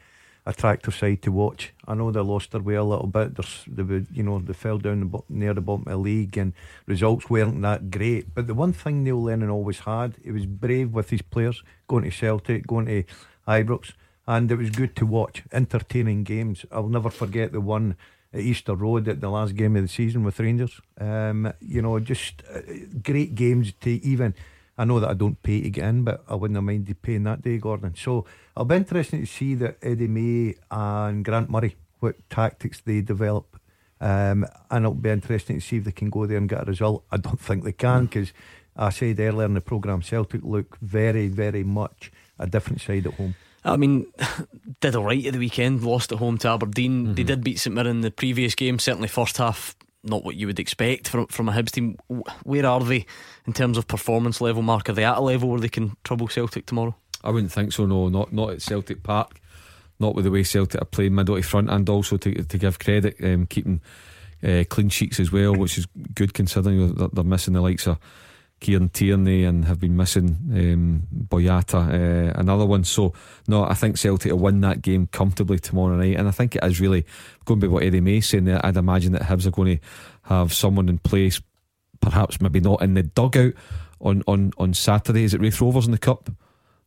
[0.49, 1.73] attractive side to watch.
[1.88, 3.35] I know they lost their way a little bit.
[3.35, 6.53] They you know, they fell down the, near the bottom of the league, and
[6.88, 8.34] results weren't that great.
[8.34, 12.03] But the one thing Neil Lennon always had, he was brave with his players, going
[12.03, 13.03] to Celtic, going to
[13.47, 13.93] Ibrox,
[14.27, 15.43] and it was good to watch.
[15.51, 16.65] Entertaining games.
[16.71, 17.95] I'll never forget the one
[18.34, 20.81] at Easter Road at the last game of the season with Rangers.
[20.99, 22.61] Um, you know, just uh,
[23.03, 24.34] great games to even.
[24.77, 27.23] I know that I don't pay to get in, but I wouldn't have minded paying
[27.23, 27.95] that day, Gordon.
[27.95, 28.26] So
[28.60, 33.57] it'll be interesting to see that Eddie May and Grant Murray, what tactics they develop.
[34.02, 36.65] Um, and it'll be interesting to see if they can go there and get a
[36.65, 37.06] result.
[37.10, 38.34] I don't think they can because
[38.76, 43.14] I said earlier in the programme, Celtic look very, very much a different side at
[43.14, 43.36] home.
[43.64, 44.07] I mean,
[44.81, 47.15] did all right at the weekend, lost at home to Aberdeen.
[47.15, 49.73] They did beat St Mirren in the previous game, certainly first half,
[50.03, 51.98] not what you would expect from, from a Hibs team.
[52.44, 53.06] Where are they
[53.45, 54.90] in terms of performance level, Mark?
[54.90, 56.95] Are they at a level where they can trouble Celtic tomorrow?
[57.23, 57.85] I wouldn't think so.
[57.85, 59.39] No, not not at Celtic Park.
[59.99, 62.79] not with the way Celtic are playing middle to front, and also to to give
[62.79, 63.81] credit, um, keeping
[64.43, 65.85] uh, clean sheets as well, which is
[66.15, 67.99] good considering they're, they're missing the likes of
[68.61, 72.83] Kieran Tierney and have been missing um, Boyata, uh, another one.
[72.83, 73.13] So,
[73.47, 76.17] no, I think Celtic will win that game comfortably tomorrow night.
[76.17, 77.05] And I think it is really
[77.45, 78.65] going to be what Eddie May's saying there.
[78.65, 79.83] I'd imagine that Hibs are going to
[80.23, 81.41] have someone in place,
[82.01, 83.53] perhaps maybe not in the dugout
[84.01, 85.23] on, on, on Saturday.
[85.23, 86.29] Is it Raith Rovers in the Cup?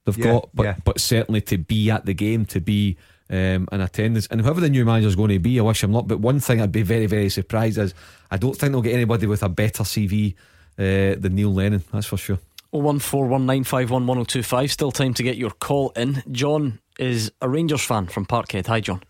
[0.04, 0.74] They've Yeah, got, but, yeah.
[0.84, 2.96] but certainly to be at the game, to be
[3.30, 4.26] um, in attendance.
[4.28, 6.06] And whoever the new manager is going to be, I wish him luck.
[6.08, 7.94] But one thing I'd be very, very surprised is
[8.30, 10.34] I don't think they'll get anybody with a better CV
[10.78, 12.38] uh, than Neil Lennon, that's for sure.
[12.72, 14.70] 01419511025.
[14.70, 16.22] Still time to get your call in.
[16.30, 18.66] John is a Rangers fan from Parkhead.
[18.66, 19.02] Hi, John.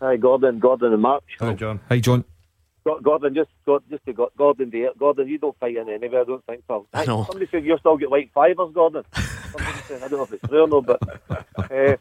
[0.00, 1.22] Hi, Gordon, Gordon and Mark.
[1.40, 1.80] Hi, John.
[1.88, 2.24] Hi, John.
[2.84, 4.90] Go- Gordon, just go- just to go- Gordon, there.
[4.98, 6.66] Gordon, you don't fight in anywhere, I don't think.
[6.68, 6.86] Pal.
[6.92, 7.24] I know.
[7.24, 9.04] Somebody said you still get white fibres, Gordon.
[9.52, 11.00] Somebody said, I don't know if it's true or not, but.
[11.70, 11.96] Uh,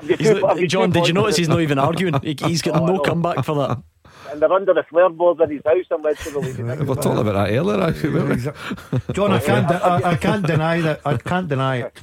[0.00, 2.14] I've got He's two- not- John, did you notice he's not even arguing?
[2.22, 3.82] He, he's got Oh, no comeback for that.
[4.30, 6.78] And they're under the flare board in his house in Westerville.
[6.80, 8.10] We were talking about that earlier, actually.
[8.12, 9.14] weren't?
[9.14, 11.00] John, I can't, I, I can't deny that.
[11.04, 11.96] I can't deny it.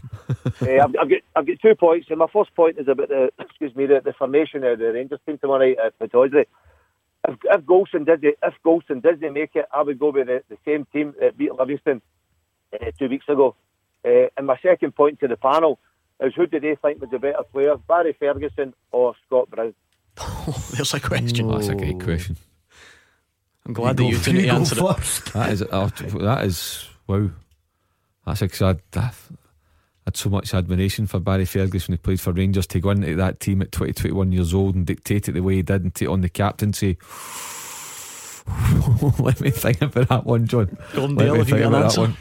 [0.60, 3.30] Uh, I've, I've got I've got two points, and my first point is about the
[3.40, 6.46] excuse me the, the formation of the Rangers team tomorrow night at Pittodrie.
[7.28, 10.44] If if Goldson did it, if Goldson doesn't make it, I would go with the,
[10.50, 12.02] the same team that beat Livingston
[12.74, 13.56] uh, two weeks ago.
[14.06, 15.80] Uh, and my second point to the panel
[16.20, 19.74] is who do they think was the better player, Barry Ferguson or Scott Brown?
[20.74, 21.48] There's a question.
[21.48, 22.38] That's a great question.
[23.66, 25.34] I'm glad that you didn't to answer it.
[25.34, 25.90] That is, uh,
[26.20, 27.30] that is, wow.
[28.26, 29.12] That's because I, I
[30.06, 33.16] had so much admiration for Barry Ferguson when he played for Rangers to go into
[33.16, 35.94] that team at 20, 21 years old and dictate it the way he did and
[35.94, 36.98] take on the captaincy.
[39.20, 40.78] Let me think about that one, John.
[40.94, 42.18] Gordon Let Dale, me think got an that one.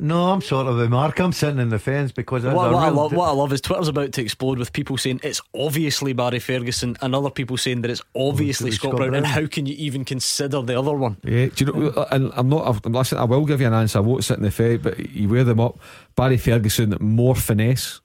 [0.00, 1.18] No, I'm sort of a mark.
[1.20, 3.60] I'm sitting in the fence because What, what, I love, di- what I love is
[3.60, 7.82] Twitter's about to explode with people saying it's obviously Barry Ferguson and other people saying
[7.82, 9.14] that it's obviously Scott, Scott Brown.
[9.14, 11.16] And how can you even consider the other one?
[11.24, 11.88] Yeah, do you know?
[11.88, 12.80] Uh, and I'm not.
[12.84, 13.20] I'm listening.
[13.20, 13.98] I will give you an answer.
[13.98, 15.78] I won't sit in the fence, but you wear them up.
[16.16, 18.00] Barry Ferguson, more finesse,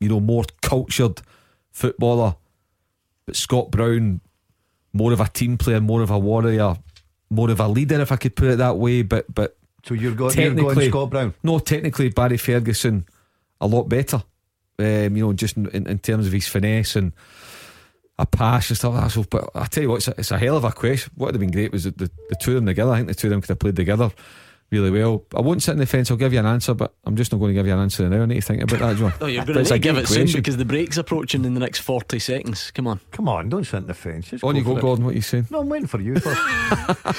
[0.00, 1.20] you know, more cultured
[1.70, 2.36] footballer,
[3.26, 4.20] but Scott Brown,
[4.92, 6.76] more of a team player, more of a warrior,
[7.30, 9.02] more of a leader, if I could put it that way.
[9.02, 9.55] But but
[9.86, 11.34] So you're go- you're going Scott Brown?
[11.42, 13.06] No, technically Barry Ferguson,
[13.60, 14.22] a lot better.
[14.78, 17.12] Um, you know, just in, in terms of his finesse and
[18.18, 19.10] a pass and stuff like that.
[19.10, 21.12] So, but I tell you what, it's a, it's a hell of a question.
[21.16, 22.90] What would have been great was that the, the two of them together.
[22.92, 24.10] I think the two of them could have played together
[24.70, 25.24] really well.
[25.34, 26.10] I won't sit in the fence.
[26.10, 28.08] I'll give you an answer, but I'm just not going to give you an answer
[28.08, 28.22] now.
[28.22, 29.12] I need to think about that, John.
[29.20, 31.54] Oh, you're going it's to a give great it soon because the break's approaching in
[31.54, 32.70] the next 40 seconds.
[32.72, 33.00] Come on.
[33.12, 34.28] Come on, don't sit in the fence.
[34.30, 34.80] Just On you for go, it.
[34.82, 35.04] Gordon.
[35.04, 35.46] What are you saying?
[35.50, 36.40] No, I'm waiting for you first.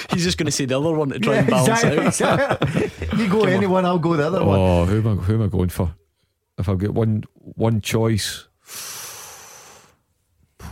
[0.14, 3.18] He's just going to say the other one to try Yeah, and balance exactly, out.
[3.18, 4.60] You go anyone, I'll go the other one.
[4.60, 5.24] Oh, who am I?
[5.24, 5.94] Who am I going for?
[6.58, 8.48] If I've got one one choice.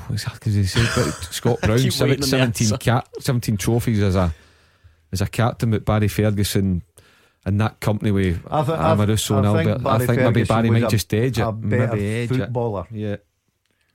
[0.07, 0.33] What's that?
[0.35, 2.77] Because he said but Scott Brown, Keep seven- waiting on the 17, answer.
[2.77, 4.33] cap, 17 trophies as a
[5.11, 6.83] as a captain with Barry Ferguson
[7.45, 9.79] and that company with I thi- I- Amoruso and I think Albertz.
[9.79, 11.69] I Barry think maybe Barry might a- just edge a it.
[11.69, 12.37] better Maybe edge it.
[12.37, 12.87] footballer.
[12.91, 13.15] Yeah.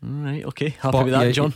[0.03, 0.69] All right, okay.
[0.71, 1.55] Happy But, with that, yeah, John?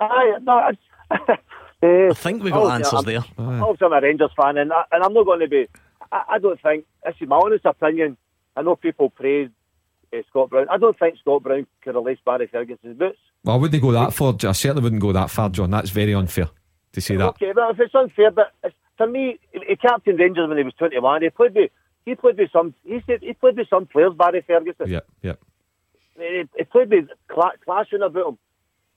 [0.00, 0.72] Aye, no, I,
[1.82, 3.62] I think we've got obviously, answers I'm, there.
[3.62, 5.68] Obviously, I'm a Rangers fan, and, I, and I'm not going to be.
[6.10, 6.84] I, I don't think.
[7.04, 8.16] This is my honest opinion.
[8.56, 9.50] I know people praise
[10.12, 10.66] uh, Scott Brown.
[10.70, 13.18] I don't think Scott Brown could release Barry Ferguson's boots.
[13.44, 14.34] Well, I wouldn't go that far.
[14.44, 15.70] I certainly wouldn't go that far, John.
[15.70, 16.48] That's very unfair
[16.92, 17.28] to see that.
[17.28, 20.74] Okay, but if it's unfair, but it's, for me, he captained Rangers when he was
[20.74, 21.22] 21.
[21.22, 21.70] He played with.
[22.04, 22.74] He played with some.
[22.84, 24.12] He said he played with some players.
[24.16, 24.88] Barry Ferguson.
[24.88, 25.34] Yeah, yeah.
[26.16, 28.38] He, he played with cla- clashing about him,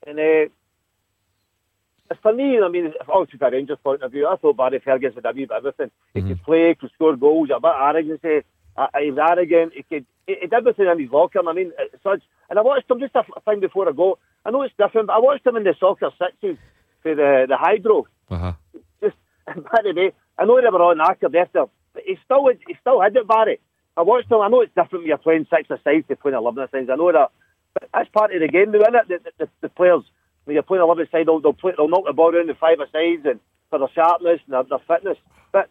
[0.08, 2.60] and uh, for me.
[2.60, 5.36] I mean, obviously from a Rangers point of view, I thought Barry Ferguson had a
[5.36, 5.92] wee bit of everything.
[6.14, 8.46] He could play, he could score goals, a bit of arrogance.
[8.78, 9.74] Uh, he was arrogant.
[9.76, 10.06] He could.
[10.26, 11.40] He, he did everything in his locker.
[11.40, 12.22] And I mean, it's such.
[12.50, 14.18] And I watched him just a thing before I go.
[14.46, 16.58] I know it's different, but I watched him in the soccer sixes
[17.02, 18.08] for the the hydro.
[18.30, 18.54] Uh-huh.
[19.02, 19.16] Just
[19.46, 22.76] by the way, I know they were all knackered after, but he still had- he
[22.82, 23.60] still had it, Barry.
[23.98, 24.40] I watched him.
[24.42, 26.90] I know it's different when you're playing six or aside to playing eleven aside.
[26.90, 27.32] I know that,
[27.74, 29.24] but that's part of the game, though, isn't it?
[29.38, 30.04] The, the, the players
[30.46, 32.80] when you're playing eleven aside, they'll they'll, play, they'll knock the ball around the five
[32.80, 35.18] asides and for their sharpness and their, their fitness.
[35.52, 35.70] But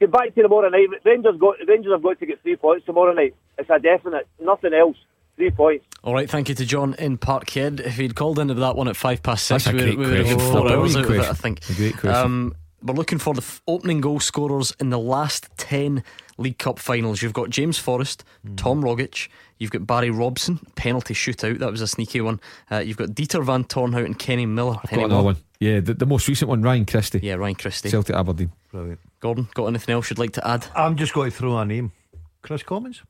[0.00, 0.88] get back to tomorrow night.
[1.04, 3.34] Rangers got Rangers have got to get three points tomorrow night.
[3.58, 4.28] It's a definite.
[4.40, 4.96] Nothing else.
[5.36, 5.84] Three points.
[6.02, 7.80] All right, thank you to John in Parkhead.
[7.80, 10.06] If he'd called into that one at five past six, That's a we, great we
[10.06, 10.52] would have got question.
[10.52, 11.70] four A hours out brilliant of it, I think.
[11.70, 12.10] A great question.
[12.24, 16.02] Um, we're looking for the f- opening goal scorers in the last 10
[16.38, 17.20] League Cup finals.
[17.22, 18.54] You've got James Forrest, Hmm.
[18.56, 22.40] Tom Rogic, you've got Barry Robson, penalty shootout, that was a sneaky one.
[22.70, 24.76] Uh, you've got Dieter Van Tornhout and Kenny Miller.
[24.84, 25.36] I've got another one.
[25.58, 27.20] Yeah, the, the most recent one, Ryan Christie.
[27.22, 27.88] Yeah, Ryan Christie.
[27.90, 28.52] Celtic Aberdeen.
[28.70, 29.00] Brilliant.
[29.20, 30.66] Gordon, got anything else you'd like to add?
[30.76, 31.92] I'm just going to throw a name.
[32.42, 33.02] Chris Commons.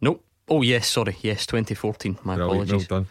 [0.00, 0.22] Nope.
[0.50, 2.18] Oh yes, sorry, yes, 2014.
[2.24, 2.88] My Brilliant, apologies.
[2.90, 3.08] well done.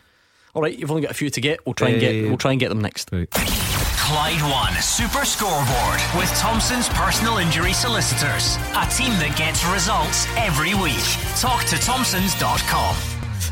[0.54, 1.66] All right, you've only got a few to get.
[1.66, 2.16] We'll try and get.
[2.16, 3.10] Eh, We'll try and get them next.
[3.12, 8.56] Clyde One Super Scoreboard with Thompson's personal injury solicitors.
[8.76, 11.04] A team that gets results every week.
[11.40, 12.96] Talk to Thompsons.com.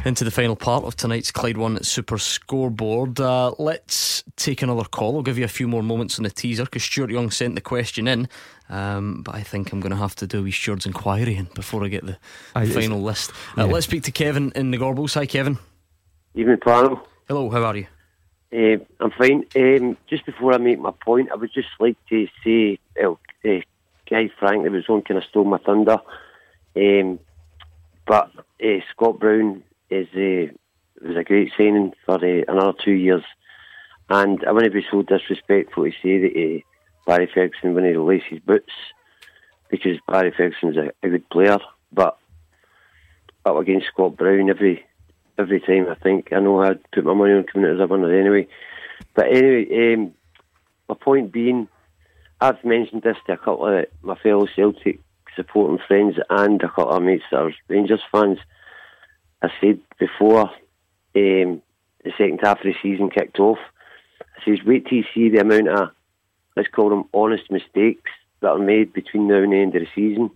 [0.05, 3.19] Into the final part of tonight's Clyde One Super Scoreboard.
[3.19, 5.15] Uh, let's take another call.
[5.17, 7.61] I'll give you a few more moments on the teaser because Stuart Young sent the
[7.61, 8.29] question in.
[8.69, 11.45] Um, but I think I'm going to have to do a wee Stuart's inquiry in
[11.53, 12.17] before I get the
[12.55, 13.31] Aye, it's- final list.
[13.57, 13.73] Uh, yeah.
[13.73, 15.13] Let's speak to Kevin in the Gorbals.
[15.13, 15.57] Hi, Kevin.
[16.33, 17.07] Evening, panel.
[17.27, 17.87] Hello, how are you?
[18.53, 19.45] Uh, I'm fine.
[19.55, 23.59] Um, just before I make my point, I would just like to say, well, uh,
[24.09, 25.99] Guy Frank, that was on, kind of stole my thunder.
[26.75, 27.19] Um,
[28.05, 28.31] but
[28.63, 30.53] uh, Scott Brown is uh,
[31.05, 33.23] was a great signing for uh, another two years.
[34.09, 36.61] And I wouldn't be so disrespectful to say that uh,
[37.05, 38.73] Barry Ferguson when he release his boots
[39.69, 41.57] because Barry Ferguson's a, a good player.
[41.91, 42.17] But
[43.45, 44.85] up against Scott Brown every
[45.37, 45.87] every time.
[45.89, 48.47] I think I know I'd put my money on coming out as a winner anyway.
[49.13, 50.13] But anyway, um,
[50.87, 51.67] my point being,
[52.39, 54.99] I've mentioned this to a couple of my fellow Celtic
[55.35, 58.39] supporting friends and a couple of mates that are Rangers fans.
[59.41, 60.49] I said before
[61.15, 61.61] um,
[62.03, 63.59] the second half of the season kicked off,
[64.21, 65.89] I says, wait till you see the amount of,
[66.55, 68.11] let's call them honest mistakes
[68.41, 70.29] that are made between now and the end of the season.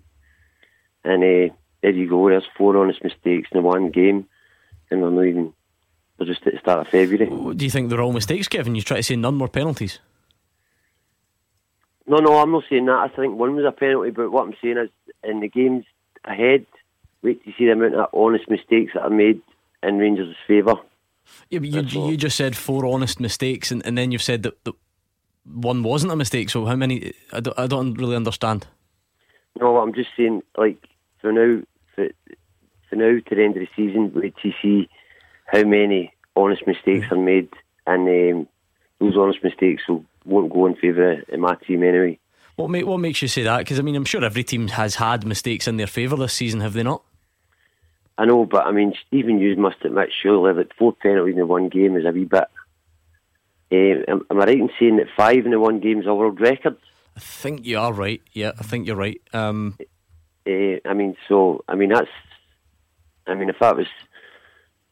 [1.04, 4.28] And uh, there you go, there's four honest mistakes in one game,
[4.92, 5.54] and we're not even,
[6.18, 7.56] we're just at the start of February.
[7.56, 8.76] Do you think they're all mistakes, Kevin?
[8.76, 10.00] You try to say none more penalties.
[12.06, 12.98] No, no, I'm not saying that.
[12.98, 14.90] I think one was a penalty, but what I'm saying is,
[15.24, 15.86] in the games
[16.26, 16.66] ahead,
[17.22, 19.42] wait to see the amount of honest mistakes that are made
[19.84, 20.76] in Rangers' favour.
[21.50, 24.64] Yeah, but you, you just said four honest mistakes, and, and then you've said that,
[24.64, 24.74] that
[25.54, 26.50] one wasn't a mistake.
[26.50, 27.14] So how many?
[27.32, 28.68] I don't, I don't really understand.
[29.60, 30.78] No, I'm just saying, like,
[31.22, 31.62] for now,
[31.96, 32.08] for,
[32.90, 34.90] for now to the end of the season, wait to see
[35.48, 37.50] how many honest mistakes are made,
[37.88, 38.48] and um,
[39.00, 42.20] those honest mistakes will, won't go in favour of- my team anyway.
[42.56, 43.60] What make, what makes you say that?
[43.60, 46.60] Because I mean, I'm sure every team has had mistakes in their favour this season,
[46.62, 47.04] have they not?
[48.18, 51.70] I know, but I mean, Stephen Hughes must admit, surely, that four penalties in one
[51.70, 52.46] game is a wee bit.
[53.72, 56.14] Um, am, am I right in saying that five in the one game is a
[56.14, 56.78] world record?
[57.16, 58.22] I think you are right.
[58.34, 59.22] Yeah, I think you're right.
[59.34, 59.78] Um,
[60.48, 62.10] Uh, I mean, so I mean that's.
[63.28, 63.86] I mean, if that was,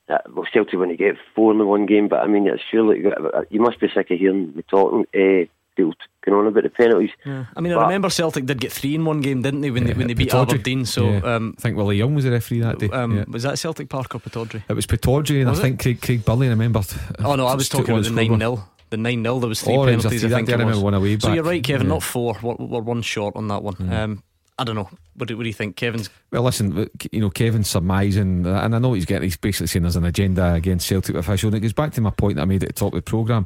[0.10, 2.62] uh, well, Celtic when they get four in the one game, but I mean, it's
[2.70, 3.12] surely you,
[3.50, 5.06] you must be sick of hearing me talking.
[5.16, 5.48] Uh,
[5.78, 5.94] people
[6.26, 7.12] going on about the penalties.
[7.26, 7.46] yeah.
[7.56, 9.72] I mean, I remember Celtic did get three in one game, didn't they?
[9.72, 10.42] When they when they beat Pittodrie.
[10.56, 10.86] Aberdeen.
[10.86, 11.36] So Yeah.
[11.36, 12.90] um, I think Willie Young was the referee that day.
[12.90, 13.24] um, yeah.
[13.30, 14.64] was that Celtic Park or Pittodrie?
[14.68, 15.66] It was Pittodrie, and Was I it?
[15.66, 16.82] think Craig, Craig Burley, I remember.
[17.20, 19.76] Oh no, I was talking about the nine 0 The nine 0 There was three
[19.78, 20.26] Oh, there was a penalties.
[20.34, 20.66] I think day, I it was.
[20.66, 21.36] remember one away So back.
[21.36, 21.88] you're right, Kevin.
[21.88, 21.94] Yeah.
[21.94, 22.36] Not four.
[22.42, 23.94] We're, we're one short on that one.
[23.94, 24.24] Um,
[24.60, 24.90] I don't know.
[25.14, 26.10] What do, what do you think, Kevin's?
[26.32, 29.96] Well, listen, you know, Kevin's surmising, and I know he's getting, he's basically saying there's
[29.96, 32.64] an agenda against Celtic official, and it goes back to my point that I made
[32.64, 33.46] at the top of the programme.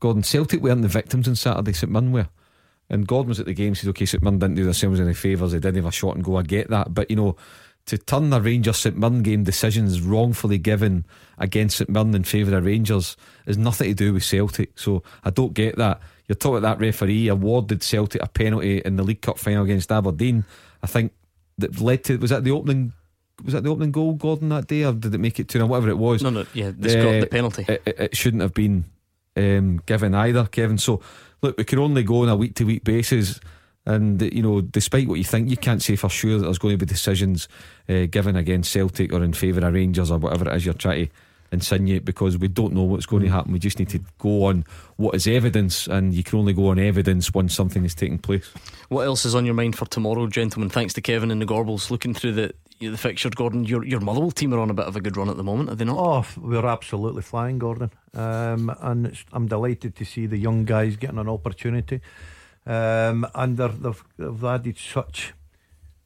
[0.00, 2.28] Gordon, Celtic weren't the victims on Saturday, St Mirren were.
[2.88, 5.14] And Gordon was at the game, he said, okay, St Mirren didn't do themselves any
[5.14, 6.94] favours, they didn't have a shot and go, I get that.
[6.94, 7.36] But, you know,
[7.86, 11.04] to turn the Rangers St Mirren game decisions wrongfully given
[11.38, 13.16] against St Mirren in favour of Rangers
[13.46, 14.78] is nothing to do with Celtic.
[14.78, 16.00] So I don't get that.
[16.28, 19.92] You're talking about that referee awarded Celtic a penalty in the League Cup final against
[19.92, 20.44] Aberdeen.
[20.82, 21.12] I think
[21.58, 22.92] that led to was that the opening
[23.44, 25.64] was that the opening goal, Gordon, that day, or did it make it two?
[25.64, 26.22] Whatever it was.
[26.22, 27.64] No, no, yeah, the, Scot- the penalty.
[27.68, 28.84] It, it, it shouldn't have been
[29.36, 30.78] um, given either, Kevin.
[30.78, 31.00] So
[31.42, 33.40] look, we can only go on a week to week basis.
[33.84, 36.76] And you know, despite what you think, you can't say for sure that there's going
[36.76, 37.48] to be decisions
[37.88, 41.06] uh, given against Celtic or in favour of Rangers or whatever it is you're trying
[41.06, 41.12] to
[41.52, 43.52] insinuate because we don't know what's going to happen.
[43.52, 44.64] We just need to go on
[44.96, 48.50] what is evidence, and you can only go on evidence once something is taking place.
[48.88, 50.68] What else is on your mind for tomorrow, gentlemen?
[50.68, 51.90] Thanks to Kevin and the Gorbals.
[51.90, 54.96] Looking through the the fixture, Gordon, your your Motherwell team are on a bit of
[54.96, 55.98] a good run at the moment, are they not?
[55.98, 57.90] Oh, we're absolutely flying, Gordon.
[58.14, 62.00] Um, and I'm delighted to see the young guys getting an opportunity.
[62.66, 65.32] Um, and they're, they've, they've added such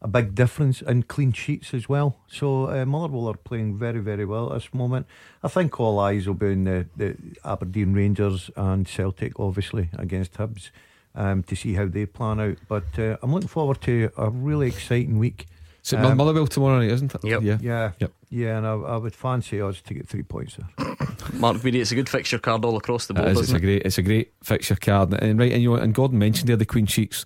[0.02, 2.18] a big difference in clean sheets as well.
[2.26, 5.06] So uh, Motherwell are playing very, very well at this moment.
[5.42, 10.34] I think all eyes will be on the, the Aberdeen Rangers and Celtic, obviously, against
[10.34, 10.70] Hibs.
[11.12, 14.68] Um, to see how they plan out, but uh, I'm looking forward to a really
[14.68, 15.48] exciting week.
[15.92, 17.24] Is it Um, Motherwell tomorrow night, isn't it?
[17.24, 17.42] Yep.
[17.42, 17.58] Yeah.
[17.60, 18.12] Yeah, Yep.
[18.30, 20.96] yeah, and I, I would fancy us to get three points there.
[21.34, 23.28] Mark Beattie, it's a good fixture card all across the board.
[23.28, 25.76] is, it's isn't a great, it's a great fixture card, and right, and you know,
[25.76, 27.24] and Gordon mentioned there the Queen Sheets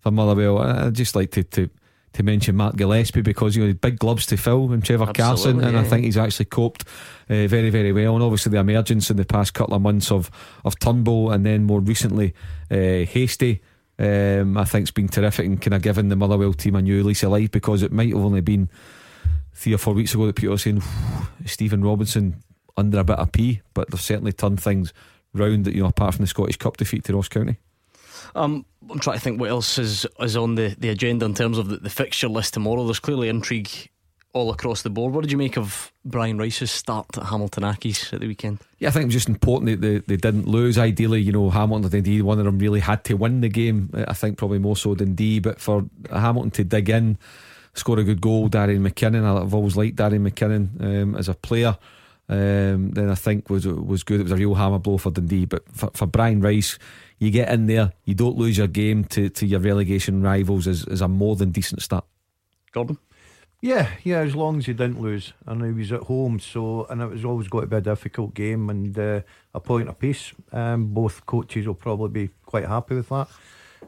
[0.00, 0.58] for Motherwell.
[0.58, 1.70] I- I'd just like to to,
[2.14, 5.68] to mention Mark Gillespie because you know big gloves to fill and Trevor Carson, Absolutely,
[5.68, 6.84] and I think he's actually coped
[7.30, 8.14] uh, very very well.
[8.14, 10.30] And obviously the emergence in the past couple of months of
[10.64, 12.34] of Turnbull, and then more recently
[12.70, 13.60] uh, Hastie.
[13.98, 17.22] Um, I think's been terrific and kind of given the Motherwell team a new lease
[17.22, 18.68] of life because it might have only been
[19.52, 20.82] three or four weeks ago that people were saying
[21.44, 22.42] Stephen Robinson
[22.76, 24.92] under a bit of P, but they've certainly turned things
[25.34, 25.66] round.
[25.66, 27.58] That you know, apart from the Scottish Cup defeat to Ross County.
[28.34, 31.58] Um, I'm trying to think what else is is on the, the agenda in terms
[31.58, 32.84] of the, the fixture list tomorrow.
[32.84, 33.70] There's clearly intrigue
[34.32, 35.12] all across the board.
[35.12, 38.60] What did you make of Brian Rice's start at Hamilton Accies at the weekend?
[38.78, 40.78] Yeah, I think it was just important that they, they didn't lose.
[40.78, 43.90] Ideally, you know, Hamilton and Dundee, one of them really had to win the game.
[44.08, 47.18] I think probably more so than D, but for Hamilton to dig in,
[47.74, 49.24] score a good goal, Darian MacKinnon.
[49.24, 51.76] I've always liked Darian MacKinnon um, as a player.
[52.28, 54.20] Um, then I think was was good.
[54.20, 56.78] It was a real hammer blow for Dundee, but for, for Brian Rice,
[57.18, 60.84] you get in there, you don't lose your game to, to your relegation rivals is,
[60.86, 62.04] is a more than decent start.
[62.72, 62.98] Gordon.
[63.62, 65.34] Yeah, yeah, as long as he didn't lose.
[65.46, 68.34] And he was at home, so, and it was always going to be a difficult
[68.34, 69.20] game and uh,
[69.54, 70.32] a point apiece.
[70.50, 73.28] Um, both coaches will probably be quite happy with that.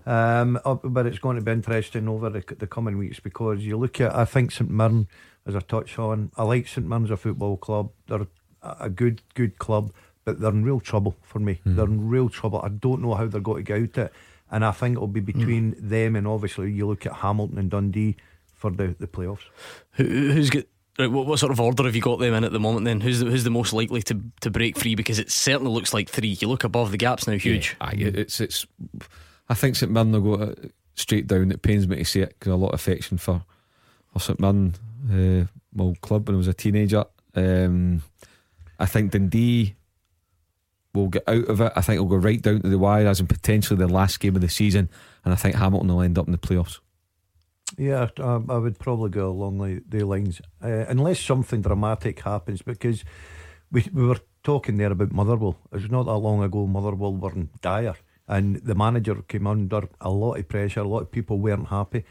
[0.06, 4.00] Um, but it's going to be interesting over the, the coming weeks because you look
[4.00, 5.08] at, I think St Mirren,
[5.44, 7.90] as I touched on, I like St Mirren as a football club.
[8.06, 8.28] They're
[8.62, 9.92] a good, good club,
[10.24, 11.60] but they're in real trouble for me.
[11.66, 11.74] Mm.
[11.74, 12.60] They're in real trouble.
[12.62, 14.12] I don't know how they're going to get out of it.
[14.52, 15.88] And I think it'll be between mm.
[15.88, 18.16] them and obviously you look at Hamilton and Dundee
[18.64, 19.44] for the, the playoffs.
[19.92, 20.64] Who, who's got
[20.96, 22.84] Right, what, what, sort of order have you got them in at the moment?
[22.84, 24.94] Then who's the, who's the most likely to, to break free?
[24.94, 26.28] Because it certainly looks like three.
[26.40, 27.76] You look above the gaps now, huge.
[27.80, 28.64] Yeah, aye, it's it's.
[29.48, 30.54] I think St Mirren will go
[30.94, 31.50] straight down.
[31.50, 33.42] It pains me to say it because a lot of affection for,
[34.12, 34.76] for St Mirren,
[35.10, 37.04] uh, my old club when I was a teenager.
[37.34, 38.02] Um,
[38.78, 39.74] I think Dundee
[40.94, 41.72] will get out of it.
[41.74, 44.36] I think it'll go right down to the wire as in potentially the last game
[44.36, 44.88] of the season,
[45.24, 46.78] and I think Hamilton will end up in the playoffs.
[47.76, 52.62] Yeah, I, I would probably go along the, the lines, uh, unless something dramatic happens.
[52.62, 53.04] Because
[53.72, 55.56] we we were talking there about Motherwell.
[55.72, 56.66] It was not that long ago.
[56.66, 57.96] Motherwell were in dire,
[58.28, 60.80] and the manager came under a lot of pressure.
[60.80, 62.04] A lot of people weren't happy,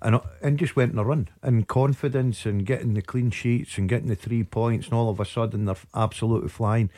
[0.00, 3.88] and and just went on a run and confidence and getting the clean sheets and
[3.88, 6.90] getting the three points, and all of a sudden they're absolutely flying.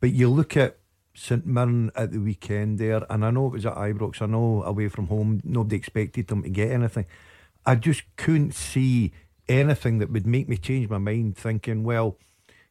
[0.00, 0.78] But you look at
[1.12, 4.22] St Mirren at the weekend there, and I know it was at Ibrox.
[4.22, 7.06] I know away from home, nobody expected them to get anything.
[7.68, 9.12] I just couldn't see
[9.46, 12.16] anything that would make me change my mind, thinking, well,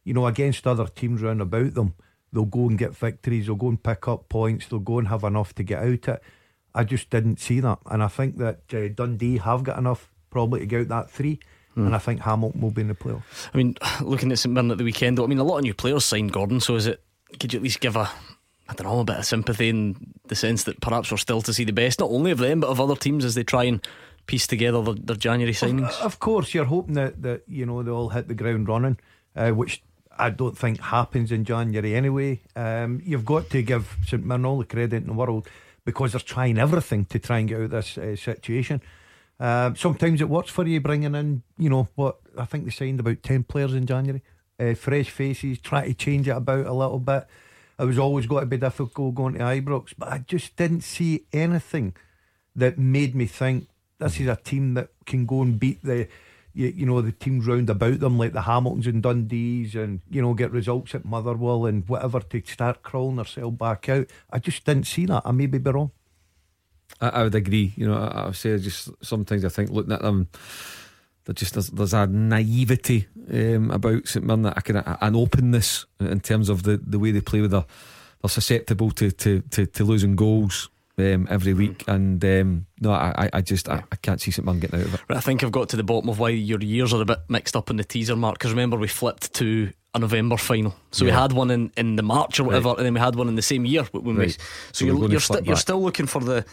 [0.02, 1.94] you know, against other teams round about them,
[2.32, 5.22] they'll go and get victories, they'll go and pick up points, they'll go and have
[5.22, 6.20] enough to get out it.
[6.74, 7.78] I just didn't see that.
[7.86, 11.38] And I think that uh, Dundee have got enough probably to get out that three.
[11.76, 11.86] Mm.
[11.86, 13.50] And I think Hamilton will be in the playoffs.
[13.54, 15.62] I mean, looking at St Mirren at the weekend, though, I mean, a lot of
[15.62, 17.04] new players signed Gordon, so is it,
[17.38, 18.10] could you at least give a,
[18.68, 21.54] I don't know, a bit of sympathy in the sense that perhaps we're still to
[21.54, 23.86] see the best, not only of them, but of other teams as they try and
[24.28, 25.98] piece together their, their January signings?
[25.98, 28.98] Of, of, course, you're hoping that, that you know they all hit the ground running,
[29.34, 29.82] uh, which
[30.16, 32.40] I don't think happens in January anyway.
[32.54, 35.48] Um, you've got to give St Mirren all the credit in the world
[35.84, 38.80] because they're trying everything to try and get out of this uh, situation.
[39.40, 43.00] Um, sometimes it works for you bringing in, you know, what I think they signed
[43.00, 44.22] about 10 players in January,
[44.58, 47.26] uh, fresh faces, try to change it about a little bit.
[47.78, 51.26] It was always going to be difficult going to Ibrox, but I just didn't see
[51.32, 51.94] anything
[52.56, 53.68] that made me think
[53.98, 56.08] this is a team that can go and beat the
[56.54, 60.20] you, you know the teams round about them like the Hamiltons and Dundees and you
[60.20, 64.06] know get results at Motherwell and whatever to start crawling themselves back out.
[64.30, 65.22] I just didn't see that.
[65.24, 65.92] I may be wrong.
[67.00, 67.72] I, I would agree.
[67.76, 70.28] You know, I, I would say just sometimes I think looking at them,
[71.24, 75.86] there just there's, there's a naivety um, about St Mirren, a kind of an openness
[76.00, 77.66] in terms of the, the way they play with their.
[78.20, 81.58] They're susceptible to, to, to, to losing goals um, every hmm.
[81.58, 81.84] week.
[81.86, 84.94] And um, no, I, I just I, I, can't see St Man getting out of
[84.94, 85.00] it.
[85.08, 87.56] I think I've got to the bottom of why your years are a bit mixed
[87.56, 88.38] up in the teaser mark.
[88.38, 91.12] Because remember, we flipped to a November final, so yeah.
[91.12, 92.78] we had one in, in the March or whatever, right.
[92.78, 94.26] and then we had one in the same year when right.
[94.26, 94.32] we.
[94.32, 94.38] So,
[94.72, 96.44] so you're you're, st- you're still looking for the.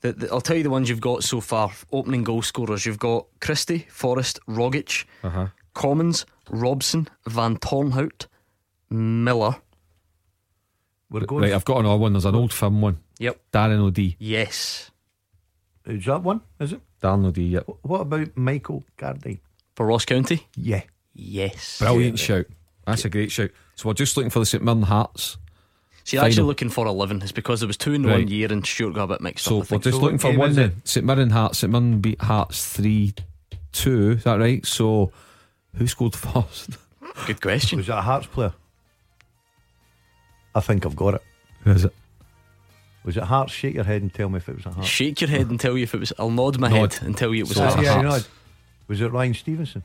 [0.00, 1.70] The, the, I'll tell you the ones you've got so far.
[1.92, 2.84] Opening goal scorers.
[2.84, 5.46] You've got Christie, Forrest, Rogic, uh-huh.
[5.74, 8.26] Commons, Robson, Van Tornhout,
[8.90, 9.56] Miller.
[11.12, 12.14] We're going right, I've got another one.
[12.14, 12.98] There's an old firm one.
[13.18, 13.38] Yep.
[13.52, 14.16] Darren O'Dea.
[14.18, 14.90] Yes.
[15.84, 16.40] Is that one?
[16.58, 16.80] Is it?
[17.02, 17.42] Darren O'Dea.
[17.42, 17.68] yep.
[17.82, 19.40] What about Michael Gardyne?
[19.76, 20.46] For Ross County?
[20.56, 20.82] Yeah.
[21.14, 21.78] Yes.
[21.78, 22.24] Brilliant yeah.
[22.24, 22.46] shout.
[22.86, 23.50] That's a great shout.
[23.76, 25.36] So we're just looking for the St Mirren Hearts.
[26.04, 26.28] See, final.
[26.28, 28.18] actually looking for 11 It's because there was two in right.
[28.18, 29.66] one year and Stuart got a bit mixed so up.
[29.66, 30.82] So we're just so looking for one then.
[30.84, 31.58] St Mirren Hearts.
[31.58, 33.14] St Mirren beat Hearts 3
[33.72, 34.10] 2.
[34.12, 34.64] Is that right?
[34.66, 35.12] So
[35.76, 36.70] who scored first?
[37.26, 37.78] Good question.
[37.78, 38.52] Was that a Hearts player?
[40.54, 41.22] I think I've got it.
[41.64, 41.94] Who is it?
[43.04, 43.52] Was it Hearts?
[43.52, 44.88] Shake your head and tell me if it was a Hearts.
[44.88, 46.12] Shake your head and tell you if it was.
[46.18, 46.94] I'll nod my nod.
[46.94, 48.28] head and tell you it was so a yeah, Hearts.
[48.88, 49.82] Was it Ryan Stevenson?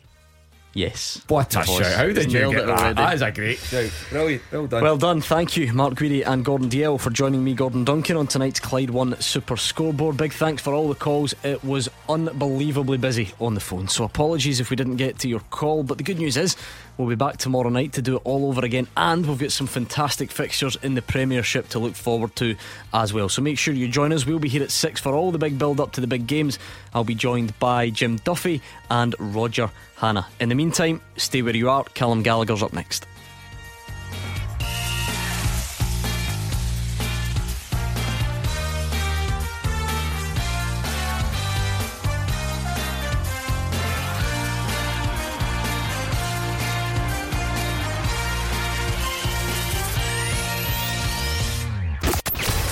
[0.73, 1.23] Yes.
[1.27, 1.93] What a shout.
[1.95, 2.95] How did you get that?
[2.95, 3.91] That is a great shout.
[4.11, 4.43] Brilliant.
[4.51, 4.83] Well done.
[4.83, 8.27] Well done, thank you, Mark Guidi and Gordon Dalziel, for joining me, Gordon Duncan, on
[8.27, 10.17] tonight's Clyde One Super Scoreboard.
[10.17, 11.33] Big thanks for all the calls.
[11.43, 15.39] It was unbelievably busy on the phone, so apologies if we didn't get to your
[15.49, 15.81] call.
[15.81, 16.55] But the good news is,
[16.97, 19.67] we'll be back tomorrow night to do it all over again, and we've got some
[19.67, 22.55] fantastic fixtures in the Premiership to look forward to
[22.93, 23.29] as well.
[23.29, 24.27] So make sure you join us.
[24.27, 26.59] We'll be here at six for all the big build up to the big games.
[26.93, 28.61] I'll be joined by Jim Duffy
[28.91, 30.27] and Roger Hanna.
[30.39, 31.83] In the meantime, stay where you are.
[31.95, 33.07] Callum Gallagher's up next.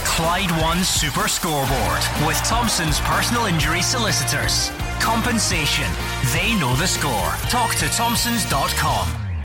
[0.05, 4.69] Clyde One Super Scoreboard with Thompson's personal injury solicitors.
[4.99, 5.89] Compensation.
[6.33, 7.31] They know the score.
[7.49, 9.24] Talk to Thompsons.com.